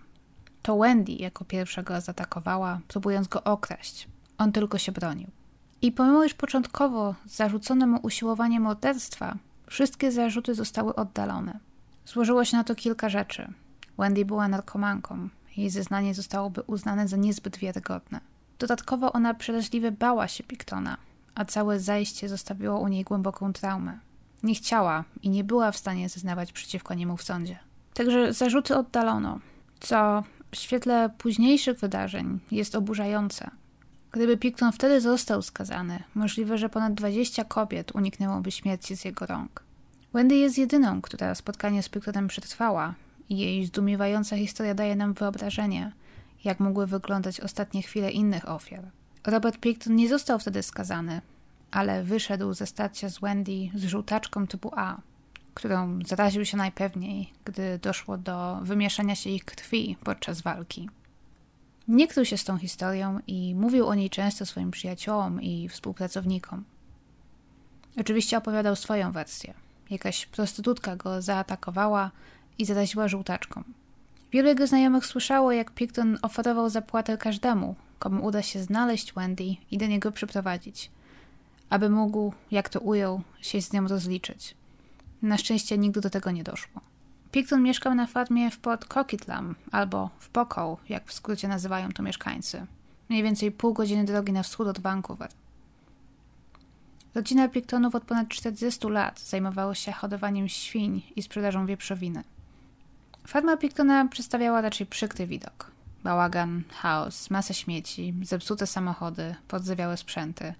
To 0.62 0.78
Wendy 0.78 1.12
jako 1.12 1.46
pierwsza 1.46 1.84
go 1.84 2.02
zaatakowała, 2.02 2.80
próbując 2.88 3.28
go 3.28 3.44
okraść. 3.44 4.08
On 4.38 4.52
tylko 4.52 4.78
się 4.78 4.92
bronił. 4.92 5.28
I 5.82 5.92
pomimo 5.92 6.24
iż 6.24 6.34
początkowo 6.34 7.16
zarzucono 7.26 7.88
mu 7.88 8.00
usiłowanie 8.04 8.60
morderstwa, 8.60 9.36
wszystkie 9.68 10.12
zarzuty 10.12 10.56
zostały 10.56 10.96
oddalone. 10.96 11.60
Złożyło 12.06 12.46
się 12.46 12.58
na 12.58 12.64
to 12.64 12.76
kilka 12.76 13.10
rzeczy. 13.10 13.54
Wendy 14.02 14.26
była 14.26 14.48
narkomanką. 14.48 15.30
Jej 15.58 15.70
zeznanie 15.70 16.14
zostałoby 16.14 16.62
uznane 16.62 17.08
za 17.08 17.18
niezbyt 17.18 17.58
wiarygodne. 17.58 18.20
Dodatkowo 18.60 19.14
ona 19.14 19.34
przeraźliwie 19.34 19.92
bała 19.92 20.28
się 20.28 20.44
Pictona, 20.44 20.98
a 21.36 21.46
całe 21.46 21.80
zajście 21.80 22.30
zostawiło 22.30 22.80
u 22.80 22.88
niej 22.88 23.04
głęboką 23.04 23.54
traumę. 23.54 24.00
Nie 24.44 24.56
chciała 24.56 25.04
i 25.22 25.30
nie 25.30 25.44
była 25.44 25.72
w 25.72 25.78
stanie 25.78 26.10
zeznawać 26.10 26.52
przeciwko 26.52 26.94
niemu 26.94 27.18
w 27.18 27.24
sądzie. 27.24 27.60
Także 27.94 28.34
zarzuty 28.34 28.76
oddalono, 28.76 29.40
co 29.80 30.24
w 30.52 30.56
świetle 30.56 31.10
późniejszych 31.18 31.80
wydarzeń 31.80 32.40
jest 32.52 32.76
oburzające. 32.76 33.52
Gdyby 34.12 34.38
Picton 34.38 34.72
wtedy 34.72 35.02
został 35.02 35.42
skazany, 35.42 36.04
możliwe, 36.16 36.58
że 36.58 36.70
ponad 36.70 36.94
20 36.94 37.44
kobiet 37.44 37.96
uniknęłoby 37.96 38.52
śmierci 38.52 38.98
z 38.98 39.06
jego 39.06 39.26
rąk. 39.26 39.64
Wendy 40.14 40.36
jest 40.36 40.58
jedyną, 40.58 41.02
która 41.02 41.36
spotkanie 41.36 41.84
z 41.84 41.90
Pictonem 41.90 42.28
przetrwała 42.28 42.96
jej 43.38 43.66
zdumiewająca 43.66 44.38
historia 44.38 44.74
daje 44.74 44.96
nam 44.96 45.14
wyobrażenie, 45.14 45.92
jak 46.44 46.60
mogły 46.60 46.88
wyglądać 46.88 47.40
ostatnie 47.40 47.82
chwile 47.82 48.12
innych 48.12 48.50
ofiar. 48.50 48.92
Robert 49.28 49.60
Picton 49.60 49.96
nie 49.96 50.10
został 50.10 50.40
wtedy 50.40 50.64
skazany, 50.64 51.22
ale 51.72 52.04
wyszedł 52.04 52.54
ze 52.54 52.68
starcia 52.68 53.10
z 53.10 53.20
Wendy 53.20 53.70
z 53.76 53.84
żółtaczką 53.86 54.48
typu 54.48 54.72
A, 54.76 54.98
którą 55.54 56.00
zaraził 56.06 56.46
się 56.46 56.58
najpewniej, 56.58 57.34
gdy 57.46 57.80
doszło 57.82 58.18
do 58.18 58.60
wymieszania 58.64 59.16
się 59.16 59.30
ich 59.30 59.46
krwi 59.46 59.98
podczas 60.04 60.42
walki. 60.42 60.90
Nie 61.88 62.08
krył 62.08 62.26
się 62.26 62.38
z 62.38 62.44
tą 62.44 62.58
historią 62.58 63.20
i 63.28 63.56
mówił 63.56 63.88
o 63.88 63.96
niej 63.96 64.10
często 64.10 64.46
swoim 64.46 64.72
przyjaciołom 64.72 65.42
i 65.42 65.70
współpracownikom. 65.70 66.64
Oczywiście 68.00 68.38
opowiadał 68.38 68.76
swoją 68.76 69.12
wersję. 69.12 69.54
Jakaś 69.90 70.26
prostytutka 70.26 70.96
go 70.96 71.22
zaatakowała 71.22 72.12
i 72.58 72.66
zaraziła 72.66 73.08
żółtaczką. 73.08 73.64
Wielu 74.32 74.48
jego 74.48 74.68
znajomych 74.68 75.06
słyszało, 75.06 75.52
jak 75.52 75.72
Picton 75.72 76.18
oferował 76.22 76.70
zapłatę 76.70 77.18
każdemu, 77.18 77.76
komu 78.00 78.26
uda 78.26 78.42
się 78.42 78.64
znaleźć 78.64 79.14
Wendy 79.14 79.56
i 79.72 79.78
do 79.78 79.88
niego 79.88 80.12
przyprowadzić, 80.12 80.92
aby 81.70 81.90
mógł, 81.90 82.34
jak 82.52 82.70
to 82.70 82.80
ujął, 82.80 83.22
się 83.42 83.62
z 83.62 83.74
nią 83.74 83.88
rozliczyć. 83.88 84.56
Na 85.22 85.38
szczęście 85.38 85.78
nigdy 85.78 86.02
do 86.02 86.10
tego 86.10 86.32
nie 86.32 86.44
doszło. 86.44 86.82
Picton 87.32 87.64
mieszkał 87.64 87.96
na 87.96 88.08
farmie 88.08 88.52
w 88.52 88.60
Port 88.60 88.86
Coquitlam, 88.86 89.56
albo 89.72 90.10
w 90.20 90.30
Pokoł, 90.30 90.78
jak 90.90 91.08
w 91.08 91.14
skrócie 91.14 91.48
nazywają 91.48 91.92
to 91.92 92.04
mieszkańcy. 92.04 92.66
Mniej 93.10 93.24
więcej 93.24 93.52
pół 93.52 93.74
godziny 93.74 94.06
drogi 94.06 94.32
na 94.32 94.44
wschód 94.44 94.68
od 94.68 94.80
Vancouver. 94.80 95.30
Rodzina 97.16 97.48
Pictonów 97.48 97.96
od 97.96 98.04
ponad 98.04 98.28
40 98.28 98.88
lat 98.88 99.20
zajmowała 99.20 99.76
się 99.76 99.92
hodowaniem 99.92 100.50
świń 100.50 101.02
i 101.16 101.22
sprzedażą 101.22 101.66
wieprzowiny. 101.66 102.24
Farma 103.28 103.58
Pictona 103.58 104.08
przedstawiała 104.08 104.62
raczej 104.62 104.88
przykry 104.88 105.28
widok. 105.28 105.72
Bałagan, 106.04 106.64
chaos, 106.72 107.30
masę 107.30 107.54
śmieci, 107.54 108.14
zepsute 108.22 108.68
samochody, 108.68 109.36
podzewiałe 109.48 109.98
sprzęty. 109.98 110.54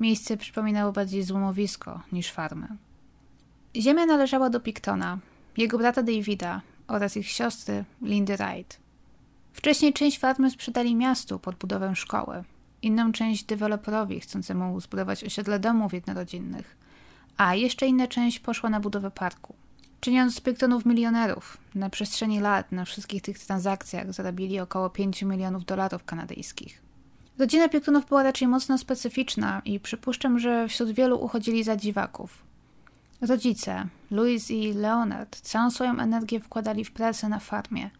Miejsce 0.00 0.36
przypominało 0.36 0.92
bardziej 0.92 1.22
złomowisko 1.22 2.00
niż 2.12 2.30
farmę. 2.30 2.68
Ziemia 3.76 4.06
należała 4.06 4.50
do 4.50 4.60
Pictona, 4.60 5.18
jego 5.56 5.78
brata 5.78 6.02
Davida 6.02 6.60
oraz 6.88 7.16
ich 7.16 7.28
siostry 7.28 7.84
Lindy 8.02 8.36
Wright. 8.36 8.80
Wcześniej 9.52 9.92
część 9.92 10.18
farmy 10.18 10.50
sprzedali 10.50 10.94
miastu 10.94 11.38
pod 11.38 11.54
budowę 11.54 11.96
szkoły, 11.96 12.44
inną 12.82 13.12
część 13.12 13.44
deweloperowi 13.44 14.20
chcącemu 14.20 14.80
zbudować 14.80 15.24
osiedle 15.24 15.58
domów 15.58 15.92
jednorodzinnych, 15.92 16.76
a 17.36 17.54
jeszcze 17.54 17.86
inna 17.86 18.06
część 18.06 18.38
poszła 18.40 18.70
na 18.70 18.80
budowę 18.80 19.10
parku. 19.10 19.54
Czyniąc 20.04 20.34
z 20.34 20.40
Pictonów 20.40 20.86
milionerów, 20.86 21.58
na 21.74 21.90
przestrzeni 21.90 22.40
lat 22.40 22.72
na 22.72 22.84
wszystkich 22.84 23.22
tych 23.22 23.38
transakcjach 23.38 24.12
zarobili 24.12 24.60
około 24.60 24.90
5 24.90 25.22
milionów 25.22 25.64
dolarów 25.64 26.04
kanadyjskich. 26.04 26.82
Rodzina 27.38 27.68
Pictonów 27.68 28.06
była 28.06 28.22
raczej 28.22 28.48
mocno 28.48 28.78
specyficzna 28.78 29.62
i 29.64 29.80
przypuszczam, 29.80 30.38
że 30.38 30.68
wśród 30.68 30.90
wielu 30.90 31.24
uchodzili 31.24 31.64
za 31.64 31.76
dziwaków. 31.76 32.42
Rodzice, 33.20 33.86
Louis 34.10 34.50
i 34.50 34.72
Leonard, 34.72 35.40
całą 35.40 35.70
swoją 35.70 35.98
energię 35.98 36.40
wkładali 36.40 36.84
w 36.84 36.92
pracę 36.92 37.28
na 37.28 37.38
farmie, 37.40 37.90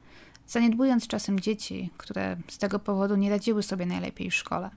zaniedbując 0.46 1.06
czasem 1.06 1.40
dzieci, 1.40 1.90
które 1.98 2.36
z 2.48 2.58
tego 2.58 2.78
powodu 2.78 3.16
nie 3.16 3.30
radziły 3.30 3.62
sobie 3.62 3.86
najlepiej 3.86 4.30
w 4.30 4.34
szkole. 4.34 4.70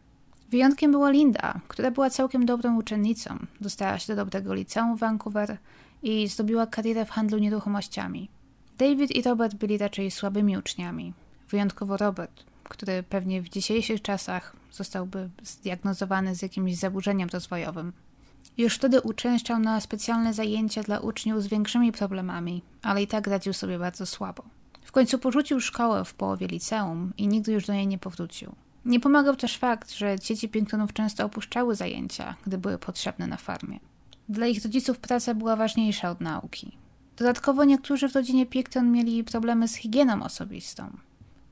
Wyjątkiem 0.49 0.91
była 0.91 1.09
Linda, 1.09 1.59
która 1.67 1.91
była 1.91 2.09
całkiem 2.09 2.45
dobrą 2.45 2.77
uczennicą, 2.77 3.37
dostała 3.61 3.99
się 3.99 4.15
do 4.15 4.25
dobrego 4.25 4.53
liceum 4.53 4.97
w 4.97 4.99
Vancouver 4.99 5.57
i 6.03 6.27
zdobiła 6.27 6.67
karierę 6.67 7.05
w 7.05 7.09
handlu 7.09 7.37
nieruchomościami. 7.37 8.29
David 8.77 9.11
i 9.11 9.21
Robert 9.21 9.55
byli 9.55 9.77
raczej 9.77 10.11
słabymi 10.11 10.57
uczniami, 10.57 11.13
wyjątkowo 11.49 11.97
Robert, 11.97 12.43
który 12.63 13.03
pewnie 13.03 13.41
w 13.41 13.49
dzisiejszych 13.49 14.01
czasach 14.01 14.55
zostałby 14.71 15.29
zdiagnozowany 15.43 16.35
z 16.35 16.41
jakimś 16.41 16.75
zaburzeniem 16.75 17.29
rozwojowym. 17.29 17.93
Już 18.57 18.75
wtedy 18.75 19.01
uczęszczał 19.01 19.59
na 19.59 19.81
specjalne 19.81 20.33
zajęcia 20.33 20.83
dla 20.83 20.99
uczniów 20.99 21.43
z 21.43 21.47
większymi 21.47 21.91
problemami, 21.91 22.61
ale 22.81 23.03
i 23.03 23.07
tak 23.07 23.27
radził 23.27 23.53
sobie 23.53 23.79
bardzo 23.79 24.05
słabo. 24.05 24.43
W 24.83 24.91
końcu 24.91 25.19
porzucił 25.19 25.59
szkołę 25.59 26.05
w 26.05 26.13
połowie 26.13 26.47
liceum 26.47 27.13
i 27.17 27.27
nigdy 27.27 27.51
już 27.51 27.65
do 27.65 27.73
niej 27.73 27.87
nie 27.87 27.97
powrócił. 27.97 28.55
Nie 28.85 28.99
pomagał 28.99 29.35
też 29.35 29.57
fakt, 29.57 29.91
że 29.91 30.19
dzieci 30.19 30.49
Pinktonów 30.49 30.93
często 30.93 31.25
opuszczały 31.25 31.75
zajęcia, 31.75 32.35
gdy 32.45 32.57
były 32.57 32.77
potrzebne 32.77 33.27
na 33.27 33.37
farmie. 33.37 33.79
Dla 34.29 34.47
ich 34.47 34.63
rodziców 34.63 34.99
praca 34.99 35.33
była 35.33 35.55
ważniejsza 35.55 36.09
od 36.11 36.21
nauki. 36.21 36.77
Dodatkowo 37.17 37.63
niektórzy 37.63 38.09
w 38.09 38.15
rodzinie 38.15 38.45
Pinkton 38.45 38.91
mieli 38.91 39.23
problemy 39.23 39.67
z 39.67 39.75
higieną 39.75 40.23
osobistą. 40.23 40.97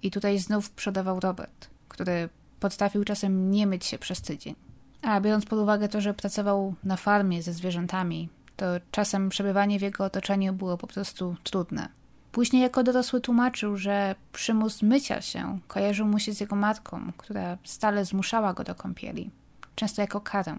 I 0.04 0.12
tutaj 0.12 0.40
znów 0.40 0.72
przodował 0.72 1.20
Robert, 1.20 1.70
który 1.90 2.30
potrafił 2.60 3.04
czasem 3.04 3.52
nie 3.52 3.68
myć 3.68 3.86
się 3.86 3.98
przez 3.98 4.22
tydzień. 4.22 4.56
A 5.02 5.22
biorąc 5.22 5.46
pod 5.46 5.60
uwagę 5.60 5.90
to, 5.90 6.02
że 6.02 6.14
pracował 6.14 6.76
na 6.84 6.98
farmie 6.98 7.44
ze 7.44 7.54
zwierzętami, 7.54 8.30
to 8.58 8.66
czasem 8.92 9.30
przebywanie 9.30 9.80
w 9.80 9.82
jego 9.82 10.06
otoczeniu 10.06 10.54
było 10.54 10.78
po 10.78 10.88
prostu 10.88 11.36
trudne. 11.44 11.90
Później 12.32 12.62
jako 12.62 12.84
dorosły 12.84 13.22
tłumaczył, 13.22 13.78
że 13.78 14.16
przymus 14.34 14.82
mycia 14.82 15.22
się 15.22 15.60
kojarzył 15.68 16.08
mu 16.08 16.20
się 16.20 16.34
z 16.34 16.40
jego 16.40 16.56
matką, 16.56 17.12
która 17.18 17.58
stale 17.64 18.06
zmuszała 18.06 18.54
go 18.54 18.64
do 18.64 18.76
kąpieli, 18.76 19.30
często 19.76 20.02
jako 20.02 20.22
karę. 20.22 20.58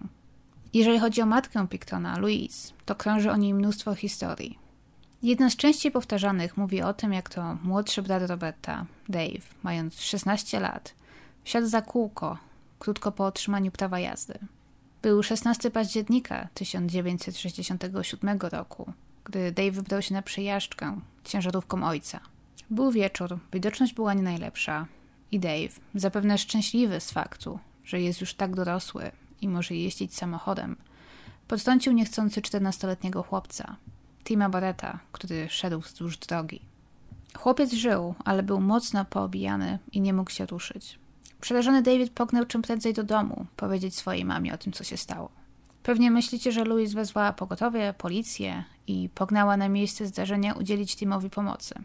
Jeżeli 0.73 0.99
chodzi 0.99 1.21
o 1.21 1.25
matkę 1.25 1.67
Pictona, 1.67 2.19
Louise, 2.19 2.73
to 2.85 2.95
krąży 2.95 3.31
o 3.31 3.37
niej 3.37 3.53
mnóstwo 3.53 3.95
historii. 3.95 4.59
Jedna 5.23 5.49
z 5.49 5.55
częściej 5.55 5.91
powtarzanych 5.91 6.57
mówi 6.57 6.81
o 6.81 6.93
tym, 6.93 7.13
jak 7.13 7.29
to 7.29 7.57
młodszy 7.63 8.01
brat 8.01 8.29
Roberta, 8.29 8.85
Dave, 9.09 9.53
mając 9.63 10.01
16 10.01 10.59
lat, 10.59 10.93
wsiadł 11.43 11.67
za 11.67 11.81
kółko 11.81 12.37
krótko 12.79 13.11
po 13.11 13.25
otrzymaniu 13.25 13.71
prawa 13.71 13.99
jazdy. 13.99 14.39
Był 15.01 15.23
16 15.23 15.71
października 15.71 16.47
1967 16.53 18.39
roku, 18.39 18.93
gdy 19.23 19.51
Dave 19.51 19.71
wybrał 19.71 20.01
się 20.01 20.13
na 20.13 20.21
przejażdżkę 20.21 20.99
ciężarówką 21.23 21.87
ojca. 21.87 22.19
Był 22.69 22.91
wieczór, 22.91 23.39
widoczność 23.53 23.93
była 23.93 24.13
nie 24.13 24.23
najlepsza 24.23 24.85
i 25.31 25.39
Dave, 25.39 25.79
zapewne 25.95 26.37
szczęśliwy 26.37 26.99
z 26.99 27.11
faktu, 27.11 27.59
że 27.83 28.01
jest 28.01 28.21
już 28.21 28.33
tak 28.33 28.55
dorosły 28.55 29.11
i 29.41 29.47
może 29.47 29.75
jeździć 29.75 30.15
samochodem, 30.15 30.75
podtrącił 31.47 31.93
niechcący 31.93 32.41
14-letniego 32.41 33.23
chłopca, 33.23 33.75
Tima 34.23 34.49
Barretta, 34.49 34.99
który 35.11 35.49
szedł 35.49 35.79
wzdłuż 35.79 36.17
drogi. 36.17 36.61
Chłopiec 37.37 37.73
żył, 37.73 38.15
ale 38.25 38.43
był 38.43 38.61
mocno 38.61 39.05
poobijany 39.05 39.79
i 39.91 40.01
nie 40.01 40.13
mógł 40.13 40.31
się 40.31 40.45
ruszyć. 40.45 40.99
Przerażony 41.41 41.81
David 41.81 42.13
pognał 42.13 42.45
czym 42.45 42.61
prędzej 42.61 42.93
do 42.93 43.03
domu, 43.03 43.45
powiedzieć 43.55 43.95
swojej 43.95 44.25
mamie 44.25 44.53
o 44.53 44.57
tym, 44.57 44.73
co 44.73 44.83
się 44.83 44.97
stało. 44.97 45.29
Pewnie 45.83 46.11
myślicie, 46.11 46.51
że 46.51 46.65
Louise 46.65 46.95
wezwała 46.95 47.33
pogotowie, 47.33 47.93
policję 47.97 48.63
i 48.87 49.09
pognała 49.15 49.57
na 49.57 49.69
miejsce 49.69 50.07
zdarzenia 50.07 50.53
udzielić 50.53 50.95
Timowi 50.95 51.29
pomocy. 51.29 51.75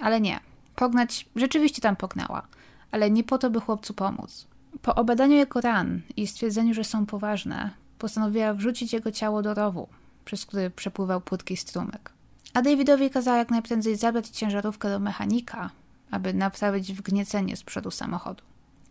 Ale 0.00 0.20
nie. 0.20 0.40
Pognać 0.76 1.26
rzeczywiście 1.36 1.82
tam 1.82 1.96
pognała, 1.96 2.46
ale 2.90 3.10
nie 3.10 3.24
po 3.24 3.38
to, 3.38 3.50
by 3.50 3.60
chłopcu 3.60 3.94
pomóc. 3.94 4.46
Po 4.82 4.94
obadaniu 4.94 5.36
jego 5.36 5.60
ran 5.60 6.00
i 6.16 6.26
stwierdzeniu, 6.26 6.74
że 6.74 6.84
są 6.84 7.06
poważne, 7.06 7.70
postanowiła 7.98 8.54
wrzucić 8.54 8.92
jego 8.92 9.12
ciało 9.12 9.42
do 9.42 9.54
rowu, 9.54 9.88
przez 10.24 10.46
który 10.46 10.70
przepływał 10.70 11.20
płytki 11.20 11.56
strumyk. 11.56 12.12
A 12.54 12.62
Davidowi 12.62 13.10
kazała 13.10 13.36
jak 13.38 13.50
najprędzej 13.50 13.96
zabrać 13.96 14.28
ciężarówkę 14.28 14.90
do 14.90 14.98
mechanika, 14.98 15.70
aby 16.10 16.34
naprawić 16.34 16.92
wgniecenie 16.92 17.56
z 17.56 17.62
przodu 17.62 17.90
samochodu. 17.90 18.44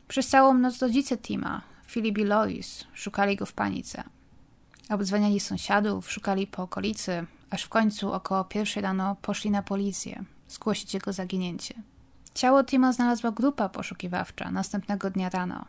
Przez 0.08 0.28
całą 0.28 0.54
noc 0.54 0.82
rodzice 0.82 1.18
Tima, 1.18 1.62
Philip 1.88 2.18
i 2.18 2.24
Lois, 2.24 2.86
szukali 2.94 3.36
go 3.36 3.46
w 3.46 3.54
panice. 3.54 4.04
Obdzwaniali 4.90 5.40
sąsiadów, 5.40 6.12
szukali 6.12 6.48
po 6.48 6.64
okolicy, 6.64 7.26
aż 7.50 7.64
w 7.64 7.70
końcu 7.70 8.14
około 8.14 8.44
pierwszej 8.44 8.84
rano 8.84 9.16
poszli 9.22 9.52
na 9.52 9.64
policję, 9.64 10.24
zgłosić 10.50 10.94
jego 10.94 11.14
zaginięcie. 11.14 11.74
Ciało 12.34 12.64
Tima 12.64 12.94
znalazła 12.94 13.32
grupa 13.32 13.70
poszukiwawcza 13.70 14.52
następnego 14.52 15.10
dnia 15.10 15.30
rano, 15.30 15.66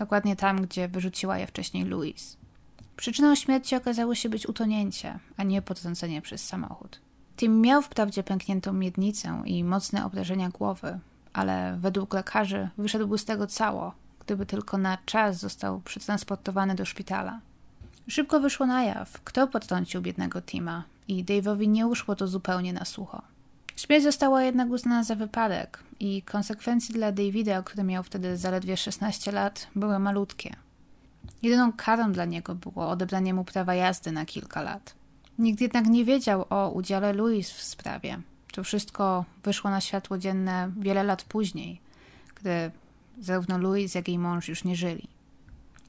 dokładnie 0.00 0.36
tam, 0.36 0.62
gdzie 0.62 0.88
wyrzuciła 0.88 1.38
je 1.38 1.46
wcześniej 1.46 1.84
Louis. 1.84 2.36
Przyczyną 2.96 3.34
śmierci 3.34 3.76
okazało 3.76 4.14
się 4.14 4.28
być 4.28 4.46
utonięcie, 4.46 5.18
a 5.36 5.42
nie 5.42 5.62
potrącenie 5.62 6.22
przez 6.22 6.46
samochód. 6.46 7.00
Tim 7.36 7.60
miał 7.60 7.82
wprawdzie 7.82 8.22
pękniętą 8.22 8.72
miednicę 8.72 9.42
i 9.44 9.64
mocne 9.64 10.04
obrażenia 10.04 10.48
głowy, 10.48 10.98
ale 11.32 11.76
według 11.80 12.14
lekarzy 12.14 12.68
wyszedłby 12.78 13.18
z 13.18 13.24
tego 13.24 13.46
cało, 13.46 13.94
gdyby 14.20 14.46
tylko 14.46 14.78
na 14.78 14.98
czas 15.06 15.38
został 15.38 15.80
przetransportowany 15.80 16.74
do 16.74 16.84
szpitala. 16.84 17.40
Szybko 18.08 18.40
wyszło 18.40 18.66
na 18.66 18.82
jaw, 18.84 19.20
kto 19.24 19.46
potrącił 19.46 20.02
biednego 20.02 20.42
Tima 20.42 20.84
i 21.08 21.24
Dave'owi 21.24 21.68
nie 21.68 21.86
uszło 21.86 22.16
to 22.16 22.26
zupełnie 22.26 22.72
na 22.72 22.84
sucho. 22.84 23.22
Śmierć 23.80 24.04
została 24.04 24.42
jednak 24.42 24.70
uznana 24.70 25.04
za 25.04 25.14
wypadek 25.14 25.78
i 26.00 26.22
konsekwencje 26.22 26.94
dla 26.94 27.12
Davida, 27.12 27.62
który 27.62 27.82
miał 27.84 28.02
wtedy 28.02 28.36
zaledwie 28.36 28.76
16 28.76 29.32
lat, 29.32 29.66
były 29.74 29.98
malutkie. 29.98 30.56
Jedyną 31.42 31.72
karą 31.72 32.12
dla 32.12 32.24
niego 32.24 32.54
było 32.54 32.88
odebranie 32.88 33.34
mu 33.34 33.44
prawa 33.44 33.74
jazdy 33.74 34.12
na 34.12 34.26
kilka 34.26 34.62
lat. 34.62 34.94
Nikt 35.38 35.60
jednak 35.60 35.86
nie 35.86 36.04
wiedział 36.04 36.44
o 36.50 36.70
udziale 36.70 37.12
Louis 37.12 37.50
w 37.50 37.62
sprawie. 37.62 38.20
To 38.52 38.64
wszystko 38.64 39.24
wyszło 39.44 39.70
na 39.70 39.80
światło 39.80 40.18
dzienne 40.18 40.72
wiele 40.76 41.04
lat 41.04 41.22
później, 41.22 41.80
gdy 42.34 42.70
zarówno 43.20 43.58
Louis, 43.58 43.94
jak 43.94 44.08
i 44.08 44.18
mąż 44.18 44.48
już 44.48 44.64
nie 44.64 44.76
żyli. 44.76 45.08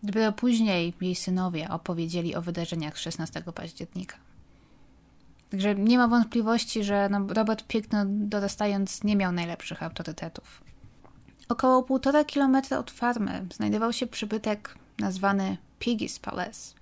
Dopiero 0.03 0.31
później 0.31 0.93
jej 1.01 1.15
synowie 1.15 1.69
opowiedzieli 1.69 2.35
o 2.35 2.41
wydarzeniach 2.41 2.97
16 2.97 3.43
października. 3.55 4.30
Także 5.51 5.75
nie 5.75 5.97
ma 5.97 6.07
wątpliwości, 6.07 6.83
że 6.83 7.09
no, 7.09 7.27
Robert 7.29 7.67
Pickno 7.67 8.05
dorastając 8.05 9.03
nie 9.03 9.15
miał 9.15 9.31
najlepszych 9.31 9.83
autorytetów. 9.83 10.63
Około 11.49 11.83
półtora 11.83 12.23
kilometra 12.23 12.77
od 12.77 12.91
farmy 12.91 13.45
znajdował 13.53 13.93
się 13.93 14.07
przybytek 14.07 14.75
nazwany 14.99 15.57
Piggy's 15.79 16.19
Palace, 16.19 16.75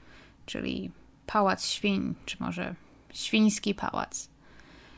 czyli 0.45 0.91
pałac 1.25 1.65
świń, 1.65 2.15
czy 2.25 2.37
może 2.39 2.75
świński 3.13 3.75
pałac. 3.75 4.29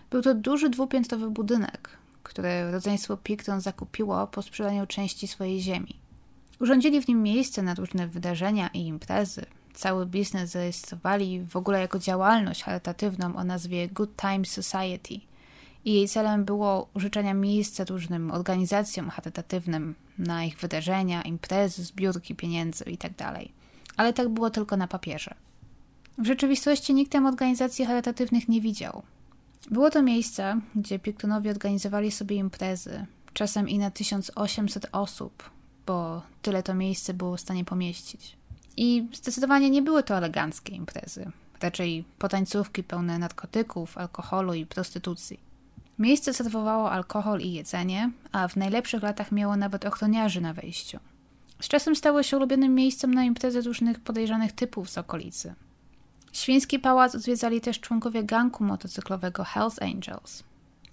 Był 0.10 0.22
to 0.22 0.36
duży 0.36 0.70
dwupiętrowy 0.70 1.30
budynek, 1.30 1.90
który 2.24 2.72
rodzeństwo 2.72 3.18
Picton 3.18 3.62
zakupiło 3.62 4.28
po 4.28 4.42
sprzedaniu 4.42 4.88
części 4.88 5.28
swojej 5.28 5.62
ziemi. 5.62 6.00
Urządzili 6.60 7.02
w 7.02 7.08
nim 7.08 7.24
miejsce 7.24 7.62
na 7.62 7.74
różne 7.74 8.08
wydarzenia 8.08 8.70
i 8.74 8.86
imprezy. 8.88 9.46
Cały 9.74 10.06
biznes 10.06 10.52
zarejestrowali 10.52 11.46
w 11.46 11.56
ogóle 11.56 11.82
jako 11.82 12.00
działalność 12.00 12.64
charytatywną 12.64 13.36
o 13.36 13.44
nazwie 13.44 13.88
Good 13.88 14.16
Times 14.16 14.52
Society. 14.52 15.14
I 15.86 15.94
jej 15.94 16.08
celem 16.08 16.46
było 16.46 16.90
użyczenie 16.94 17.34
miejsca 17.34 17.84
różnym 17.84 18.32
organizacjom 18.32 19.10
charytatywnym 19.10 19.96
na 20.18 20.44
ich 20.44 20.58
wydarzenia, 20.58 21.22
imprezy, 21.22 21.84
zbiórki 21.84 22.36
pieniędzy 22.36 22.84
itd. 22.84 23.16
Tak 23.16 23.36
Ale 23.98 24.14
tak 24.14 24.30
było 24.30 24.50
tylko 24.50 24.78
na 24.78 24.88
papierze. 24.88 25.36
W 26.18 26.26
rzeczywistości 26.26 26.94
nikt 26.94 27.12
tam 27.12 27.26
organizacji 27.26 27.86
charytatywnych 27.86 28.50
nie 28.50 28.62
widział. 28.62 29.04
Było 29.72 29.90
to 29.90 30.04
miejsce, 30.04 30.62
gdzie 30.76 31.00
Piktonowie 31.00 31.52
organizowali 31.52 32.12
sobie 32.12 32.36
imprezy, 32.36 33.06
czasem 33.34 33.70
i 33.70 33.78
na 33.78 33.92
1800 33.92 34.88
osób, 34.92 35.50
bo 35.86 36.22
tyle 36.42 36.64
to 36.64 36.74
miejsce 36.74 37.14
było 37.14 37.38
w 37.38 37.42
stanie 37.42 37.66
pomieścić. 37.66 38.41
I 38.78 39.08
zdecydowanie 39.14 39.70
nie 39.70 39.82
były 39.82 40.04
to 40.04 40.18
eleganckie 40.18 40.76
imprezy, 40.76 41.32
raczej 41.62 42.06
potańcówki 42.20 42.84
pełne 42.84 43.20
narkotyków, 43.20 43.98
alkoholu 43.98 44.54
i 44.54 44.66
prostytucji. 44.66 45.40
Miejsce 46.00 46.34
serwowało 46.34 46.92
alkohol 46.92 47.40
i 47.42 47.54
jedzenie, 47.54 48.12
a 48.32 48.48
w 48.48 48.56
najlepszych 48.56 49.04
latach 49.04 49.32
miało 49.32 49.58
nawet 49.58 49.86
ochroniarzy 49.86 50.42
na 50.42 50.54
wejściu. 50.54 51.00
Z 51.62 51.68
czasem 51.68 51.96
stało 51.96 52.24
się 52.24 52.38
ulubionym 52.38 52.76
miejscem 52.76 53.14
na 53.14 53.24
imprezy 53.24 53.62
różnych 53.62 54.00
podejrzanych 54.00 54.52
typów 54.52 54.90
z 54.90 54.98
okolicy. 54.98 55.54
Świński 56.32 56.80
pałac 56.80 57.16
odwiedzali 57.16 57.62
też 57.62 57.80
członkowie 57.80 58.24
ganku 58.24 58.64
motocyklowego 58.64 59.44
Hells 59.44 59.82
Angels. 59.82 60.44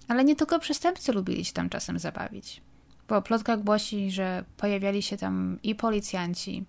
Ale 0.07 0.23
nie 0.23 0.35
tylko 0.35 0.59
przestępcy 0.59 1.13
lubili 1.13 1.45
się 1.45 1.53
tam 1.53 1.69
czasem 1.69 1.99
zabawić. 1.99 2.61
Bo 3.07 3.21
plotka 3.21 3.57
głosi, 3.57 4.11
że 4.11 4.43
pojawiali 4.57 5.01
się 5.01 5.17
tam 5.17 5.59
i 5.63 5.75
policjanci, 5.75 6.65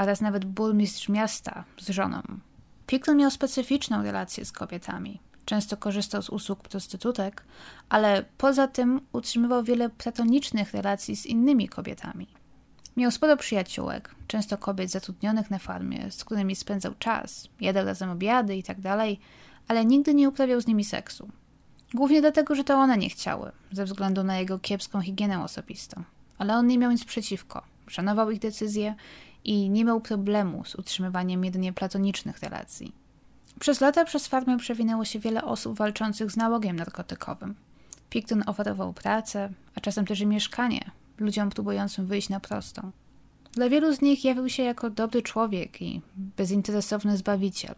a 0.00 0.06
nawet 0.20 0.44
burmistrz 0.44 1.08
miasta 1.08 1.64
z 1.78 1.88
żoną. 1.88 2.22
Pickle 2.86 3.14
miał 3.14 3.30
specyficzną 3.30 4.02
relację 4.02 4.44
z 4.44 4.52
kobietami. 4.52 5.20
Często 5.44 5.76
korzystał 5.76 6.22
z 6.22 6.30
usług 6.30 6.62
prostytutek, 6.62 7.44
ale 7.88 8.24
poza 8.38 8.68
tym 8.68 9.00
utrzymywał 9.12 9.64
wiele 9.64 9.90
platonicznych 9.90 10.74
relacji 10.74 11.16
z 11.16 11.26
innymi 11.26 11.68
kobietami. 11.68 12.26
Miał 12.96 13.10
sporo 13.10 13.36
przyjaciółek, 13.36 14.14
często 14.26 14.58
kobiet 14.58 14.90
zatrudnionych 14.90 15.50
na 15.50 15.58
farmie, 15.58 16.10
z 16.10 16.24
którymi 16.24 16.56
spędzał 16.56 16.94
czas, 16.98 17.48
jadał 17.60 17.86
razem 17.86 18.10
obiady 18.10 18.56
i 18.56 18.62
tak 18.62 18.76
ale 19.68 19.84
nigdy 19.84 20.14
nie 20.14 20.28
uprawiał 20.28 20.60
z 20.60 20.66
nimi 20.66 20.84
seksu. 20.84 21.28
Głównie 21.94 22.20
dlatego, 22.20 22.54
że 22.54 22.64
to 22.64 22.74
one 22.74 22.98
nie 22.98 23.10
chciały, 23.10 23.52
ze 23.72 23.84
względu 23.84 24.24
na 24.24 24.38
jego 24.38 24.58
kiepską 24.58 25.00
higienę 25.00 25.44
osobistą. 25.44 26.02
Ale 26.38 26.56
on 26.56 26.66
nie 26.66 26.78
miał 26.78 26.90
nic 26.90 27.04
przeciwko, 27.04 27.62
szanował 27.86 28.30
ich 28.30 28.38
decyzje 28.38 28.94
i 29.44 29.70
nie 29.70 29.84
miał 29.84 30.00
problemu 30.00 30.64
z 30.64 30.74
utrzymywaniem 30.74 31.44
jedynie 31.44 31.72
platonicznych 31.72 32.40
relacji. 32.40 32.92
Przez 33.60 33.80
lata 33.80 34.04
przez 34.04 34.26
farmę 34.26 34.58
przewinęło 34.58 35.04
się 35.04 35.18
wiele 35.18 35.44
osób 35.44 35.78
walczących 35.78 36.30
z 36.30 36.36
nałogiem 36.36 36.76
narkotykowym. 36.76 37.54
Picton 38.10 38.42
oferował 38.46 38.92
pracę, 38.92 39.50
a 39.74 39.80
czasem 39.80 40.06
też 40.06 40.20
i 40.20 40.26
mieszkanie 40.26 40.90
ludziom 41.18 41.50
próbującym 41.50 42.06
wyjść 42.06 42.28
na 42.28 42.40
prostą. 42.40 42.90
Dla 43.52 43.68
wielu 43.68 43.94
z 43.94 44.00
nich 44.00 44.24
jawił 44.24 44.48
się 44.48 44.62
jako 44.62 44.90
dobry 44.90 45.22
człowiek 45.22 45.82
i 45.82 46.02
bezinteresowny 46.16 47.16
zbawiciel. 47.16 47.74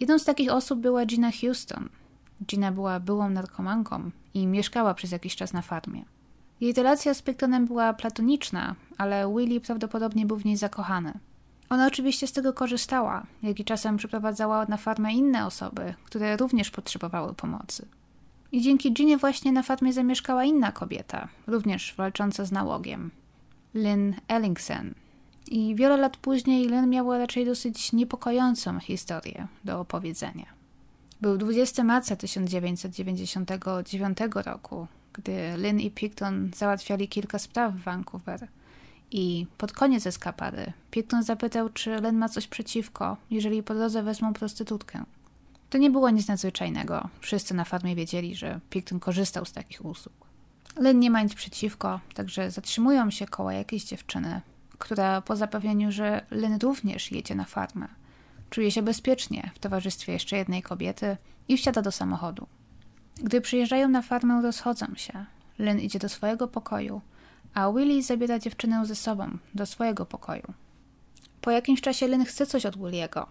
Jedną 0.00 0.18
z 0.18 0.24
takich 0.24 0.52
osób 0.52 0.80
była 0.80 1.06
Gina 1.06 1.30
Houston. 1.40 1.88
Gina 2.46 2.72
była 2.72 3.00
byłą 3.00 3.30
narkomanką 3.30 4.10
i 4.34 4.46
mieszkała 4.46 4.94
przez 4.94 5.12
jakiś 5.12 5.36
czas 5.36 5.52
na 5.52 5.62
farmie. 5.62 6.04
Jej 6.60 6.72
relacja 6.72 7.14
z 7.14 7.22
Pictonem 7.22 7.66
była 7.66 7.92
platoniczna, 7.92 8.74
ale 8.98 9.34
Willie 9.36 9.60
prawdopodobnie 9.60 10.26
był 10.26 10.36
w 10.36 10.44
niej 10.44 10.56
zakochany. 10.56 11.12
Ona 11.70 11.86
oczywiście 11.86 12.26
z 12.26 12.32
tego 12.32 12.52
korzystała, 12.52 13.26
jak 13.42 13.60
i 13.60 13.64
czasem 13.64 13.96
przyprowadzała 13.96 14.66
na 14.68 14.76
farmę 14.76 15.14
inne 15.14 15.46
osoby, 15.46 15.94
które 16.04 16.36
również 16.36 16.70
potrzebowały 16.70 17.34
pomocy. 17.34 17.86
I 18.52 18.62
dzięki 18.62 18.92
Ginie 18.92 19.18
właśnie 19.18 19.52
na 19.52 19.62
Fatmie 19.62 19.92
zamieszkała 19.92 20.44
inna 20.44 20.72
kobieta, 20.72 21.28
również 21.46 21.94
walcząca 21.96 22.44
z 22.44 22.52
nałogiem. 22.52 23.10
Lynn 23.74 24.14
Ellingsen. 24.28 24.94
I 25.50 25.74
wiele 25.74 25.96
lat 25.96 26.16
później 26.16 26.68
Lynn 26.68 26.90
miała 26.90 27.18
raczej 27.18 27.46
dosyć 27.46 27.92
niepokojącą 27.92 28.80
historię 28.80 29.46
do 29.64 29.80
opowiedzenia. 29.80 30.46
Był 31.20 31.36
20 31.36 31.84
marca 31.84 32.16
1999 32.16 34.18
roku, 34.34 34.86
gdy 35.16 35.56
Lynn 35.56 35.80
i 35.80 35.90
Picton 35.90 36.50
załatwiali 36.56 37.08
kilka 37.08 37.38
spraw 37.38 37.74
w 37.74 37.82
Vancouver 37.82 38.48
I 39.10 39.46
pod 39.58 39.72
koniec 39.72 40.06
eskapady 40.06 40.72
Picton 40.90 41.22
zapytał, 41.22 41.68
czy 41.68 42.00
Len 42.00 42.16
ma 42.16 42.28
coś 42.28 42.46
przeciwko, 42.46 43.16
jeżeli 43.30 43.62
po 43.62 43.74
drodze 43.74 44.02
wezmą 44.02 44.32
prostytutkę. 44.32 45.04
To 45.70 45.78
nie 45.78 45.90
było 45.90 46.10
nic 46.10 46.28
nadzwyczajnego. 46.28 47.08
Wszyscy 47.20 47.54
na 47.54 47.64
farmie 47.64 47.94
wiedzieli, 47.94 48.34
że 48.34 48.60
Picton 48.70 49.00
korzystał 49.00 49.44
z 49.44 49.52
takich 49.52 49.84
usług. 49.84 50.26
Len 50.76 51.00
nie 51.00 51.10
ma 51.10 51.22
nic 51.22 51.34
przeciwko, 51.34 52.00
także 52.14 52.50
zatrzymują 52.50 53.10
się 53.10 53.26
koło 53.26 53.50
jakiejś 53.50 53.84
dziewczyny, 53.84 54.40
która 54.78 55.20
po 55.20 55.36
zapewnieniu, 55.36 55.92
że 55.92 56.26
Len 56.30 56.58
również 56.62 57.12
jedzie 57.12 57.34
na 57.34 57.44
farmę, 57.44 57.88
czuje 58.50 58.70
się 58.70 58.82
bezpiecznie 58.82 59.50
w 59.54 59.58
towarzystwie 59.58 60.12
jeszcze 60.12 60.36
jednej 60.36 60.62
kobiety 60.62 61.16
i 61.48 61.56
wsiada 61.56 61.82
do 61.82 61.92
samochodu. 61.92 62.46
Gdy 63.22 63.40
przyjeżdżają 63.40 63.88
na 63.88 64.02
farmę, 64.02 64.42
rozchodzą 64.42 64.86
się. 64.96 65.24
Len 65.58 65.80
idzie 65.80 65.98
do 65.98 66.08
swojego 66.08 66.48
pokoju, 66.48 67.00
a 67.54 67.72
Willie 67.72 68.02
zabiera 68.02 68.38
dziewczynę 68.38 68.86
ze 68.86 68.94
sobą 68.94 69.38
do 69.54 69.66
swojego 69.66 70.06
pokoju. 70.06 70.52
Po 71.40 71.50
jakimś 71.50 71.80
czasie 71.80 72.08
Len 72.08 72.24
chce 72.24 72.46
coś 72.46 72.66
od 72.66 72.78
Williego 72.78 73.26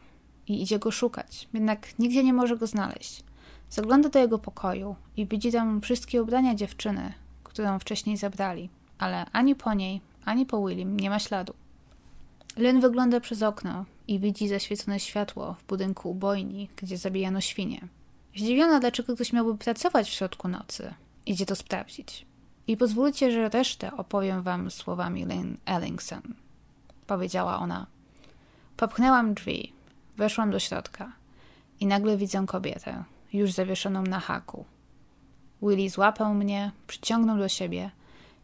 i 0.48 0.62
idzie 0.62 0.80
go 0.80 0.92
szukać, 0.92 1.48
jednak 1.54 2.00
nigdzie 2.00 2.24
nie 2.24 2.34
może 2.34 2.58
go 2.58 2.68
znaleźć. 2.68 3.24
Zagląda 3.70 4.10
do 4.10 4.20
jego 4.20 4.40
pokoju 4.40 4.96
i 5.18 5.26
widzi 5.28 5.52
tam 5.52 5.82
wszystkie 5.82 6.24
ubrania 6.24 6.56
dziewczyny, 6.56 7.14
którą 7.44 7.80
wcześniej 7.80 8.18
zabrali, 8.18 8.70
ale 8.98 9.26
ani 9.32 9.56
po 9.56 9.74
niej, 9.74 10.02
ani 10.26 10.46
po 10.46 10.68
Willim 10.68 11.00
nie 11.00 11.10
ma 11.10 11.20
śladu. 11.20 11.54
Len 12.58 12.82
wygląda 12.82 13.20
przez 13.20 13.44
okno 13.44 13.86
i 14.08 14.20
widzi 14.20 14.48
zaświecone 14.48 15.00
światło 15.00 15.54
w 15.54 15.64
budynku 15.64 16.12
ubojni, 16.12 16.70
gdzie 16.76 16.98
zabijano 16.98 17.42
świnie. 17.42 17.88
Zdziwiona, 18.36 18.80
dlaczego 18.80 19.16
ktoś 19.16 19.34
miałby 19.34 19.58
pracować 19.58 20.10
w 20.10 20.14
środku 20.14 20.48
nocy, 20.48 20.94
idzie 21.26 21.46
to 21.46 21.56
sprawdzić. 21.56 22.26
I 22.68 22.78
pozwólcie, 22.78 23.32
że 23.32 23.50
resztę 23.50 23.98
opowiem 23.98 24.42
wam 24.42 24.72
słowami 24.72 25.26
Lynn 25.26 25.58
Ellingson. 25.66 26.22
Powiedziała 27.08 27.60
ona. 27.60 27.88
Popchnęłam 28.78 29.34
drzwi, 29.34 29.74
weszłam 30.18 30.52
do 30.52 30.60
środka 30.60 31.12
i 31.80 31.86
nagle 31.86 32.18
widzę 32.18 32.46
kobietę, 32.48 33.04
już 33.34 33.52
zawieszoną 33.52 34.04
na 34.04 34.20
haku. 34.20 34.66
Willy 35.62 35.90
złapał 35.90 36.34
mnie, 36.34 36.72
przyciągnął 36.88 37.38
do 37.38 37.50
siebie 37.50 37.92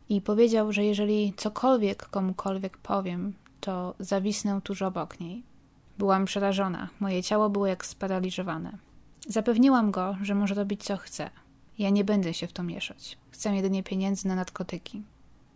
i 0.10 0.22
powiedział, 0.22 0.74
że 0.74 0.86
jeżeli 0.86 1.34
cokolwiek 1.38 2.10
komukolwiek 2.10 2.78
powiem, 2.78 3.34
to 3.60 3.96
zawisnę 4.00 4.62
tuż 4.64 4.82
obok 4.82 5.20
niej. 5.20 5.44
Byłam 5.98 6.26
przerażona, 6.26 6.89
moje 7.00 7.24
ciało 7.24 7.50
było 7.50 7.68
jak 7.68 7.86
sparaliżowane. 7.86 8.78
Zapewniłam 9.28 9.91
go, 9.91 10.17
że 10.22 10.36
może 10.36 10.55
robić 10.55 10.84
co 10.84 10.97
chce. 10.97 11.30
Ja 11.80 11.89
nie 11.89 12.03
będę 12.03 12.34
się 12.34 12.47
w 12.47 12.53
to 12.53 12.63
mieszać. 12.63 13.17
Chcę 13.32 13.55
jedynie 13.55 13.84
pieniędzy 13.84 14.28
na 14.28 14.36
narkotyki. 14.36 15.01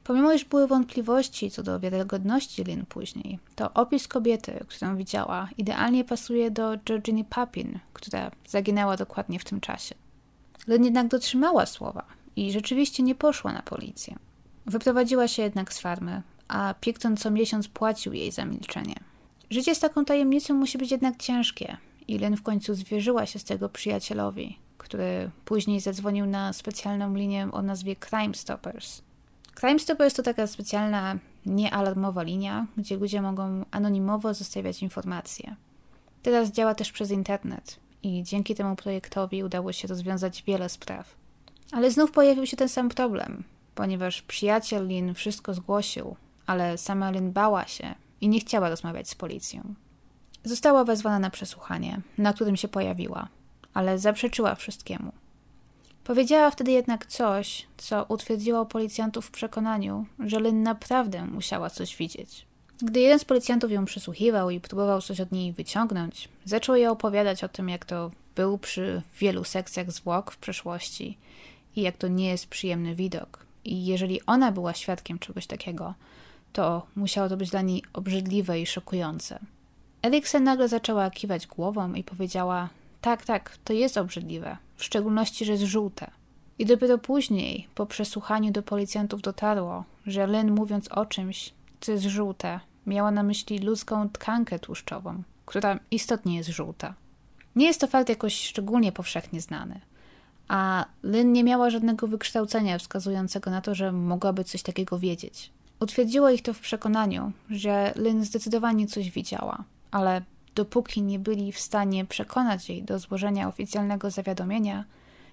Pomimo 0.03 0.33
iż 0.33 0.45
były 0.45 0.67
wątpliwości 0.67 1.51
co 1.51 1.63
do 1.63 1.79
wiarygodności 1.79 2.63
Lynn 2.63 2.85
później, 2.85 3.39
to 3.55 3.73
opis 3.73 4.07
kobiety, 4.07 4.65
którą 4.67 4.97
widziała, 4.97 5.49
idealnie 5.57 6.03
pasuje 6.03 6.51
do 6.51 6.77
Georginy 6.77 7.23
Papin, 7.23 7.79
która 7.93 8.31
zaginęła 8.47 8.97
dokładnie 8.97 9.39
w 9.39 9.45
tym 9.45 9.61
czasie. 9.61 9.95
Lynn 10.67 10.85
jednak 10.85 11.07
dotrzymała 11.07 11.65
słowa 11.65 12.05
i 12.35 12.51
rzeczywiście 12.51 13.03
nie 13.03 13.15
poszła 13.15 13.53
na 13.53 13.61
policję. 13.61 14.15
Wyprowadziła 14.65 15.27
się 15.27 15.43
jednak 15.43 15.73
z 15.73 15.79
farmy, 15.79 16.21
a 16.47 16.73
Picton 16.81 17.17
co 17.17 17.31
miesiąc 17.31 17.67
płacił 17.67 18.13
jej 18.13 18.31
za 18.31 18.45
milczenie. 18.45 18.95
Życie 19.49 19.75
z 19.75 19.79
taką 19.79 20.05
tajemnicą 20.05 20.53
musi 20.53 20.77
być 20.77 20.91
jednak 20.91 21.17
ciężkie 21.17 21.77
i 22.07 22.19
w 22.19 22.43
końcu 22.43 22.75
zwierzyła 22.75 23.25
się 23.25 23.39
z 23.39 23.43
tego 23.43 23.69
przyjacielowi, 23.69 24.59
który 24.77 25.31
później 25.45 25.79
zadzwonił 25.79 26.25
na 26.25 26.53
specjalną 26.53 27.15
linię 27.15 27.49
o 27.51 27.61
nazwie 27.61 27.95
Crime 27.95 28.33
Stoppers. 28.33 29.01
Crime 29.59 29.79
Stoppers 29.79 30.13
to 30.13 30.23
taka 30.23 30.47
specjalna, 30.47 31.19
niealarmowa 31.45 32.23
linia, 32.23 32.67
gdzie 32.77 32.97
ludzie 32.97 33.21
mogą 33.21 33.65
anonimowo 33.71 34.33
zostawiać 34.33 34.81
informacje. 34.81 35.55
Teraz 36.23 36.51
działa 36.51 36.75
też 36.75 36.91
przez 36.91 37.11
internet 37.11 37.79
i 38.03 38.23
dzięki 38.23 38.55
temu 38.55 38.75
projektowi 38.75 39.43
udało 39.43 39.71
się 39.73 39.87
rozwiązać 39.87 40.43
wiele 40.43 40.69
spraw. 40.69 41.15
Ale 41.71 41.91
znów 41.91 42.11
pojawił 42.11 42.45
się 42.45 42.57
ten 42.57 42.69
sam 42.69 42.89
problem, 42.89 43.43
ponieważ 43.75 44.21
przyjaciel 44.21 44.87
Lin 44.87 45.13
wszystko 45.13 45.53
zgłosił, 45.53 46.15
ale 46.45 46.77
sama 46.77 47.11
Lin 47.11 47.31
bała 47.31 47.67
się 47.67 47.95
i 48.21 48.29
nie 48.29 48.39
chciała 48.39 48.69
rozmawiać 48.69 49.09
z 49.09 49.15
policją. 49.15 49.73
Została 50.45 50.83
wezwana 50.83 51.19
na 51.19 51.29
przesłuchanie, 51.29 52.01
na 52.17 52.33
którym 52.33 52.57
się 52.57 52.67
pojawiła, 52.67 53.27
ale 53.73 53.99
zaprzeczyła 53.99 54.55
wszystkiemu. 54.55 55.11
Powiedziała 56.03 56.51
wtedy 56.51 56.71
jednak 56.71 57.05
coś, 57.05 57.67
co 57.77 58.03
utwierdziło 58.03 58.65
policjantów 58.65 59.25
w 59.25 59.31
przekonaniu, 59.31 60.05
że 60.19 60.39
Lynn 60.39 60.63
naprawdę 60.63 61.25
musiała 61.25 61.69
coś 61.69 61.95
widzieć. 61.95 62.45
Gdy 62.81 62.99
jeden 62.99 63.19
z 63.19 63.25
policjantów 63.25 63.71
ją 63.71 63.85
przysłuchiwał 63.85 64.49
i 64.49 64.59
próbował 64.59 65.01
coś 65.01 65.21
od 65.21 65.31
niej 65.31 65.53
wyciągnąć, 65.53 66.29
zaczął 66.45 66.75
jej 66.75 66.87
opowiadać 66.87 67.43
o 67.43 67.49
tym, 67.49 67.69
jak 67.69 67.85
to 67.85 68.11
był 68.35 68.57
przy 68.57 69.01
wielu 69.19 69.43
sekcjach 69.43 69.91
zwłok 69.91 70.31
w 70.31 70.37
przeszłości 70.37 71.17
i 71.75 71.81
jak 71.81 71.97
to 71.97 72.07
nie 72.07 72.27
jest 72.27 72.47
przyjemny 72.47 72.95
widok. 72.95 73.45
I 73.63 73.85
jeżeli 73.85 74.25
ona 74.25 74.51
była 74.51 74.73
świadkiem 74.73 75.19
czegoś 75.19 75.47
takiego, 75.47 75.93
to 76.53 76.87
musiało 76.95 77.29
to 77.29 77.37
być 77.37 77.49
dla 77.49 77.61
niej 77.61 77.83
obrzydliwe 77.93 78.59
i 78.59 78.65
szokujące. 78.65 79.39
Eriksen 80.05 80.43
nagle 80.43 80.67
zaczęła 80.67 81.09
kiwać 81.09 81.47
głową 81.47 81.93
i 81.93 82.03
powiedziała: 82.03 82.69
Tak, 83.01 83.25
tak, 83.25 83.57
to 83.63 83.73
jest 83.73 83.97
obrzydliwe, 83.97 84.57
w 84.75 84.83
szczególności, 84.83 85.45
że 85.45 85.51
jest 85.51 85.63
żółte. 85.63 86.11
I 86.59 86.65
dopiero 86.65 86.97
później, 86.97 87.67
po 87.75 87.85
przesłuchaniu 87.85 88.51
do 88.51 88.63
policjantów 88.63 89.21
dotarło, 89.21 89.83
że 90.07 90.27
Lynn 90.27 90.51
mówiąc 90.51 90.87
o 90.91 91.05
czymś, 91.05 91.53
co 91.81 91.91
jest 91.91 92.03
żółte, 92.03 92.59
miała 92.87 93.11
na 93.11 93.23
myśli 93.23 93.59
ludzką 93.59 94.09
tkankę 94.09 94.59
tłuszczową, 94.59 95.23
która 95.45 95.79
istotnie 95.91 96.37
jest 96.37 96.49
żółta. 96.49 96.93
Nie 97.55 97.65
jest 97.65 97.81
to 97.81 97.87
fakt 97.87 98.09
jakoś 98.09 98.41
szczególnie 98.41 98.91
powszechnie 98.91 99.41
znany, 99.41 99.81
a 100.47 100.85
Lynn 101.03 101.31
nie 101.31 101.43
miała 101.43 101.69
żadnego 101.69 102.07
wykształcenia 102.07 102.77
wskazującego 102.77 103.51
na 103.51 103.61
to, 103.61 103.75
że 103.75 103.91
mogłaby 103.91 104.43
coś 104.43 104.63
takiego 104.63 104.99
wiedzieć. 104.99 105.51
Utwierdziło 105.79 106.29
ich 106.29 106.41
to 106.41 106.53
w 106.53 106.59
przekonaniu, 106.59 107.31
że 107.49 107.93
Lynn 107.95 108.23
zdecydowanie 108.23 108.87
coś 108.87 109.11
widziała, 109.11 109.63
ale 109.95 110.21
dopóki 110.55 111.01
nie 111.01 111.19
byli 111.19 111.51
w 111.51 111.59
stanie 111.59 112.05
przekonać 112.05 112.69
jej 112.69 112.83
do 112.83 112.99
złożenia 112.99 113.47
oficjalnego 113.47 114.11
zawiadomienia, 114.11 114.85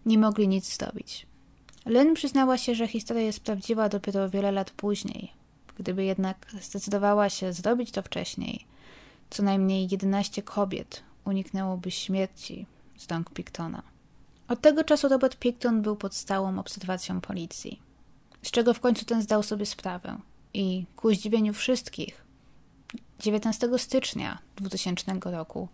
nie 0.06 0.18
mogli 0.18 0.48
nic 0.48 0.76
zrobić. 0.76 1.26
Lynn 1.86 2.14
przyznała 2.14 2.58
się, 2.58 2.74
że 2.74 2.88
historia 2.88 3.22
jest 3.22 3.40
prawdziwa 3.40 3.88
dopiero 3.88 4.30
wiele 4.30 4.52
lat 4.52 4.70
później. 4.70 5.32
Gdyby 5.78 6.04
jednak 6.04 6.46
zdecydowała 6.60 7.28
się 7.30 7.52
zrobić 7.52 7.90
to 7.90 8.02
wcześniej, 8.02 8.64
co 9.30 9.42
najmniej 9.42 9.88
11 9.90 10.42
kobiet 10.42 11.02
uniknęłoby 11.24 11.90
śmierci 11.90 12.66
z 12.98 13.10
rąk 13.10 13.30
Pictona. 13.30 13.82
Od 14.48 14.60
tego 14.60 14.84
czasu 14.84 15.08
Robert 15.08 15.36
Picton 15.36 15.82
był 15.82 15.96
pod 15.96 16.14
stałą 16.14 16.58
obserwacją 16.58 17.20
policji, 17.20 17.80
z 18.42 18.50
czego 18.50 18.74
w 18.74 18.80
końcu 18.80 19.04
ten 19.04 19.22
zdał 19.22 19.42
sobie 19.42 19.66
sprawę 19.66 20.18
i 20.54 20.84
ku 20.96 21.14
zdziwieniu 21.14 21.52
wszystkich 21.52 22.21
19 23.22 23.78
stycznia 23.78 24.38
2000 24.56 25.12
roku 25.24 25.68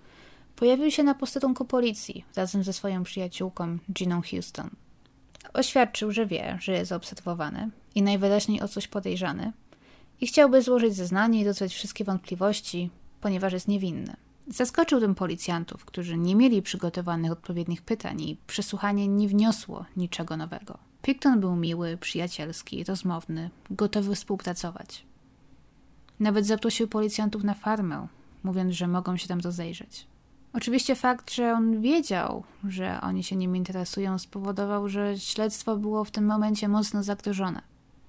pojawił 0.56 0.90
się 0.90 1.02
na 1.02 1.14
posterunku 1.14 1.64
policji 1.64 2.24
razem 2.36 2.64
ze 2.64 2.72
swoją 2.72 3.02
przyjaciółką 3.02 3.78
Giną 3.92 4.22
Houston. 4.30 4.70
Oświadczył, 5.54 6.12
że 6.12 6.26
wie, 6.26 6.58
że 6.60 6.72
jest 6.72 6.92
obserwowany 6.92 7.70
i 7.94 8.02
najwyraźniej 8.02 8.62
o 8.62 8.68
coś 8.68 8.88
podejrzany 8.88 9.52
i 10.20 10.26
chciałby 10.26 10.62
złożyć 10.62 10.94
zeznanie 10.94 11.40
i 11.40 11.44
dotrzeć 11.44 11.74
wszystkie 11.74 12.04
wątpliwości, 12.04 12.90
ponieważ 13.20 13.52
jest 13.52 13.68
niewinny. 13.68 14.16
Zaskoczył 14.48 15.00
tym 15.00 15.14
policjantów, 15.14 15.84
którzy 15.84 16.16
nie 16.16 16.36
mieli 16.36 16.62
przygotowanych 16.62 17.32
odpowiednich 17.32 17.82
pytań 17.82 18.20
i 18.20 18.36
przesłuchanie 18.46 19.08
nie 19.08 19.28
wniosło 19.28 19.84
niczego 19.96 20.36
nowego. 20.36 20.78
Picton 21.02 21.40
był 21.40 21.56
miły, 21.56 21.96
przyjacielski, 21.96 22.84
rozmowny, 22.84 23.50
gotowy 23.70 24.14
współpracować. 24.14 25.07
Nawet 26.20 26.46
zaprosił 26.46 26.88
policjantów 26.88 27.44
na 27.44 27.54
farmę, 27.54 28.06
mówiąc, 28.44 28.74
że 28.74 28.88
mogą 28.88 29.16
się 29.16 29.28
tam 29.28 29.40
rozejrzeć. 29.40 30.06
Oczywiście 30.52 30.94
fakt, 30.94 31.34
że 31.34 31.52
on 31.52 31.80
wiedział, 31.80 32.44
że 32.68 33.00
oni 33.00 33.24
się 33.24 33.36
nim 33.36 33.56
interesują, 33.56 34.18
spowodował, 34.18 34.88
że 34.88 35.18
śledztwo 35.18 35.76
było 35.76 36.04
w 36.04 36.10
tym 36.10 36.26
momencie 36.26 36.68
mocno 36.68 37.02
zagrożone. 37.02 37.62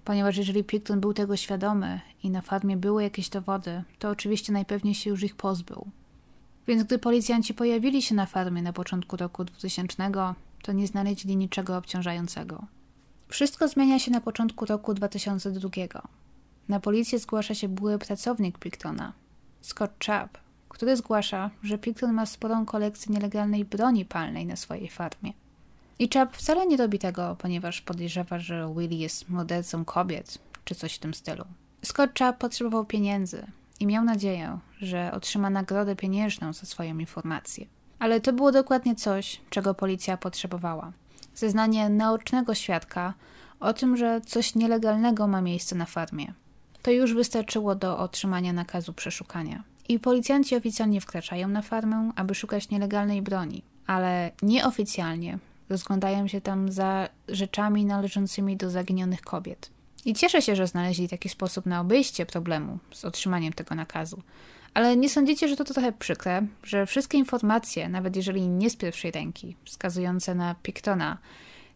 Ponieważ 0.06 0.38
jeżeli 0.38 0.64
Picton 0.64 1.00
był 1.00 1.14
tego 1.14 1.38
świadomy 1.38 2.02
i 2.24 2.30
na 2.30 2.42
farmie 2.42 2.78
były 2.78 3.04
jakieś 3.04 3.30
dowody, 3.30 3.84
to 4.00 4.10
oczywiście 4.10 4.54
najpewniej 4.54 4.96
się 4.96 5.10
już 5.10 5.24
ich 5.24 5.36
pozbył. 5.36 5.88
Więc 6.68 6.84
gdy 6.84 7.00
policjanci 7.00 7.54
pojawili 7.54 8.02
się 8.02 8.16
na 8.16 8.26
farmie 8.26 8.62
na 8.62 8.74
początku 8.74 9.18
roku 9.18 9.44
2000, 9.44 10.12
to 10.64 10.72
nie 10.72 10.88
znaleźli 10.88 11.38
niczego 11.38 11.78
obciążającego. 11.78 12.66
Wszystko 13.28 13.68
zmienia 13.68 14.00
się 14.00 14.12
na 14.12 14.22
początku 14.22 14.66
roku 14.66 14.94
2002. 14.94 15.70
Na 16.70 16.80
policję 16.80 17.20
zgłasza 17.20 17.56
się 17.56 17.68
były 17.68 18.00
pracownik 18.00 18.58
Pictona, 18.58 19.14
Scott 19.62 19.92
Chubb, 20.06 20.38
który 20.70 20.98
zgłasza, 20.98 21.50
że 21.64 21.78
Picton 21.78 22.14
ma 22.14 22.26
sporą 22.26 22.66
kolekcję 22.66 23.14
nielegalnej 23.14 23.66
broni 23.66 24.06
palnej 24.06 24.46
na 24.46 24.56
swojej 24.56 24.90
farmie. 24.90 25.34
I 26.00 26.10
Chubb 26.14 26.38
wcale 26.38 26.68
nie 26.68 26.78
robi 26.78 27.00
tego, 27.00 27.36
ponieważ 27.40 27.82
podejrzewa, 27.82 28.40
że 28.40 28.74
Willie 28.78 29.00
jest 29.00 29.30
mordercą 29.30 29.86
kobiet, 29.86 30.38
czy 30.66 30.76
coś 30.76 30.96
w 30.96 31.00
tym 31.00 31.14
stylu. 31.14 31.46
Scotcha 31.84 32.34
potrzebował 32.34 32.86
pieniędzy 32.86 33.46
i 33.80 33.88
miał 33.88 34.04
nadzieję, 34.04 34.60
że 34.80 35.12
otrzyma 35.12 35.50
nagrodę 35.50 35.96
pieniężną 35.96 36.54
za 36.54 36.66
swoją 36.66 36.98
informację. 36.98 37.66
Ale 38.00 38.22
to 38.22 38.34
było 38.34 38.52
dokładnie 38.52 38.96
coś, 38.96 39.42
czego 39.50 39.74
policja 39.74 40.18
potrzebowała. 40.18 40.92
Zeznanie 41.36 41.90
naocznego 41.90 42.56
świadka 42.56 43.14
o 43.60 43.74
tym, 43.74 43.98
że 43.98 44.22
coś 44.22 44.56
nielegalnego 44.56 45.28
ma 45.28 45.42
miejsce 45.42 45.76
na 45.76 45.86
farmie. 45.86 46.34
To 46.90 46.94
już 46.94 47.14
wystarczyło 47.14 47.76
do 47.76 47.98
otrzymania 47.98 48.54
nakazu 48.54 48.94
przeszukania. 48.94 49.64
I 49.90 50.00
policjanci 50.00 50.56
oficjalnie 50.56 51.02
wkraczają 51.02 51.48
na 51.48 51.62
farmę, 51.62 52.12
aby 52.16 52.36
szukać 52.36 52.70
nielegalnej 52.70 53.22
broni, 53.22 53.62
ale 53.88 54.32
nieoficjalnie 54.42 55.40
rozglądają 55.70 56.28
się 56.28 56.42
tam 56.42 56.72
za 56.72 57.10
rzeczami 57.28 57.86
należącymi 57.86 58.58
do 58.58 58.70
zaginionych 58.70 59.22
kobiet. 59.22 59.70
I 60.06 60.14
cieszę 60.14 60.42
się, 60.42 60.56
że 60.56 60.68
znaleźli 60.68 61.10
taki 61.10 61.30
sposób 61.30 61.66
na 61.66 61.82
obejście 61.82 62.26
problemu 62.26 62.78
z 62.92 63.06
otrzymaniem 63.06 63.54
tego 63.54 63.76
nakazu. 63.76 64.22
Ale 64.74 64.98
nie 64.98 65.10
sądzicie, 65.10 65.48
że 65.48 65.56
to, 65.56 65.64
to 65.64 65.74
trochę 65.74 65.92
przykre, 65.92 66.48
że 66.64 66.86
wszystkie 66.86 67.18
informacje, 67.18 67.90
nawet 67.90 68.16
jeżeli 68.16 68.48
nie 68.48 68.70
z 68.70 68.76
pierwszej 68.76 69.12
ręki, 69.12 69.56
wskazujące 69.66 70.36
na 70.36 70.56
Pictona, 70.64 71.18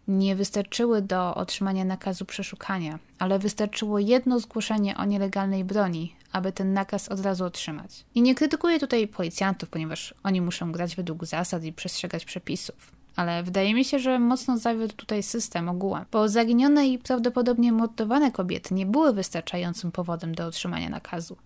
nie 0.08 0.36
wystarczyły 0.36 1.02
do 1.02 1.36
otrzymania 1.36 1.86
nakazu 1.86 2.26
przeszukania, 2.26 3.00
ale 3.20 3.40
wystarczyło 3.40 4.00
jedno 4.00 4.40
zgłoszenie 4.40 4.98
o 4.98 5.06
nielegalnej 5.06 5.64
broni, 5.64 6.16
aby 6.32 6.52
ten 6.52 6.74
nakaz 6.74 7.10
od 7.10 7.20
razu 7.20 7.46
otrzymać. 7.46 8.06
I 8.16 8.22
nie 8.22 8.36
krytykuję 8.36 8.80
tutaj 8.80 9.08
policjantów, 9.08 9.70
ponieważ 9.70 10.14
oni 10.24 10.42
muszą 10.42 10.72
grać 10.72 10.96
według 10.96 11.26
zasad 11.26 11.64
i 11.64 11.74
przestrzegać 11.74 12.26
przepisów. 12.26 12.92
Ale 13.16 13.44
wydaje 13.44 13.74
mi 13.74 13.86
się, 13.86 14.00
że 14.00 14.20
mocno 14.20 14.58
zawiódł 14.58 14.96
tutaj 14.96 15.24
system 15.24 15.70
ogółem, 15.70 16.06
bo 16.12 16.30
zaginione 16.30 16.88
i 16.88 17.00
prawdopodobnie 17.00 17.72
mordowane 17.72 18.32
kobiety 18.32 18.74
nie 18.74 18.86
były 18.86 19.14
wystarczającym 19.14 19.92
powodem 19.92 20.36
do 20.36 20.46
otrzymania 20.46 20.90
nakazu. 20.90 21.38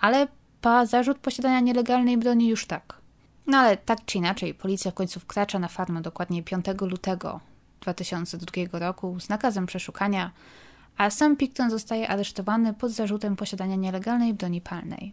Ale 0.00 0.28
pa 0.60 0.86
zarzut 0.86 1.18
posiadania 1.18 1.60
nielegalnej 1.60 2.18
broni 2.18 2.48
już 2.48 2.66
tak. 2.66 2.94
No 3.46 3.58
ale 3.58 3.76
tak 3.76 4.04
czy 4.04 4.18
inaczej, 4.18 4.54
policja 4.54 4.90
w 4.90 4.94
końcu 4.94 5.20
wkracza 5.20 5.58
na 5.58 5.68
farmę 5.68 6.02
dokładnie 6.02 6.42
5 6.42 6.66
lutego 6.80 7.40
2002 7.82 8.78
roku 8.78 9.20
z 9.20 9.28
nakazem 9.28 9.66
przeszukania, 9.66 10.30
a 10.96 11.10
sam 11.10 11.36
Picton 11.36 11.70
zostaje 11.70 12.08
aresztowany 12.08 12.74
pod 12.74 12.90
zarzutem 12.90 13.36
posiadania 13.36 13.76
nielegalnej 13.76 14.34
broni 14.34 14.60
palnej. 14.60 15.12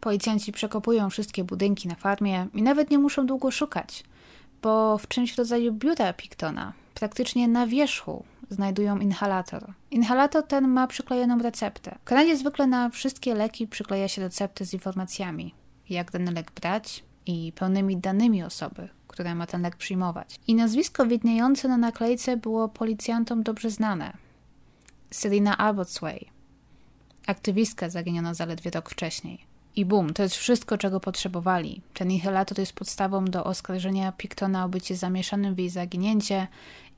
Policjanci 0.00 0.52
przekopują 0.52 1.10
wszystkie 1.10 1.44
budynki 1.44 1.88
na 1.88 1.94
farmie 1.94 2.46
i 2.54 2.62
nawet 2.62 2.90
nie 2.90 2.98
muszą 2.98 3.26
długo 3.26 3.50
szukać, 3.50 4.04
bo 4.62 4.98
w 4.98 5.08
czymś 5.08 5.34
w 5.34 5.38
rodzaju 5.38 5.72
biura 5.72 6.12
Pictona, 6.12 6.72
praktycznie 6.94 7.48
na 7.48 7.66
wierzchu, 7.66 8.24
znajdują 8.50 8.98
inhalator. 8.98 9.72
Inhalator 9.90 10.46
ten 10.46 10.68
ma 10.68 10.86
przyklejoną 10.86 11.38
receptę. 11.38 11.98
W 12.00 12.04
Kanadzie 12.04 12.36
zwykle 12.36 12.66
na 12.66 12.90
wszystkie 12.90 13.34
leki 13.34 13.66
przykleja 13.66 14.08
się 14.08 14.22
receptę 14.22 14.64
z 14.64 14.72
informacjami, 14.72 15.54
jak 15.88 16.10
ten 16.10 16.34
lek 16.34 16.52
brać 16.60 17.04
i 17.26 17.52
pełnymi 17.52 17.96
danymi 17.96 18.42
osoby, 18.42 18.88
która 19.12 19.34
ma 19.34 19.46
ten 19.46 19.62
lek 19.62 19.76
przyjmować. 19.76 20.40
I 20.46 20.54
nazwisko 20.54 21.06
widniejące 21.06 21.68
na 21.68 21.76
naklejce 21.76 22.36
było 22.36 22.68
policjantom 22.68 23.42
dobrze 23.42 23.70
znane. 23.70 24.12
Selina 25.10 25.58
Abbotsway, 25.58 26.26
aktywistka 27.26 27.88
zaginiona 27.88 28.34
zaledwie 28.34 28.70
rok 28.70 28.90
wcześniej. 28.90 29.52
I 29.76 29.84
bum, 29.84 30.14
to 30.14 30.22
jest 30.22 30.34
wszystko, 30.34 30.78
czego 30.78 31.00
potrzebowali. 31.00 31.80
Ten 31.94 32.10
inhalator 32.10 32.58
jest 32.58 32.72
podstawą 32.72 33.24
do 33.24 33.44
oskarżenia 33.44 34.12
Pictona 34.12 34.64
o 34.64 34.68
bycie 34.68 34.96
zamieszanym 34.96 35.54
w 35.54 35.58
jej 35.58 35.70
zaginięcie 35.70 36.48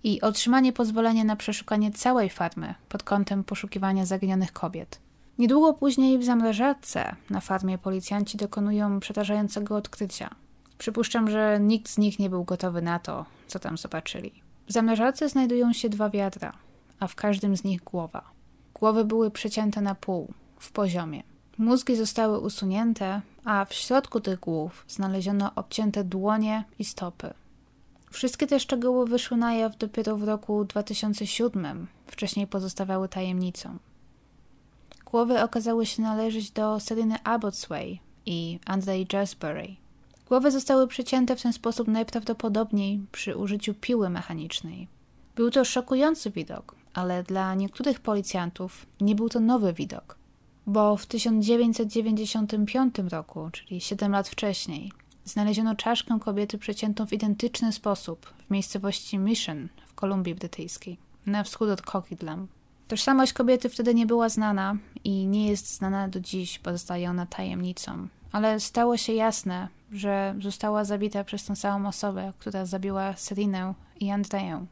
i 0.05 0.21
otrzymanie 0.21 0.73
pozwolenia 0.73 1.25
na 1.25 1.37
przeszukanie 1.37 1.93
całej 1.93 2.31
farmy 2.31 2.75
pod 2.89 3.03
kątem 3.03 3.45
poszukiwania 3.45 4.07
zaginionych 4.07 4.53
kobiet. 4.53 5.01
Niedługo 5.39 5.75
później 5.75 6.19
w 6.19 6.25
zamrażarce 6.25 7.17
na 7.31 7.41
farmie 7.41 7.79
policjanci 7.79 8.37
dokonują 8.37 9.01
przerażającego 9.01 9.77
odkrycia. 9.77 10.31
Przypuszczam, 10.85 11.31
że 11.31 11.61
nikt 11.61 11.89
z 11.89 11.99
nich 11.99 12.19
nie 12.19 12.31
był 12.31 12.45
gotowy 12.45 12.83
na 12.83 12.99
to, 12.99 13.25
co 13.47 13.59
tam 13.59 13.79
zobaczyli. 13.79 14.33
W 14.67 14.73
zamrażarce 14.73 15.29
znajdują 15.29 15.73
się 15.73 15.89
dwa 15.89 16.11
wiadra, 16.11 16.53
a 17.01 17.07
w 17.07 17.15
każdym 17.15 17.57
z 17.57 17.65
nich 17.65 17.85
głowa. 17.85 18.23
Głowy 18.75 19.05
były 19.05 19.31
przecięte 19.31 19.81
na 19.81 19.95
pół, 19.95 20.33
w 20.59 20.73
poziomie. 20.73 21.23
Mózgi 21.59 21.97
zostały 21.97 22.39
usunięte, 22.39 23.21
a 23.45 23.65
w 23.65 23.75
środku 23.75 24.21
tych 24.21 24.41
głów 24.41 24.85
znaleziono 24.89 25.55
obcięte 25.55 26.05
dłonie 26.05 26.65
i 26.79 26.85
stopy. 26.85 27.35
Wszystkie 28.11 28.47
te 28.47 28.61
szczegóły 28.61 29.07
wyszły 29.07 29.37
na 29.37 29.55
jaw 29.55 29.77
dopiero 29.77 30.17
w 30.17 30.23
roku 30.23 30.65
2007, 30.65 31.87
wcześniej 32.07 32.47
pozostawały 32.47 33.09
tajemnicą. 33.09 33.79
Głowy 35.05 35.43
okazały 35.43 35.87
się 35.87 36.03
należeć 36.03 36.51
do 36.51 36.81
Seliny 36.81 37.23
Abbotsway 37.23 38.01
i 38.27 38.59
Andrei 38.67 39.07
Jasbury. 39.13 39.84
Głowy 40.35 40.51
zostały 40.51 40.89
przecięte 40.89 41.37
w 41.37 41.43
ten 41.43 41.53
sposób 41.53 41.89
najprawdopodobniej 41.89 43.01
przy 43.13 43.37
użyciu 43.37 43.75
piły 43.75 44.11
mechanicznej. 44.11 44.89
Był 45.37 45.51
to 45.51 45.65
szokujący 45.65 46.31
widok, 46.31 46.75
ale 46.95 47.23
dla 47.23 47.55
niektórych 47.55 48.01
policjantów 48.01 48.87
nie 49.01 49.15
był 49.15 49.29
to 49.29 49.41
nowy 49.41 49.73
widok, 49.73 50.19
bo 50.67 50.97
w 50.97 51.07
1995 51.07 52.95
roku, 53.11 53.51
czyli 53.53 53.81
7 53.81 54.13
lat 54.13 54.29
wcześniej, 54.29 54.93
znaleziono 55.25 55.75
czaszkę 55.75 56.19
kobiety 56.21 56.59
przeciętą 56.59 57.07
w 57.07 57.13
identyczny 57.13 57.73
sposób 57.73 58.27
w 58.27 58.51
miejscowości 58.51 59.19
Mission 59.19 59.69
w 59.87 59.95
Kolumbii 59.95 60.35
Brytyjskiej, 60.35 60.99
na 61.27 61.43
wschód 61.43 61.69
od 61.69 61.83
Coquitlam. 61.83 62.49
Tożsamość 62.89 63.33
kobiety 63.33 63.69
wtedy 63.69 63.95
nie 63.95 64.07
była 64.07 64.29
znana 64.29 64.77
i 65.05 65.27
nie 65.27 65.49
jest 65.49 65.77
znana 65.77 66.09
do 66.09 66.21
dziś, 66.21 66.59
pozostaje 66.59 67.11
ona 67.11 67.27
tajemnicą. 67.27 68.09
Ale 68.33 68.61
stało 68.61 68.97
się 68.97 69.13
jasne, 69.13 69.69
że 69.95 70.35
została 70.41 70.85
zabita 70.85 71.25
przez 71.25 71.45
tę 71.45 71.57
samą 71.57 71.89
osobę, 71.89 72.33
która 72.39 72.67
zabiła 72.67 73.17
Serinę 73.17 73.75
i 74.01 74.11
Andreję. 74.11 74.67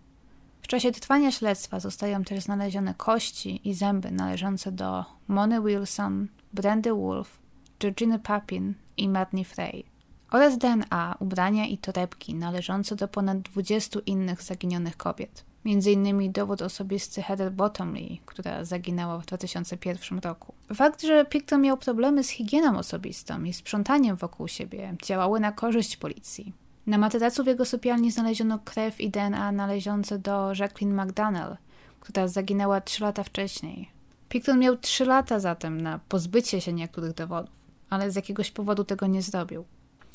W 0.62 0.66
czasie 0.66 0.92
trwania 0.92 1.32
śledztwa 1.32 1.80
zostają 1.80 2.24
też 2.24 2.44
znalezione 2.44 2.94
kości 2.94 3.68
i 3.68 3.74
zęby 3.74 4.10
należące 4.10 4.72
do 4.72 5.04
Mony 5.28 5.62
Wilson, 5.62 6.28
Brandy 6.52 6.94
Wolf, 6.94 7.38
Georginy 7.80 8.18
Papin 8.18 8.74
i 8.96 9.08
Madney 9.08 9.44
Frey 9.44 9.84
oraz 10.30 10.58
DNA, 10.58 11.16
ubrania 11.20 11.66
i 11.66 11.78
torebki 11.78 12.34
należące 12.34 12.96
do 12.96 13.08
ponad 13.08 13.38
20 13.38 14.00
innych 14.06 14.42
zaginionych 14.42 14.96
kobiet. 14.96 15.44
Między 15.64 15.92
innymi 15.92 16.30
dowód 16.30 16.62
osobisty 16.62 17.22
Heather 17.22 17.52
Bottomley, 17.52 18.20
która 18.26 18.64
zaginęła 18.64 19.18
w 19.18 19.26
2001 19.26 20.18
roku. 20.18 20.54
Fakt, 20.74 21.02
że 21.02 21.24
Picton 21.24 21.60
miał 21.60 21.76
problemy 21.76 22.24
z 22.24 22.28
higieną 22.28 22.78
osobistą 22.78 23.44
i 23.44 23.52
sprzątaniem 23.52 24.16
wokół 24.16 24.48
siebie, 24.48 24.96
działały 25.02 25.40
na 25.40 25.52
korzyść 25.52 25.96
policji. 25.96 26.52
Na 26.86 26.98
materacu 26.98 27.44
w 27.44 27.46
jego 27.46 27.64
sypialni 27.64 28.10
znaleziono 28.10 28.58
krew 28.58 29.00
i 29.00 29.10
DNA 29.10 29.52
należące 29.52 30.18
do 30.18 30.52
Jacqueline 30.58 31.02
McDonnell, 31.02 31.56
która 32.00 32.28
zaginęła 32.28 32.80
3 32.80 33.02
lata 33.02 33.22
wcześniej. 33.22 33.90
Picton 34.28 34.58
miał 34.58 34.76
3 34.76 35.04
lata 35.04 35.40
zatem 35.40 35.80
na 35.80 36.00
pozbycie 36.08 36.60
się 36.60 36.72
niektórych 36.72 37.14
dowodów, 37.14 37.54
ale 37.90 38.10
z 38.10 38.16
jakiegoś 38.16 38.50
powodu 38.50 38.84
tego 38.84 39.06
nie 39.06 39.22
zrobił. 39.22 39.64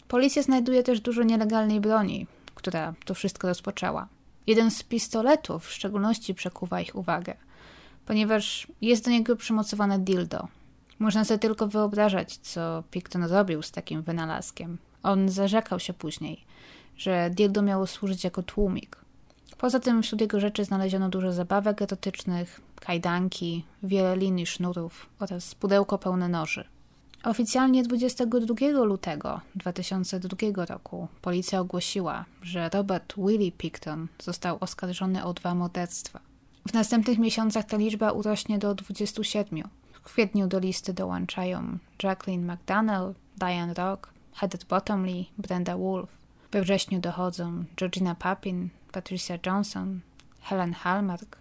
Policja 0.08 0.44
znajduje 0.44 0.84
też 0.84 1.02
dużo 1.02 1.24
nielegalnej 1.24 1.82
broni, 1.82 2.28
która 2.56 2.94
to 3.06 3.14
wszystko 3.14 3.48
rozpoczęła. 3.48 4.08
Jeden 4.48 4.72
z 4.72 4.84
pistoletów 4.84 5.66
w 5.66 5.74
szczególności 5.74 6.34
przekuwa 6.34 6.82
ich 6.82 6.96
uwagę, 6.96 7.34
ponieważ 8.06 8.68
jest 8.82 9.06
do 9.06 9.12
niego 9.12 9.36
przymocowane 9.36 10.00
dildo. 10.00 10.48
Można 11.00 11.26
sobie 11.26 11.40
tylko 11.40 11.68
wyobrażać, 11.68 12.38
co 12.38 12.84
Picton 12.92 13.24
robił 13.24 13.62
z 13.62 13.72
takim 13.72 14.02
wynalazkiem. 14.02 14.78
On 15.04 15.30
zarzekał 15.30 15.80
się 15.80 15.94
później, 15.94 16.46
że 16.98 17.30
dildo 17.30 17.62
miało 17.62 17.88
służyć 17.88 18.24
jako 18.24 18.44
tłumik. 18.44 18.98
Poza 19.58 19.80
tym 19.80 20.04
wśród 20.04 20.22
jego 20.22 20.40
rzeczy 20.40 20.66
znaleziono 20.66 21.10
dużo 21.10 21.32
zabawek 21.32 21.82
erotycznych, 21.82 22.62
kajdanki, 22.76 23.66
wiele 23.84 24.18
linii 24.18 24.46
sznurów 24.46 25.10
oraz 25.20 25.56
pudełko 25.56 25.98
pełne 25.98 26.30
noży. 26.30 26.64
Oficjalnie 27.24 27.84
22 27.84 28.70
lutego 28.84 29.42
2002 29.56 30.66
roku 30.66 31.08
policja 31.22 31.60
ogłosiła, 31.60 32.26
że 32.42 32.70
Robert 32.70 33.14
Willie 33.18 33.52
Picton 33.52 34.08
został 34.20 34.58
oskarżony 34.60 35.26
o 35.26 35.34
dwa 35.34 35.56
morderstwa. 35.56 36.20
W 36.68 36.74
następnych 36.74 37.18
miesiącach 37.18 37.66
ta 37.66 37.78
liczba 37.78 38.12
urośnie 38.12 38.60
do 38.60 38.76
27. 38.76 39.64
W 39.94 40.02
kwietniu 40.02 40.48
do 40.48 40.60
listy 40.60 40.94
dołączają 40.94 41.78
Jacqueline 42.04 42.54
McDonnell, 42.54 43.14
Diane 43.38 43.74
Rock, 43.74 44.14
Heather 44.34 44.62
Bottomley, 44.70 45.30
Brenda 45.38 45.78
Wolf. 45.78 46.10
We 46.52 46.62
wrześniu 46.62 47.00
dochodzą 47.00 47.64
Georgina 47.78 48.16
Papin, 48.16 48.70
Patricia 48.92 49.38
Johnson, 49.46 50.00
Helen 50.42 50.74
Hallmark, 50.74 51.38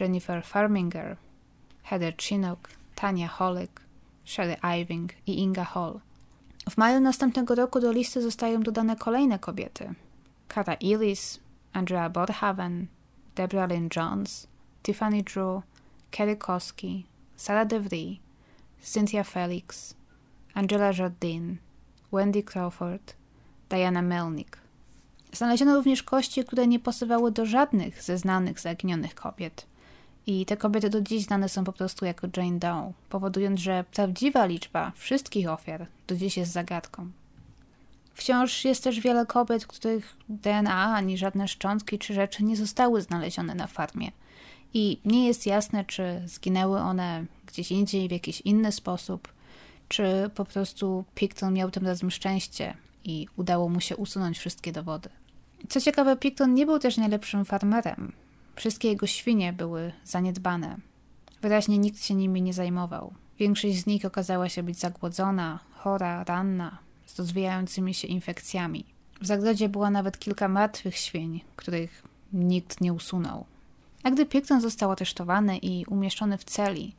Jennifer 0.00 0.44
Farminger, 0.44 1.16
Heather 1.82 2.16
Chinook, 2.16 2.68
Tania 2.94 3.28
Hollick, 3.28 3.85
Sherry 4.26 4.56
Iving 4.80 5.12
i 5.26 5.38
Inga 5.38 5.64
Hall. 5.64 6.00
W 6.70 6.76
maju 6.76 7.00
następnego 7.00 7.54
roku 7.54 7.80
do 7.80 7.92
listy 7.92 8.22
zostają 8.22 8.62
dodane 8.62 8.96
kolejne 8.96 9.38
kobiety. 9.38 9.94
Kara 10.48 10.74
Ellis, 10.74 11.40
Andrea 11.72 12.10
Bodhaven, 12.10 12.86
Deborah 13.34 13.70
Lynn 13.70 13.88
Jones, 13.96 14.48
Tiffany 14.82 15.22
Drew, 15.22 15.62
Kerry 16.10 16.36
Koski, 16.36 17.04
Sarah 17.36 17.66
DeVry, 17.66 18.16
Cynthia 18.82 19.24
Felix, 19.24 19.94
Angela 20.54 20.92
Jardine, 20.92 21.56
Wendy 22.12 22.42
Crawford, 22.42 23.14
Diana 23.68 24.02
Melnick. 24.02 24.58
Znaleziono 25.32 25.74
również 25.74 26.02
kości, 26.02 26.44
które 26.44 26.66
nie 26.66 26.78
pasowały 26.78 27.32
do 27.32 27.46
żadnych 27.46 28.02
ze 28.02 28.18
znanych 28.18 28.60
zaginionych 28.60 29.14
kobiet. 29.14 29.66
I 30.26 30.46
te 30.46 30.56
kobiety 30.56 30.90
do 30.90 31.00
dziś 31.00 31.24
znane 31.24 31.48
są 31.48 31.64
po 31.64 31.72
prostu 31.72 32.04
jako 32.04 32.26
Jane 32.36 32.58
Doe, 32.58 32.92
powodując, 33.08 33.60
że 33.60 33.84
prawdziwa 33.92 34.46
liczba 34.46 34.92
wszystkich 34.96 35.48
ofiar 35.48 35.86
do 36.06 36.16
dziś 36.16 36.36
jest 36.36 36.52
zagadką. 36.52 37.10
Wciąż 38.14 38.64
jest 38.64 38.84
też 38.84 39.00
wiele 39.00 39.26
kobiet, 39.26 39.66
których 39.66 40.16
DNA 40.28 40.94
ani 40.94 41.18
żadne 41.18 41.48
szczątki 41.48 41.98
czy 41.98 42.14
rzeczy 42.14 42.44
nie 42.44 42.56
zostały 42.56 43.02
znalezione 43.02 43.54
na 43.54 43.66
farmie. 43.66 44.10
I 44.74 44.98
nie 45.04 45.26
jest 45.26 45.46
jasne, 45.46 45.84
czy 45.84 46.22
zginęły 46.26 46.78
one 46.78 47.24
gdzieś 47.46 47.70
indziej 47.70 48.08
w 48.08 48.12
jakiś 48.12 48.40
inny 48.40 48.72
sposób, 48.72 49.28
czy 49.88 50.30
po 50.34 50.44
prostu 50.44 51.04
Picton 51.14 51.54
miał 51.54 51.70
tym 51.70 51.86
razem 51.86 52.10
szczęście 52.10 52.74
i 53.04 53.28
udało 53.36 53.68
mu 53.68 53.80
się 53.80 53.96
usunąć 53.96 54.38
wszystkie 54.38 54.72
dowody. 54.72 55.08
Co 55.68 55.80
ciekawe, 55.80 56.16
Picton 56.16 56.54
nie 56.54 56.66
był 56.66 56.78
też 56.78 56.96
najlepszym 56.96 57.44
farmerem. 57.44 58.12
Wszystkie 58.56 58.88
jego 58.88 59.06
świnie 59.06 59.52
były 59.52 59.92
zaniedbane. 60.04 60.76
Wyraźnie 61.42 61.78
nikt 61.78 62.02
się 62.02 62.14
nimi 62.14 62.42
nie 62.42 62.52
zajmował. 62.52 63.14
Większość 63.38 63.76
z 63.76 63.86
nich 63.86 64.04
okazała 64.04 64.48
się 64.48 64.62
być 64.62 64.78
zagłodzona, 64.78 65.58
chora, 65.74 66.24
ranna, 66.24 66.78
z 67.06 67.18
rozwijającymi 67.18 67.94
się 67.94 68.08
infekcjami. 68.08 68.84
W 69.20 69.26
zagrodzie 69.26 69.68
było 69.68 69.90
nawet 69.90 70.18
kilka 70.18 70.48
martwych 70.48 70.96
świń, 70.96 71.40
których 71.56 72.02
nikt 72.32 72.80
nie 72.80 72.92
usunął. 72.92 73.44
A 74.02 74.10
gdy 74.10 74.26
Picton 74.26 74.60
został 74.60 74.90
aresztowany 74.90 75.58
i 75.58 75.84
umieszczony 75.84 76.38
w 76.38 76.44
celi, 76.44 76.94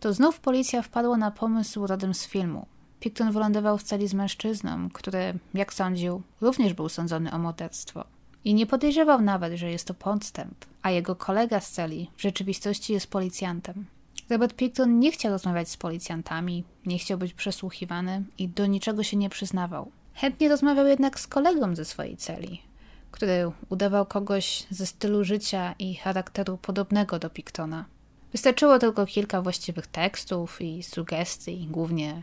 to 0.00 0.12
znów 0.12 0.40
policja 0.40 0.82
wpadła 0.82 1.16
na 1.16 1.30
pomysł 1.30 1.86
rodem 1.86 2.14
z 2.14 2.26
filmu. 2.26 2.66
Picton 3.00 3.32
wylądował 3.32 3.78
w 3.78 3.82
celi 3.82 4.08
z 4.08 4.14
mężczyzną, 4.14 4.88
który, 4.92 5.38
jak 5.54 5.74
sądził, 5.74 6.22
również 6.40 6.74
był 6.74 6.88
sądzony 6.88 7.32
o 7.32 7.38
morderstwo. 7.38 8.17
I 8.48 8.54
nie 8.54 8.66
podejrzewał 8.66 9.20
nawet, 9.22 9.54
że 9.54 9.70
jest 9.70 9.86
to 9.86 9.94
podstęp, 9.94 10.64
a 10.82 10.90
jego 10.90 11.16
kolega 11.16 11.60
z 11.60 11.70
celi 11.70 12.10
w 12.16 12.22
rzeczywistości 12.22 12.92
jest 12.92 13.06
policjantem. 13.06 13.86
Robert 14.30 14.54
Picton 14.56 14.98
nie 14.98 15.12
chciał 15.12 15.32
rozmawiać 15.32 15.68
z 15.68 15.76
policjantami, 15.76 16.64
nie 16.86 16.98
chciał 16.98 17.18
być 17.18 17.34
przesłuchiwany 17.34 18.24
i 18.38 18.48
do 18.48 18.66
niczego 18.66 19.02
się 19.02 19.16
nie 19.16 19.30
przyznawał. 19.30 19.90
Chętnie 20.14 20.48
rozmawiał 20.48 20.86
jednak 20.86 21.20
z 21.20 21.26
kolegą 21.26 21.76
ze 21.76 21.84
swojej 21.84 22.16
celi, 22.16 22.62
który 23.10 23.50
udawał 23.68 24.06
kogoś 24.06 24.66
ze 24.70 24.86
stylu 24.86 25.24
życia 25.24 25.74
i 25.78 25.94
charakteru 25.94 26.58
podobnego 26.58 27.18
do 27.18 27.30
Pictona. 27.30 27.84
Wystarczyło 28.32 28.78
tylko 28.78 29.06
kilka 29.06 29.42
właściwych 29.42 29.86
tekstów 29.86 30.60
i 30.60 30.82
sugestii, 30.82 31.68
głównie 31.70 32.22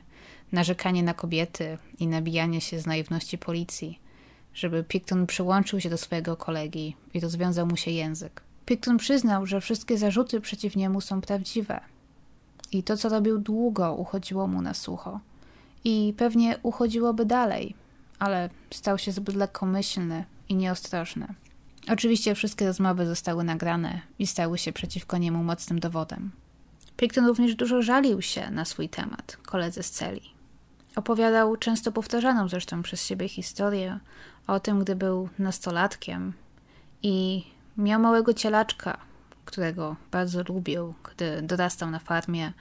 narzekanie 0.51 1.03
na 1.03 1.13
kobiety 1.13 1.77
i 1.99 2.07
nabijanie 2.07 2.61
się 2.61 2.79
z 2.79 2.85
naiwności 2.85 3.37
policji, 3.37 4.04
żeby 4.55 4.83
Picton 4.83 5.27
przyłączył 5.27 5.79
się 5.79 5.89
do 5.89 5.97
swojego 5.97 6.37
kolegi 6.37 6.95
i 7.13 7.19
rozwiązał 7.19 7.67
mu 7.67 7.77
się 7.77 7.91
język. 7.91 8.41
Picton 8.65 8.97
przyznał, 8.97 9.45
że 9.45 9.61
wszystkie 9.61 9.97
zarzuty 9.97 10.41
przeciw 10.41 10.75
niemu 10.75 11.01
są 11.01 11.21
prawdziwe. 11.21 11.79
I 12.71 12.83
to, 12.83 12.97
co 12.97 13.09
robił 13.09 13.37
długo, 13.39 13.93
uchodziło 13.93 14.47
mu 14.47 14.61
na 14.61 14.73
sucho. 14.73 15.19
I 15.83 16.13
pewnie 16.17 16.57
uchodziłoby 16.63 17.25
dalej, 17.25 17.75
ale 18.19 18.49
stał 18.71 18.97
się 18.97 19.11
zbyt 19.11 19.35
lekkomyślny 19.35 20.25
i 20.49 20.55
nieostrożny. 20.55 21.27
Oczywiście 21.91 22.35
wszystkie 22.35 22.65
rozmowy 22.65 23.05
zostały 23.05 23.43
nagrane 23.43 24.01
i 24.19 24.27
stały 24.27 24.57
się 24.57 24.73
przeciwko 24.73 25.17
niemu 25.17 25.43
mocnym 25.43 25.79
dowodem. 25.79 26.31
Picton 26.97 27.25
również 27.25 27.55
dużo 27.55 27.81
żalił 27.81 28.21
się 28.21 28.51
na 28.51 28.65
swój 28.65 28.89
temat, 28.89 29.37
koledze 29.45 29.83
z 29.83 29.91
celi. 29.91 30.21
Opowiadał 30.95 31.57
często 31.57 31.91
powtarzaną 31.91 32.47
zresztą 32.47 32.81
przez 32.81 33.05
siebie 33.05 33.29
historię 33.29 33.99
o 34.47 34.59
tym, 34.59 34.79
gdy 34.79 34.95
był 34.95 35.29
nastolatkiem 35.39 36.33
i 37.03 37.43
miał 37.77 37.99
małego 37.99 38.33
cielaczka, 38.33 38.97
którego 39.45 39.95
bardzo 40.11 40.43
lubił, 40.43 40.93
gdy 41.03 41.41
dorastał 41.41 41.91
na 41.91 41.99
farmie, 41.99 42.53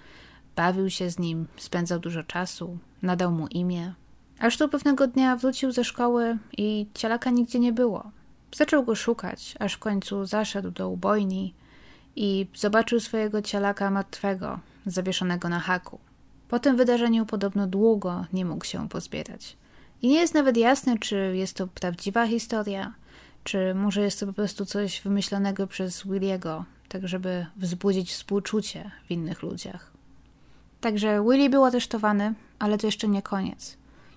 bawił 0.56 0.90
się 0.90 1.10
z 1.10 1.18
nim, 1.18 1.46
spędzał 1.56 1.98
dużo 1.98 2.22
czasu, 2.22 2.78
nadał 3.02 3.32
mu 3.32 3.46
imię. 3.46 3.94
Aż 4.38 4.58
tu 4.58 4.68
pewnego 4.68 5.06
dnia 5.06 5.36
wrócił 5.36 5.72
ze 5.72 5.84
szkoły 5.84 6.38
i 6.58 6.86
cielaka 6.94 7.30
nigdzie 7.30 7.58
nie 7.58 7.72
było. 7.72 8.10
Zaczął 8.54 8.84
go 8.84 8.94
szukać, 8.94 9.54
aż 9.60 9.74
w 9.74 9.78
końcu 9.78 10.26
zaszedł 10.26 10.70
do 10.70 10.88
ubojni 10.88 11.54
i 12.16 12.46
zobaczył 12.54 13.00
swojego 13.00 13.42
cielaka 13.42 13.90
martwego, 13.90 14.60
zawieszonego 14.86 15.48
na 15.48 15.60
haku. 15.60 15.98
Po 16.48 16.58
tym 16.58 16.76
wydarzeniu 16.76 17.26
podobno 17.26 17.66
długo 17.66 18.26
nie 18.32 18.44
mógł 18.44 18.64
się 18.64 18.88
pozbierać. 18.88 19.56
I 20.04 20.08
nie 20.08 20.18
jest 20.18 20.34
nawet 20.34 20.56
jasne, 20.56 20.98
czy 20.98 21.32
jest 21.36 21.56
to 21.56 21.66
prawdziwa 21.66 22.26
historia, 22.26 22.94
czy 23.44 23.74
może 23.74 24.02
jest 24.02 24.20
to 24.20 24.26
po 24.26 24.32
prostu 24.32 24.66
coś 24.66 25.00
wymyślonego 25.00 25.66
przez 25.66 26.06
Williego, 26.06 26.64
tak 26.88 27.08
żeby 27.08 27.46
wzbudzić 27.56 28.12
współczucie 28.12 28.90
w 29.06 29.10
innych 29.10 29.42
ludziach. 29.42 29.92
Także 30.80 31.24
Willie 31.28 31.50
był 31.50 31.64
aresztowany, 31.64 32.34
ale 32.58 32.78
to 32.78 32.86
jeszcze 32.86 33.08
nie 33.08 33.22
koniec. 33.22 33.76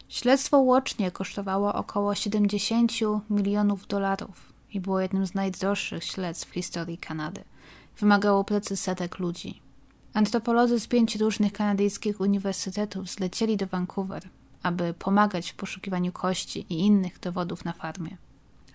Śledztwo 0.09 0.59
łącznie 0.59 1.11
kosztowało 1.11 1.73
około 1.73 2.15
70 2.15 2.91
milionów 3.29 3.87
dolarów 3.87 4.53
i 4.73 4.79
było 4.79 4.99
jednym 4.99 5.27
z 5.27 5.33
najdroższych 5.33 6.03
śledztw 6.03 6.49
w 6.49 6.53
historii 6.53 6.97
Kanady. 6.97 7.43
Wymagało 7.99 8.43
pracy 8.43 8.77
setek 8.77 9.19
ludzi. 9.19 9.61
Antropolodzy 10.13 10.79
z 10.79 10.87
pięciu 10.87 11.19
różnych 11.19 11.53
kanadyjskich 11.53 12.21
uniwersytetów 12.21 13.09
zlecieli 13.09 13.57
do 13.57 13.67
Vancouver, 13.67 14.29
aby 14.67 14.93
pomagać 14.93 15.51
w 15.51 15.55
poszukiwaniu 15.55 16.11
kości 16.11 16.65
i 16.69 16.79
innych 16.79 17.19
dowodów 17.19 17.65
na 17.65 17.73
farmie. 17.73 18.17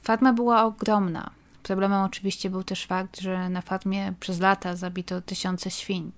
Farma 0.03 0.33
była 0.33 0.65
ogromna. 0.65 1.31
Problemem 1.63 2.03
oczywiście 2.03 2.51
był 2.51 2.65
też 2.65 2.87
fakt, 2.87 3.21
że 3.21 3.49
na 3.49 3.61
farmie 3.61 4.15
przez 4.21 4.41
lata 4.41 4.77
zabito 4.77 5.21
tysiące 5.21 5.71
świń. 5.71 6.13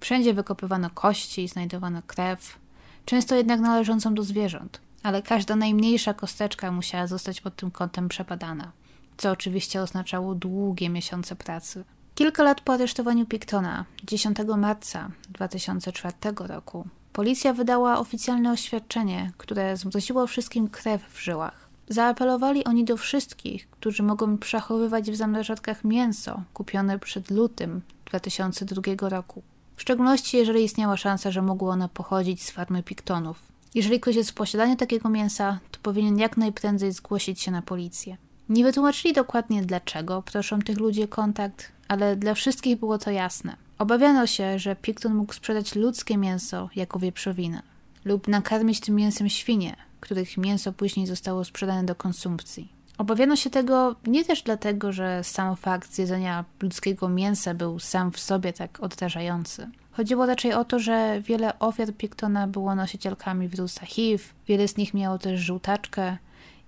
Wszędzie 0.00 0.34
wykopywano 0.34 0.90
kości, 0.90 1.42
i 1.42 1.48
znajdowano 1.48 2.02
krew, 2.06 2.58
często 3.04 3.34
jednak 3.34 3.60
należącą 3.60 4.14
do 4.14 4.22
zwierząt, 4.22 4.80
ale 5.02 5.22
każda 5.22 5.56
najmniejsza 5.56 6.14
kosteczka 6.14 6.72
musiała 6.72 7.06
zostać 7.06 7.40
pod 7.40 7.56
tym 7.56 7.70
kątem 7.70 8.08
przebadana, 8.08 8.72
co 9.16 9.30
oczywiście 9.30 9.82
oznaczało 9.82 10.34
długie 10.34 10.88
miesiące 10.88 11.36
pracy. 11.36 11.84
Kilka 12.14 12.42
lat 12.42 12.60
po 12.60 12.72
aresztowaniu 12.72 13.26
Pictona, 13.26 13.84
10 14.04 14.38
marca 14.56 15.10
2004 15.28 16.14
roku, 16.38 16.88
policja 17.16 17.52
wydała 17.52 17.98
oficjalne 17.98 18.52
oświadczenie, 18.52 19.32
które 19.36 19.76
zmroziło 19.76 20.26
wszystkim 20.26 20.68
krew 20.68 21.02
w 21.12 21.20
żyłach. 21.20 21.68
Zaapelowali 21.88 22.64
oni 22.64 22.84
do 22.84 22.96
wszystkich, 22.96 23.70
którzy 23.70 24.02
mogą 24.02 24.38
przechowywać 24.38 25.10
w 25.10 25.16
zamrażarkach 25.16 25.84
mięso 25.84 26.42
kupione 26.54 26.98
przed 26.98 27.30
lutym 27.30 27.82
2002 28.04 29.08
roku. 29.08 29.42
W 29.76 29.82
szczególności, 29.82 30.36
jeżeli 30.36 30.64
istniała 30.64 30.96
szansa, 30.96 31.30
że 31.30 31.42
mogło 31.42 31.70
ono 31.70 31.88
pochodzić 31.88 32.42
z 32.42 32.50
farmy 32.50 32.82
Pictonów. 32.82 33.38
Jeżeli 33.74 34.00
ktoś 34.00 34.16
jest 34.16 34.30
w 34.30 34.34
posiadaniu 34.34 34.76
takiego 34.76 35.08
mięsa, 35.08 35.58
to 35.70 35.78
powinien 35.82 36.18
jak 36.18 36.36
najprędzej 36.36 36.92
zgłosić 36.92 37.40
się 37.40 37.50
na 37.50 37.62
policję. 37.62 38.16
Nie 38.48 38.64
wytłumaczyli 38.64 39.14
dokładnie 39.14 39.62
dlaczego 39.62 40.22
proszą 40.22 40.58
tych 40.58 40.78
ludzi 40.78 41.02
o 41.02 41.08
kontakt, 41.08 41.72
ale 41.88 42.16
dla 42.16 42.34
wszystkich 42.34 42.78
było 42.78 42.98
to 42.98 43.10
jasne. 43.10 43.65
Obawiano 43.78 44.26
się, 44.26 44.58
że 44.58 44.76
Picton 44.76 45.14
mógł 45.14 45.32
sprzedać 45.32 45.74
ludzkie 45.74 46.16
mięso 46.16 46.68
jako 46.76 46.98
wieprzowinę 46.98 47.62
lub 48.04 48.28
nakarmić 48.28 48.80
tym 48.80 48.94
mięsem 48.94 49.28
świnie, 49.28 49.76
których 50.00 50.36
mięso 50.36 50.72
później 50.72 51.06
zostało 51.06 51.44
sprzedane 51.44 51.84
do 51.84 51.94
konsumpcji. 51.94 52.72
Obawiano 52.98 53.36
się 53.36 53.50
tego 53.50 53.96
nie 54.06 54.24
też 54.24 54.42
dlatego, 54.42 54.92
że 54.92 55.24
sam 55.24 55.56
fakt 55.56 55.94
zjedzenia 55.94 56.44
ludzkiego 56.62 57.08
mięsa 57.08 57.54
był 57.54 57.78
sam 57.78 58.12
w 58.12 58.20
sobie 58.20 58.52
tak 58.52 58.80
odrażający. 58.80 59.68
Chodziło 59.92 60.26
raczej 60.26 60.52
o 60.52 60.64
to, 60.64 60.78
że 60.78 61.20
wiele 61.20 61.58
ofiar 61.58 61.94
Pictona 61.94 62.46
było 62.46 62.74
nosicielkami 62.74 63.48
wirusa 63.48 63.86
HIV, 63.86 64.24
wiele 64.48 64.68
z 64.68 64.76
nich 64.76 64.94
miało 64.94 65.18
też 65.18 65.40
żółtaczkę 65.40 66.16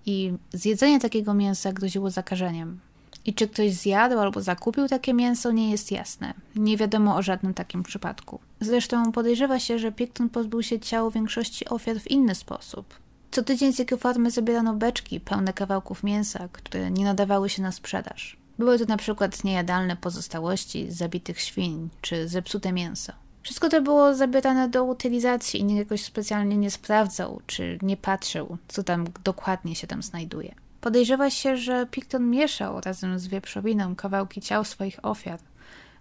i 0.07 0.33
zjedzenie 0.53 1.01
takiego 1.01 1.35
mięsa 1.35 1.73
groziło 1.73 2.11
zakażeniem. 2.11 2.81
I 3.29 3.35
czy 3.35 3.49
ktoś 3.49 3.73
zjadł 3.73 4.19
albo 4.19 4.41
zakupił 4.41 4.89
takie 4.89 5.15
mięso, 5.15 5.53
nie 5.53 5.71
jest 5.71 5.93
jasne. 5.93 6.35
Nie 6.57 6.77
wiadomo 6.77 7.17
o 7.17 7.23
żadnym 7.23 7.55
takim 7.55 7.83
przypadku. 7.83 8.41
Zresztą 8.61 9.13
podejrzewa 9.13 9.59
się, 9.59 9.79
że 9.79 9.93
Picton 9.93 10.29
pozbył 10.29 10.63
się 10.63 10.81
ciał 10.81 11.11
większości 11.11 11.69
ofiar 11.69 12.01
w 12.01 12.11
inny 12.11 12.35
sposób. 12.35 12.95
Co 13.31 13.43
tydzień 13.43 13.73
z 13.73 13.79
jego 13.79 13.97
farmy 13.97 14.31
zabierano 14.31 14.75
beczki 14.75 15.21
pełne 15.21 15.53
kawałków 15.53 16.03
mięsa, 16.03 16.49
które 16.53 16.91
nie 16.91 17.05
nadawały 17.05 17.49
się 17.49 17.63
na 17.63 17.73
sprzedaż. 17.73 18.37
Były 18.59 18.79
to 18.79 18.85
na 18.85 18.97
przykład 18.97 19.45
niejadalne 19.45 19.97
pozostałości 19.97 20.91
zabitych 20.91 21.41
świń 21.41 21.89
czy 22.01 22.29
zepsute 22.29 22.73
mięso. 22.73 23.13
Wszystko 23.43 23.69
to 23.69 23.83
było 23.83 24.15
zabierane 24.15 24.69
do 24.69 24.85
utylizacji 24.85 25.61
i 25.61 25.65
nikt 25.65 25.79
jakoś 25.79 26.05
specjalnie 26.05 26.57
nie 26.57 26.71
sprawdzał 26.71 27.41
czy 27.47 27.79
nie 27.83 27.97
patrzył, 27.97 28.59
co 28.69 28.83
tam 28.83 29.07
dokładnie 29.25 29.75
się 29.75 29.87
tam 29.87 30.03
znajduje. 30.03 30.55
Podejrzewa 30.89 31.31
się, 31.31 31.57
że 31.57 31.87
Picton 31.87 32.31
mieszał 32.31 32.81
razem 32.81 33.19
z 33.19 33.27
wieprzowiną 33.27 33.97
kawałki 33.97 34.41
ciał 34.41 34.65
swoich 34.65 34.99
ofiar, 35.03 35.41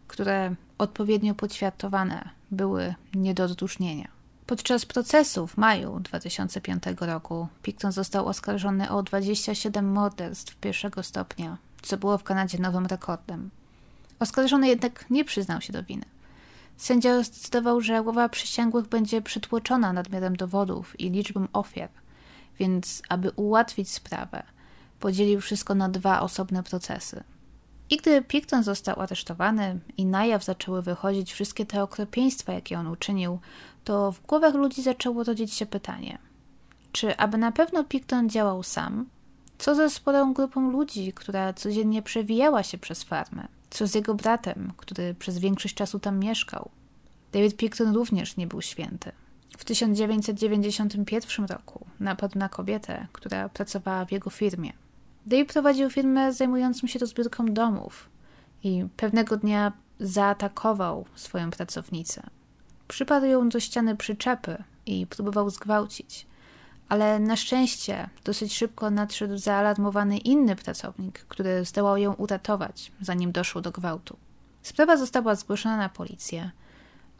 które 0.07 0.55
odpowiednio 0.77 1.35
podświatowane 1.35 2.29
były 2.51 2.95
nie 3.15 3.33
do 3.33 3.43
odróżnienia. 3.43 4.07
Podczas 4.45 4.85
procesu 4.85 5.47
w 5.47 5.57
maju 5.57 5.99
2005 5.99 6.83
roku 6.99 7.47
Picton 7.61 7.91
został 7.91 8.27
oskarżony 8.27 8.91
o 8.91 9.03
27 9.03 9.91
morderstw 9.91 10.55
pierwszego 10.55 11.03
stopnia, 11.03 11.57
co 11.81 11.97
było 11.97 12.17
w 12.17 12.23
Kanadzie 12.23 12.57
nowym 12.57 12.85
rekordem. 12.85 13.49
Oskarżony 14.19 14.67
jednak 14.67 15.05
nie 15.09 15.25
przyznał 15.25 15.61
się 15.61 15.73
do 15.73 15.83
winy. 15.83 16.05
Sędzia 16.77 17.23
zdecydował, 17.23 17.81
że 17.81 18.03
głowa 18.03 18.29
przysięgłych 18.29 18.87
będzie 18.87 19.21
przytłoczona 19.21 19.93
nadmiarem 19.93 20.35
dowodów 20.35 20.99
i 20.99 21.09
liczbą 21.09 21.47
ofiar, 21.53 21.89
więc 22.59 23.01
aby 23.09 23.31
ułatwić 23.31 23.89
sprawę, 23.89 24.43
podzielił 24.99 25.41
wszystko 25.41 25.75
na 25.75 25.89
dwa 25.89 26.21
osobne 26.21 26.63
procesy. 26.63 27.23
I 27.89 27.97
gdy 27.97 28.21
Picton 28.21 28.63
został 28.63 29.01
aresztowany 29.01 29.79
i 29.97 30.05
na 30.05 30.25
jaw 30.25 30.43
zaczęły 30.43 30.81
wychodzić 30.81 31.33
wszystkie 31.33 31.65
te 31.65 31.83
okropieństwa, 31.83 32.53
jakie 32.53 32.79
on 32.79 32.87
uczynił, 32.87 33.39
to 33.83 34.11
w 34.11 34.21
głowach 34.21 34.53
ludzi 34.53 34.81
zaczęło 34.81 35.23
rodzić 35.23 35.53
się 35.53 35.65
pytanie: 35.65 36.17
czy 36.91 37.17
aby 37.17 37.37
na 37.37 37.51
pewno 37.51 37.83
Picton 37.83 38.29
działał 38.29 38.63
sam? 38.63 39.05
Co 39.57 39.75
ze 39.75 39.89
sporą 39.89 40.33
grupą 40.33 40.71
ludzi, 40.71 41.13
która 41.13 41.53
codziennie 41.53 42.01
przewijała 42.01 42.63
się 42.63 42.77
przez 42.77 43.03
farmę? 43.03 43.47
Co 43.69 43.87
z 43.87 43.95
jego 43.95 44.13
bratem, 44.13 44.73
który 44.77 45.15
przez 45.15 45.39
większość 45.39 45.75
czasu 45.75 45.99
tam 45.99 46.19
mieszkał? 46.19 46.69
David 47.31 47.57
Picton 47.57 47.95
również 47.95 48.37
nie 48.37 48.47
był 48.47 48.61
święty. 48.61 49.11
W 49.57 49.65
1991 49.65 51.45
roku 51.45 51.85
napadł 51.99 52.39
na 52.39 52.49
kobietę, 52.49 53.07
która 53.11 53.49
pracowała 53.49 54.05
w 54.05 54.11
jego 54.11 54.29
firmie. 54.29 54.73
Dave 55.27 55.45
prowadził 55.45 55.89
firmę 55.89 56.33
zajmującą 56.33 56.87
się 56.87 56.99
rozbiórką 56.99 57.45
domów 57.45 58.09
i 58.63 58.85
pewnego 58.97 59.37
dnia 59.37 59.71
zaatakował 59.99 61.05
swoją 61.15 61.51
pracownicę. 61.51 62.23
Przypadł 62.87 63.25
ją 63.25 63.49
do 63.49 63.59
ściany 63.59 63.95
przyczepy 63.95 64.63
i 64.85 65.07
próbował 65.07 65.49
zgwałcić, 65.49 66.25
ale 66.89 67.19
na 67.19 67.35
szczęście 67.35 68.09
dosyć 68.23 68.55
szybko 68.55 68.89
nadszedł 68.89 69.37
zaalarmowany 69.37 70.17
inny 70.17 70.55
pracownik, 70.55 71.19
który 71.19 71.65
zdołał 71.65 71.97
ją 71.97 72.13
uratować, 72.13 72.91
zanim 73.01 73.31
doszło 73.31 73.61
do 73.61 73.71
gwałtu. 73.71 74.17
Sprawa 74.61 74.97
została 74.97 75.35
zgłoszona 75.35 75.77
na 75.77 75.89
policję, 75.89 76.51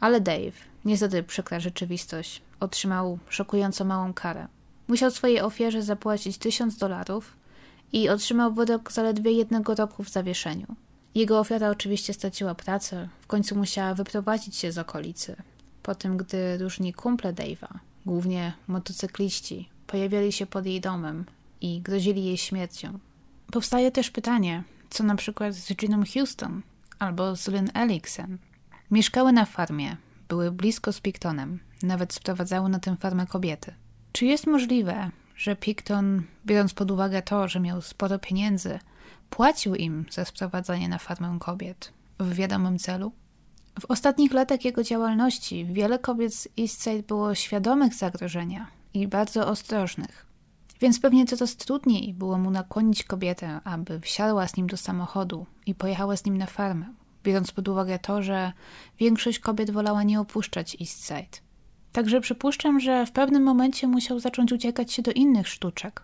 ale 0.00 0.20
Dave, 0.20 0.56
niestety 0.84 1.22
przykra 1.22 1.60
rzeczywistość, 1.60 2.42
otrzymał 2.60 3.18
szokująco 3.28 3.84
małą 3.84 4.14
karę. 4.14 4.48
Musiał 4.88 5.10
swojej 5.10 5.40
ofierze 5.40 5.82
zapłacić 5.82 6.38
tysiąc 6.38 6.76
dolarów 6.76 7.37
i 7.92 8.08
otrzymał 8.08 8.54
wyrok 8.54 8.92
zaledwie 8.92 9.32
jednego 9.32 9.74
roku 9.74 10.04
w 10.04 10.08
zawieszeniu. 10.08 10.66
Jego 11.14 11.38
ofiara 11.40 11.70
oczywiście 11.70 12.14
straciła 12.14 12.54
pracę, 12.54 13.08
w 13.20 13.26
końcu 13.26 13.56
musiała 13.56 13.94
wyprowadzić 13.94 14.56
się 14.56 14.72
z 14.72 14.78
okolicy. 14.78 15.36
Po 15.82 15.94
tym, 15.94 16.16
gdy 16.16 16.58
różni 16.58 16.92
kumple 16.92 17.32
Dave'a, 17.32 17.78
głównie 18.06 18.52
motocykliści, 18.68 19.68
pojawiali 19.86 20.32
się 20.32 20.46
pod 20.46 20.66
jej 20.66 20.80
domem 20.80 21.24
i 21.60 21.80
grozili 21.80 22.24
jej 22.24 22.36
śmiercią. 22.36 22.98
Powstaje 23.52 23.90
też 23.90 24.10
pytanie, 24.10 24.62
co 24.90 25.04
na 25.04 25.14
przykład 25.14 25.54
z 25.54 25.74
Giną 25.74 26.02
Houston 26.14 26.62
albo 26.98 27.36
z 27.36 27.48
Lynn 27.48 27.70
Ellickson. 27.74 28.38
Mieszkały 28.90 29.32
na 29.32 29.44
farmie, 29.44 29.96
były 30.28 30.52
blisko 30.52 30.92
z 30.92 31.00
Pictonem, 31.00 31.58
nawet 31.82 32.12
sprowadzały 32.12 32.68
na 32.68 32.78
tę 32.78 32.96
farmę 32.96 33.26
kobiety. 33.26 33.74
Czy 34.12 34.26
jest 34.26 34.46
możliwe, 34.46 35.10
że 35.38 35.56
Picton, 35.56 36.22
biorąc 36.46 36.74
pod 36.74 36.90
uwagę 36.90 37.22
to, 37.22 37.48
że 37.48 37.60
miał 37.60 37.82
sporo 37.82 38.18
pieniędzy, 38.18 38.78
płacił 39.30 39.74
im 39.74 40.06
za 40.10 40.24
sprowadzanie 40.24 40.88
na 40.88 40.98
farmę 40.98 41.36
kobiet 41.40 41.92
w 42.18 42.34
wiadomym 42.34 42.78
celu? 42.78 43.12
W 43.80 43.84
ostatnich 43.84 44.32
latach 44.32 44.64
jego 44.64 44.82
działalności 44.82 45.66
wiele 45.66 45.98
kobiet 45.98 46.34
z 46.34 46.48
Eastside 46.60 47.02
było 47.02 47.34
świadomych 47.34 47.94
zagrożenia 47.94 48.66
i 48.94 49.08
bardzo 49.08 49.48
ostrożnych. 49.48 50.26
Więc 50.80 51.00
pewnie 51.00 51.26
coraz 51.26 51.56
trudniej 51.56 52.14
było 52.14 52.38
mu 52.38 52.50
nakłonić 52.50 53.04
kobietę, 53.04 53.60
aby 53.64 54.00
wsiadła 54.00 54.48
z 54.48 54.56
nim 54.56 54.66
do 54.66 54.76
samochodu 54.76 55.46
i 55.66 55.74
pojechała 55.74 56.16
z 56.16 56.24
nim 56.24 56.38
na 56.38 56.46
farmę, 56.46 56.86
biorąc 57.24 57.52
pod 57.52 57.68
uwagę 57.68 57.98
to, 57.98 58.22
że 58.22 58.52
większość 58.98 59.38
kobiet 59.38 59.70
wolała 59.70 60.02
nie 60.02 60.20
opuszczać 60.20 60.76
Eastside. 60.80 61.47
Także 61.92 62.20
przypuszczam, 62.20 62.80
że 62.80 63.06
w 63.06 63.12
pewnym 63.12 63.42
momencie 63.42 63.86
musiał 63.86 64.20
zacząć 64.20 64.52
uciekać 64.52 64.92
się 64.92 65.02
do 65.02 65.12
innych 65.12 65.48
sztuczek, 65.48 66.02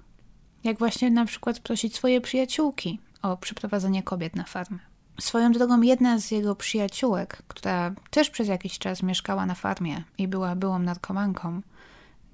jak 0.65 0.79
właśnie 0.79 1.11
na 1.11 1.25
przykład 1.25 1.61
prosić 1.61 1.95
swoje 1.95 2.21
przyjaciółki 2.21 2.99
o 3.23 3.37
przyprowadzenie 3.37 4.03
kobiet 4.03 4.37
na 4.37 4.45
farmę. 4.45 4.79
Swoją 5.21 5.53
drogą 5.53 5.81
jedna 5.81 6.19
z 6.19 6.31
jego 6.31 6.57
przyjaciółek, 6.57 7.43
która 7.49 7.95
też 8.11 8.31
przez 8.31 8.49
jakiś 8.49 8.79
czas 8.79 9.03
mieszkała 9.03 9.47
na 9.47 9.55
farmie 9.55 10.05
i 10.19 10.29
była 10.29 10.57
byłą 10.57 10.79
narkomanką, 10.79 11.61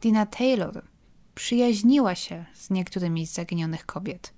Dina 0.00 0.26
Taylor, 0.26 0.82
przyjaźniła 1.34 2.14
się 2.14 2.44
z 2.54 2.70
niektórymi 2.70 3.26
z 3.26 3.32
zaginionych 3.32 3.86
kobiet. 3.86 4.32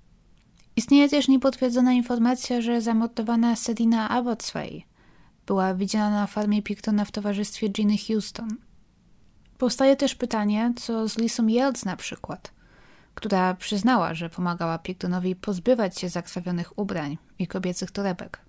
Istnieje 0.75 1.09
też 1.09 1.27
niepotwierdzona 1.27 1.93
informacja, 1.93 2.61
że 2.61 2.81
zamordowana 2.81 3.55
Sedina 3.55 4.09
Abbotsway 4.09 4.85
była 5.45 5.73
widziana 5.73 6.09
na 6.09 6.27
farmie 6.27 6.61
Pictona 6.61 7.05
w 7.05 7.11
towarzystwie 7.11 7.69
Ginny 7.69 7.97
Houston– 8.07 8.49
Powstaje 9.57 9.95
też 9.95 10.15
pytanie, 10.15 10.73
co 10.75 11.07
z 11.07 11.17
Lisą 11.17 11.47
Jelc 11.47 11.85
na 11.85 11.95
przykład, 11.95 12.51
która 13.15 13.53
przyznała, 13.53 14.13
że 14.13 14.29
pomagała 14.29 14.77
Pictonowi 14.77 15.35
pozbywać 15.35 15.99
się 15.99 16.09
zakrwawionych 16.09 16.79
ubrań 16.79 17.17
i 17.39 17.47
kobiecych 17.47 17.91
torebek. 17.91 18.39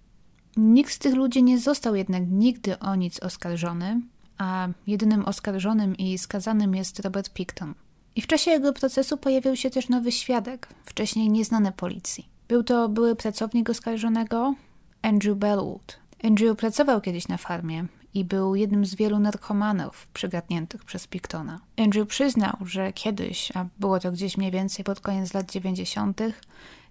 Nikt 0.57 0.93
z 0.93 0.99
tych 0.99 1.15
ludzi 1.15 1.43
nie 1.43 1.59
został 1.59 1.95
jednak 1.95 2.23
nigdy 2.31 2.79
o 2.79 2.95
nic 2.95 3.21
oskarżony, 3.21 4.01
a 4.39 4.69
jedynym 4.87 5.25
oskarżonym 5.25 5.97
i 5.97 6.19
skazanym 6.19 6.75
jest 6.75 7.01
Robert 7.01 7.31
Picton. 7.31 7.75
I 8.17 8.23
w 8.23 8.27
czasie 8.27 8.51
jego 8.51 8.73
procesu 8.73 9.17
pojawił 9.17 9.57
się 9.57 9.71
też 9.71 9.89
nowy 9.89 10.13
świadek, 10.13 10.69
wcześniej 10.85 11.31
nieznany 11.31 11.73
policji. 11.73 12.29
Był 12.49 12.63
to 12.63 12.89
były 12.89 13.17
pracownik 13.17 13.71
oskarżonego 13.71 14.55
Andrew 15.03 15.39
Bellwood. 15.39 15.99
Andrew 16.25 16.57
pracował 16.57 17.01
kiedyś 17.01 17.29
na 17.29 17.37
farmie 17.37 17.87
i 18.15 18.25
był 18.25 18.55
jednym 18.55 18.87
z 18.87 18.95
wielu 18.95 19.19
narkomanów 19.19 20.07
przygadniętych 20.13 20.85
przez 20.85 21.07
Pictona. 21.07 21.61
Andrew 21.77 22.09
przyznał, 22.09 22.57
że 22.65 22.93
kiedyś, 22.93 23.53
a 23.57 23.67
było 23.81 24.01
to 24.01 24.13
gdzieś 24.13 24.37
mniej 24.37 24.51
więcej 24.51 24.85
pod 24.85 25.01
koniec 25.01 25.35
lat 25.35 25.53
90., 25.53 26.21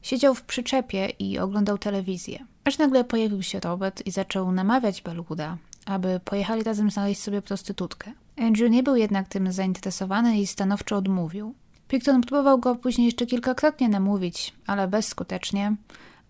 siedział 0.01 0.35
w 0.35 0.41
przyczepie 0.41 1.09
i 1.19 1.39
oglądał 1.39 1.77
telewizję. 1.77 2.45
Aż 2.63 2.77
nagle 2.77 3.03
pojawił 3.03 3.43
się 3.43 3.59
Robert 3.59 4.05
i 4.05 4.11
zaczął 4.11 4.51
namawiać 4.51 5.01
Bellwooda, 5.01 5.57
aby 5.85 6.19
pojechali 6.25 6.63
razem 6.63 6.91
znaleźć 6.91 7.21
sobie 7.21 7.41
prostytutkę. 7.41 8.11
Andrew 8.37 8.71
nie 8.71 8.83
był 8.83 8.95
jednak 8.95 9.27
tym 9.27 9.51
zainteresowany 9.51 10.39
i 10.39 10.47
stanowczo 10.47 10.95
odmówił. 10.95 11.53
Picton 11.87 12.21
próbował 12.21 12.59
go 12.59 12.75
później 12.75 13.05
jeszcze 13.05 13.25
kilkakrotnie 13.25 13.89
namówić, 13.89 14.53
ale 14.67 14.87
bezskutecznie, 14.87 15.75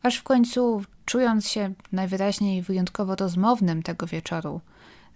aż 0.03 0.17
w 0.17 0.23
końcu, 0.23 0.83
czując 1.05 1.47
się 1.47 1.73
najwyraźniej 1.91 2.61
wyjątkowo 2.61 3.15
rozmownym 3.15 3.83
tego 3.83 4.07
wieczoru, 4.07 4.61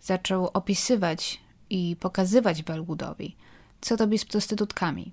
zaczął 0.02 0.50
opisywać 0.54 1.42
i 1.70 1.96
pokazywać 2.00 2.64
Bellwoodowi, 2.64 3.36
co 3.82 3.96
robi 3.96 4.18
z 4.18 4.26
prostytutkami. 4.26 5.12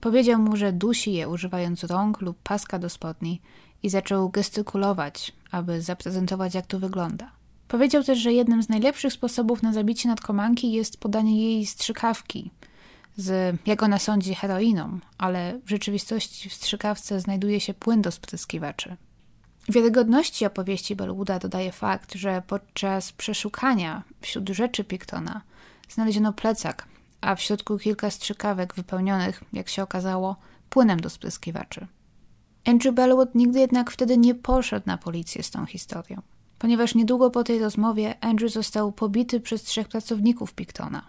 Powiedział 0.00 0.42
mu, 0.42 0.56
że 0.56 0.72
dusi 0.72 1.12
je 1.12 1.28
używając 1.28 1.84
rąk 1.84 2.20
lub 2.20 2.38
paska 2.42 2.78
do 2.78 2.88
spodni 2.88 3.40
i 3.82 3.90
zaczął 3.90 4.28
gestykulować, 4.30 5.32
aby 5.50 5.82
zaprezentować, 5.82 6.54
jak 6.54 6.66
to 6.66 6.78
wygląda. 6.78 7.30
Powiedział 7.68 8.04
też, 8.04 8.18
że 8.18 8.32
jednym 8.32 8.62
z 8.62 8.68
najlepszych 8.68 9.12
sposobów 9.12 9.62
na 9.62 9.72
zabicie 9.72 10.08
narkomanki 10.08 10.72
jest 10.72 11.00
podanie 11.00 11.42
jej 11.42 11.66
strzykawki 11.66 12.50
z, 13.16 13.56
jak 13.66 13.82
ona 13.82 13.98
sądzi, 13.98 14.34
heroiną, 14.34 14.98
ale 15.18 15.60
w 15.64 15.70
rzeczywistości 15.70 16.48
w 16.48 16.54
strzykawce 16.54 17.20
znajduje 17.20 17.60
się 17.60 17.74
płyn 17.74 18.02
do 18.02 18.10
spryskiwaczy. 18.10 18.96
Wiarygodności 19.68 20.46
opowieści 20.46 20.96
Bellwooda 20.96 21.38
dodaje 21.38 21.72
fakt, 21.72 22.14
że 22.14 22.42
podczas 22.46 23.12
przeszukania 23.12 24.02
wśród 24.20 24.48
rzeczy 24.48 24.84
Pictona 24.84 25.42
znaleziono 25.88 26.32
plecak, 26.32 26.86
a 27.20 27.34
w 27.34 27.42
środku 27.42 27.78
kilka 27.78 28.10
strzykawek 28.10 28.74
wypełnionych, 28.74 29.44
jak 29.52 29.68
się 29.68 29.82
okazało, 29.82 30.36
płynem 30.70 31.00
do 31.00 31.10
spryskiwaczy. 31.10 31.86
Andrew 32.64 32.94
Bellwood 32.94 33.34
nigdy 33.34 33.60
jednak 33.60 33.90
wtedy 33.90 34.18
nie 34.18 34.34
poszedł 34.34 34.86
na 34.86 34.98
policję 34.98 35.42
z 35.42 35.50
tą 35.50 35.66
historią, 35.66 36.22
ponieważ 36.58 36.94
niedługo 36.94 37.30
po 37.30 37.44
tej 37.44 37.58
rozmowie 37.58 38.14
Andrew 38.20 38.52
został 38.52 38.92
pobity 38.92 39.40
przez 39.40 39.62
trzech 39.62 39.88
pracowników 39.88 40.54
Pictona. 40.54 41.02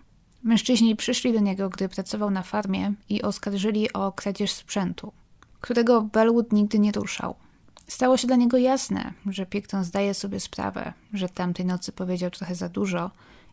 Mężczyźni 0.43 0.95
przyszli 0.95 1.33
do 1.33 1.39
niego, 1.39 1.69
gdy 1.69 1.89
pracował 1.89 2.31
na 2.31 2.43
farmie 2.43 2.93
i 3.09 3.21
oskarżyli 3.21 3.93
o 3.93 4.11
kradzież 4.11 4.51
sprzętu, 4.51 5.13
którego 5.61 6.01
Bellwood 6.01 6.53
nigdy 6.53 6.79
nie 6.79 6.91
ruszał. 6.91 7.35
Stało 7.89 8.17
się 8.17 8.27
dla 8.27 8.35
niego 8.35 8.57
jasne, 8.57 9.13
że 9.25 9.45
Picton 9.45 9.83
zdaje 9.83 10.13
sobie 10.13 10.39
sprawę, 10.39 10.93
że 11.13 11.29
tamtej 11.29 11.65
nocy 11.65 11.91
powiedział 11.91 12.29
trochę 12.29 12.55
za 12.55 12.69
dużo 12.69 13.11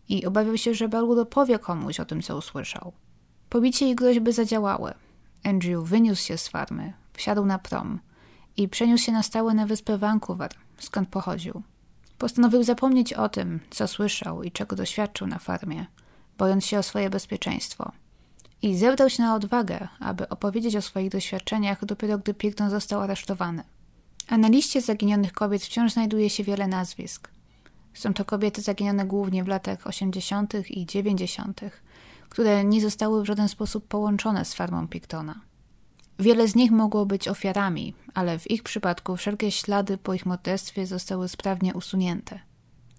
i 0.09 0.27
obawiał 0.27 0.57
się, 0.57 0.75
że 0.75 0.89
Balwood 0.89 1.19
opowie 1.19 1.59
komuś 1.59 2.01
o 2.01 2.05
tym, 2.05 2.23
co 2.23 2.37
usłyszał. 2.37 2.93
Pobicie 3.49 3.91
i 3.91 3.95
groźby 3.95 4.33
zadziałały. 4.33 4.95
Andrew 5.45 5.85
wyniósł 5.85 6.23
się 6.23 6.39
z 6.39 6.49
farmy, 6.49 6.93
wsiadł 7.13 7.45
na 7.45 7.59
prom 7.59 8.01
i 8.57 8.69
przeniósł 8.69 9.05
się 9.05 9.13
na 9.13 9.23
stałe 9.23 9.55
na 9.55 9.67
wyspę 9.67 9.99
Vancouver, 9.99 10.51
skąd 10.79 11.09
pochodził. 11.09 11.63
Postanowił 12.19 12.63
zapomnieć 12.63 13.13
o 13.13 13.29
tym, 13.29 13.61
co 13.71 13.89
słyszał 13.89 14.43
i 14.43 14.53
czego 14.53 14.77
doświadczył 14.77 15.27
na 15.27 15.39
farmie, 15.39 15.87
bojąc 16.39 16.67
się 16.67 16.79
o 16.79 16.83
swoje 16.83 17.11
bezpieczeństwo. 17.11 17.93
I 18.63 18.77
zebrał 18.77 19.11
się 19.11 19.23
na 19.23 19.35
odwagę, 19.35 19.89
aby 20.01 20.29
opowiedzieć 20.29 20.77
o 20.77 20.83
swoich 20.83 21.11
doświadczeniach 21.11 21.85
dopiero 21.85 22.19
gdy 22.19 22.35
Picton 22.35 22.71
został 22.71 23.01
aresztowany. 23.01 23.63
A 24.29 24.39
na 24.39 24.49
liście 24.49 24.81
zaginionych 24.81 25.33
kobiet 25.33 25.63
wciąż 25.63 25.93
znajduje 25.93 26.31
się 26.31 26.45
wiele 26.45 26.67
nazwisk. 26.67 27.31
Są 27.95 28.15
to 28.15 28.25
kobiety 28.25 28.63
zaginione 28.63 29.07
głównie 29.07 29.45
w 29.45 29.49
latach 29.49 29.87
80. 29.87 30.71
i 30.71 30.87
90., 30.87 31.61
które 32.29 32.65
nie 32.65 32.81
zostały 32.81 33.23
w 33.23 33.27
żaden 33.27 33.49
sposób 33.49 33.89
połączone 33.89 34.45
z 34.45 34.55
farmą 34.55 34.89
Pictona. 34.89 35.41
Wiele 36.19 36.49
z 36.49 36.55
nich 36.55 36.71
mogło 36.71 37.07
być 37.07 37.29
ofiarami, 37.29 37.95
ale 38.15 38.39
w 38.39 38.51
ich 38.51 38.63
przypadku 38.63 39.17
wszelkie 39.17 39.51
ślady 39.51 39.99
po 39.99 40.15
ich 40.15 40.27
morderstwie 40.27 40.87
zostały 40.87 41.29
sprawnie 41.29 41.75
usunięte. 41.75 42.41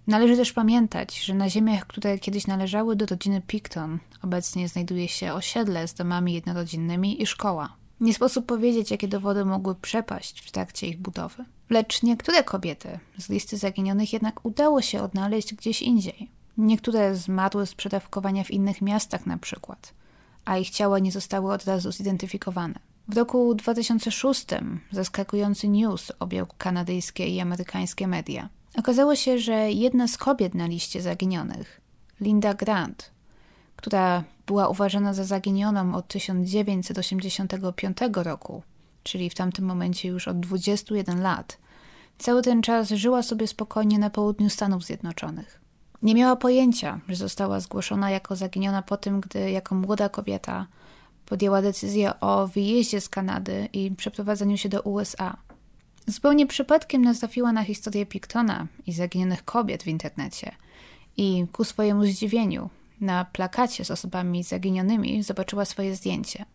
Należy 0.08 0.38
też 0.38 0.54
pamiętać, 0.54 1.20
że 1.26 1.34
na 1.34 1.50
ziemiach, 1.50 1.88
które 1.88 2.20
kiedyś 2.20 2.48
należały 2.48 2.96
do 2.96 3.06
rodziny 3.06 3.42
Picton, 3.48 4.00
obecnie 4.24 4.68
znajduje 4.68 5.08
się 5.08 5.34
osiedle 5.34 5.88
z 5.88 5.94
domami 5.94 6.34
jednorodzinnymi 6.34 7.22
i 7.22 7.26
szkoła. 7.26 7.76
Nie 8.00 8.14
sposób 8.14 8.46
powiedzieć, 8.46 8.92
jakie 8.92 9.08
dowody 9.08 9.46
mogły 9.46 9.76
przepaść 9.76 10.42
w 10.42 10.52
trakcie 10.52 10.88
ich 10.88 10.98
budowy. 10.98 11.46
Lecz 11.70 12.04
niektóre 12.04 12.44
kobiety 12.44 13.00
z 13.18 13.30
listy 13.30 13.58
zaginionych 13.58 14.14
jednak 14.14 14.46
udało 14.46 14.82
się 14.82 15.02
odnaleźć 15.02 15.54
gdzieś 15.54 15.82
indziej. 15.82 16.32
Niektóre 16.58 17.16
zmarły 17.16 17.66
z 17.66 17.76
przedawkowania 17.76 18.44
w 18.44 18.52
innych 18.52 18.82
miastach 18.82 19.26
na 19.26 19.38
przykład, 19.38 19.94
a 20.46 20.58
ich 20.58 20.70
ciała 20.70 21.00
nie 21.00 21.12
zostały 21.12 21.54
od 21.54 21.66
razu 21.66 21.92
zidentyfikowane. 21.92 22.80
W 23.08 23.18
roku 23.18 23.56
2006 23.56 24.46
zaskakujący 24.92 25.68
news 25.68 26.12
objął 26.20 26.48
kanadyjskie 26.58 27.28
i 27.28 27.40
amerykańskie 27.40 28.08
media. 28.08 28.50
Okazało 28.78 29.16
się, 29.16 29.40
że 29.40 29.72
jedna 29.72 30.08
z 30.08 30.18
kobiet 30.18 30.56
na 30.56 30.68
liście 30.68 31.02
zaginionych, 31.02 31.82
Linda 32.20 32.54
Grant, 32.54 33.12
która 33.78 34.24
była 34.48 34.68
uważana 34.68 35.14
za 35.14 35.24
zaginioną 35.24 35.96
od 35.96 36.08
1985 36.08 37.98
roku, 38.14 38.64
czyli 39.04 39.30
w 39.30 39.36
tamtym 39.36 39.66
momencie 39.66 40.10
już 40.10 40.28
od 40.28 40.40
21 40.40 41.22
lat, 41.22 41.58
cały 42.18 42.42
ten 42.42 42.62
czas 42.62 42.90
żyła 42.90 43.24
sobie 43.24 43.48
spokojnie 43.48 44.00
na 44.00 44.10
południu 44.10 44.50
Stanów 44.50 44.86
Zjednoczonych. 44.86 45.62
Nie 46.02 46.16
miała 46.16 46.36
pojęcia, 46.36 47.00
że 47.08 47.16
została 47.16 47.60
zgłoszona 47.60 48.12
jako 48.12 48.36
zaginiona 48.36 48.82
po 48.82 48.98
tym, 48.98 49.22
gdy 49.22 49.52
jako 49.52 49.76
młoda 49.76 50.10
kobieta 50.10 50.68
podjęła 51.26 51.62
decyzję 51.62 52.20
o 52.20 52.48
wyjeździe 52.48 53.02
z 53.02 53.10
Kanady 53.10 53.70
i 53.74 53.92
przeprowadzeniu 53.92 54.58
się 54.58 54.70
do 54.70 54.82
USA. 54.82 55.38
Zupełnie 56.08 56.48
przypadkiem 56.48 57.02
natrafiła 57.02 57.52
na 57.52 57.64
historię 57.64 58.06
Pictona 58.06 58.68
i 58.88 58.94
zaginionych 58.94 59.46
kobiet 59.46 59.84
w 59.84 59.88
internecie 59.88 60.56
i 61.18 61.46
ku 61.52 61.64
swojemu 61.64 62.06
zdziwieniu 62.06 62.70
na 63.02 63.26
plakacie 63.26 63.86
z 63.86 63.92
osobami 63.92 64.44
zaginionymi 64.44 65.24
zobaczyła 65.24 65.66
swoje 65.66 65.96
zdjęcie. 65.96 66.46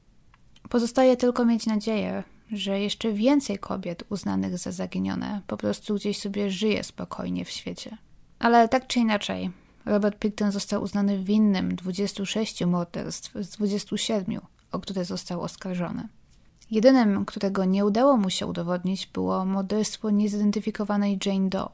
Pozostaje 0.68 1.16
tylko 1.16 1.45
mieć 1.45 1.66
nadzieję, 1.66 2.22
że 2.53 2.80
jeszcze 2.80 3.12
więcej 3.12 3.59
kobiet 3.59 4.05
uznanych 4.11 4.59
za 4.59 4.72
zaginione 4.72 5.40
po 5.47 5.57
prostu 5.57 5.95
gdzieś 5.95 6.18
sobie 6.18 6.51
żyje 6.51 6.84
spokojnie 6.84 7.45
w 7.45 7.51
świecie. 7.51 7.97
Ale 8.38 8.68
tak 8.68 8.86
czy 8.86 9.01
inaczej, 9.01 9.51
Robert 9.86 10.18
Picton 10.18 10.53
został 10.53 10.82
uznany 10.82 11.18
winnym 11.18 11.76
26 11.76 12.64
morderstw 12.64 13.32
z 13.34 13.49
27, 13.49 14.40
o 14.72 14.80
które 14.80 15.05
został 15.05 15.40
oskarżony. 15.40 16.09
Jedynym, 16.70 17.24
którego 17.24 17.64
nie 17.64 17.84
udało 17.84 18.16
mu 18.16 18.30
się 18.30 18.47
udowodnić, 18.47 19.07
było 19.07 19.45
morderstwo 19.45 20.11
niezidentyfikowanej 20.11 21.18
Jane 21.26 21.49
Doe. 21.49 21.70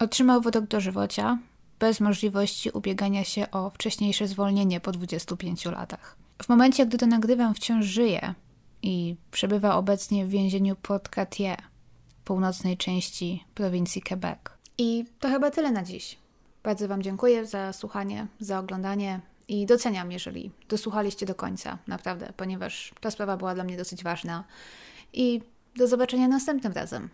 Otrzymał 0.00 0.40
wyrok 0.40 0.66
dożywocia, 0.66 1.38
bez 1.78 2.00
możliwości 2.00 2.70
ubiegania 2.70 3.24
się 3.24 3.50
o 3.50 3.70
wcześniejsze 3.70 4.28
zwolnienie 4.28 4.80
po 4.80 4.92
25 4.92 5.64
latach. 5.64 6.16
W 6.42 6.48
momencie, 6.48 6.86
gdy 6.86 6.98
to 6.98 7.06
nagrywam, 7.06 7.54
wciąż 7.54 7.84
żyje 7.84 8.34
i 8.82 9.16
przebywa 9.30 9.76
obecnie 9.76 10.26
w 10.26 10.28
więzieniu 10.28 10.76
Port 10.76 11.14
Cartier, 11.14 11.62
północnej 12.24 12.76
części 12.76 13.44
prowincji 13.54 14.02
Quebec. 14.02 14.38
I 14.78 15.04
to 15.20 15.28
chyba 15.28 15.50
tyle 15.50 15.70
na 15.70 15.82
dziś. 15.82 16.18
Bardzo 16.62 16.88
Wam 16.88 17.02
dziękuję 17.02 17.46
za 17.46 17.72
słuchanie, 17.72 18.26
za 18.40 18.58
oglądanie 18.58 19.20
i 19.48 19.66
doceniam, 19.66 20.12
jeżeli 20.12 20.50
dosłuchaliście 20.68 21.26
do 21.26 21.34
końca, 21.34 21.78
naprawdę, 21.86 22.32
ponieważ 22.36 22.92
ta 23.00 23.10
sprawa 23.10 23.36
była 23.36 23.54
dla 23.54 23.64
mnie 23.64 23.76
dosyć 23.76 24.04
ważna. 24.04 24.44
I 25.12 25.40
do 25.76 25.88
zobaczenia 25.88 26.28
następnym 26.28 26.72
razem. 26.72 27.08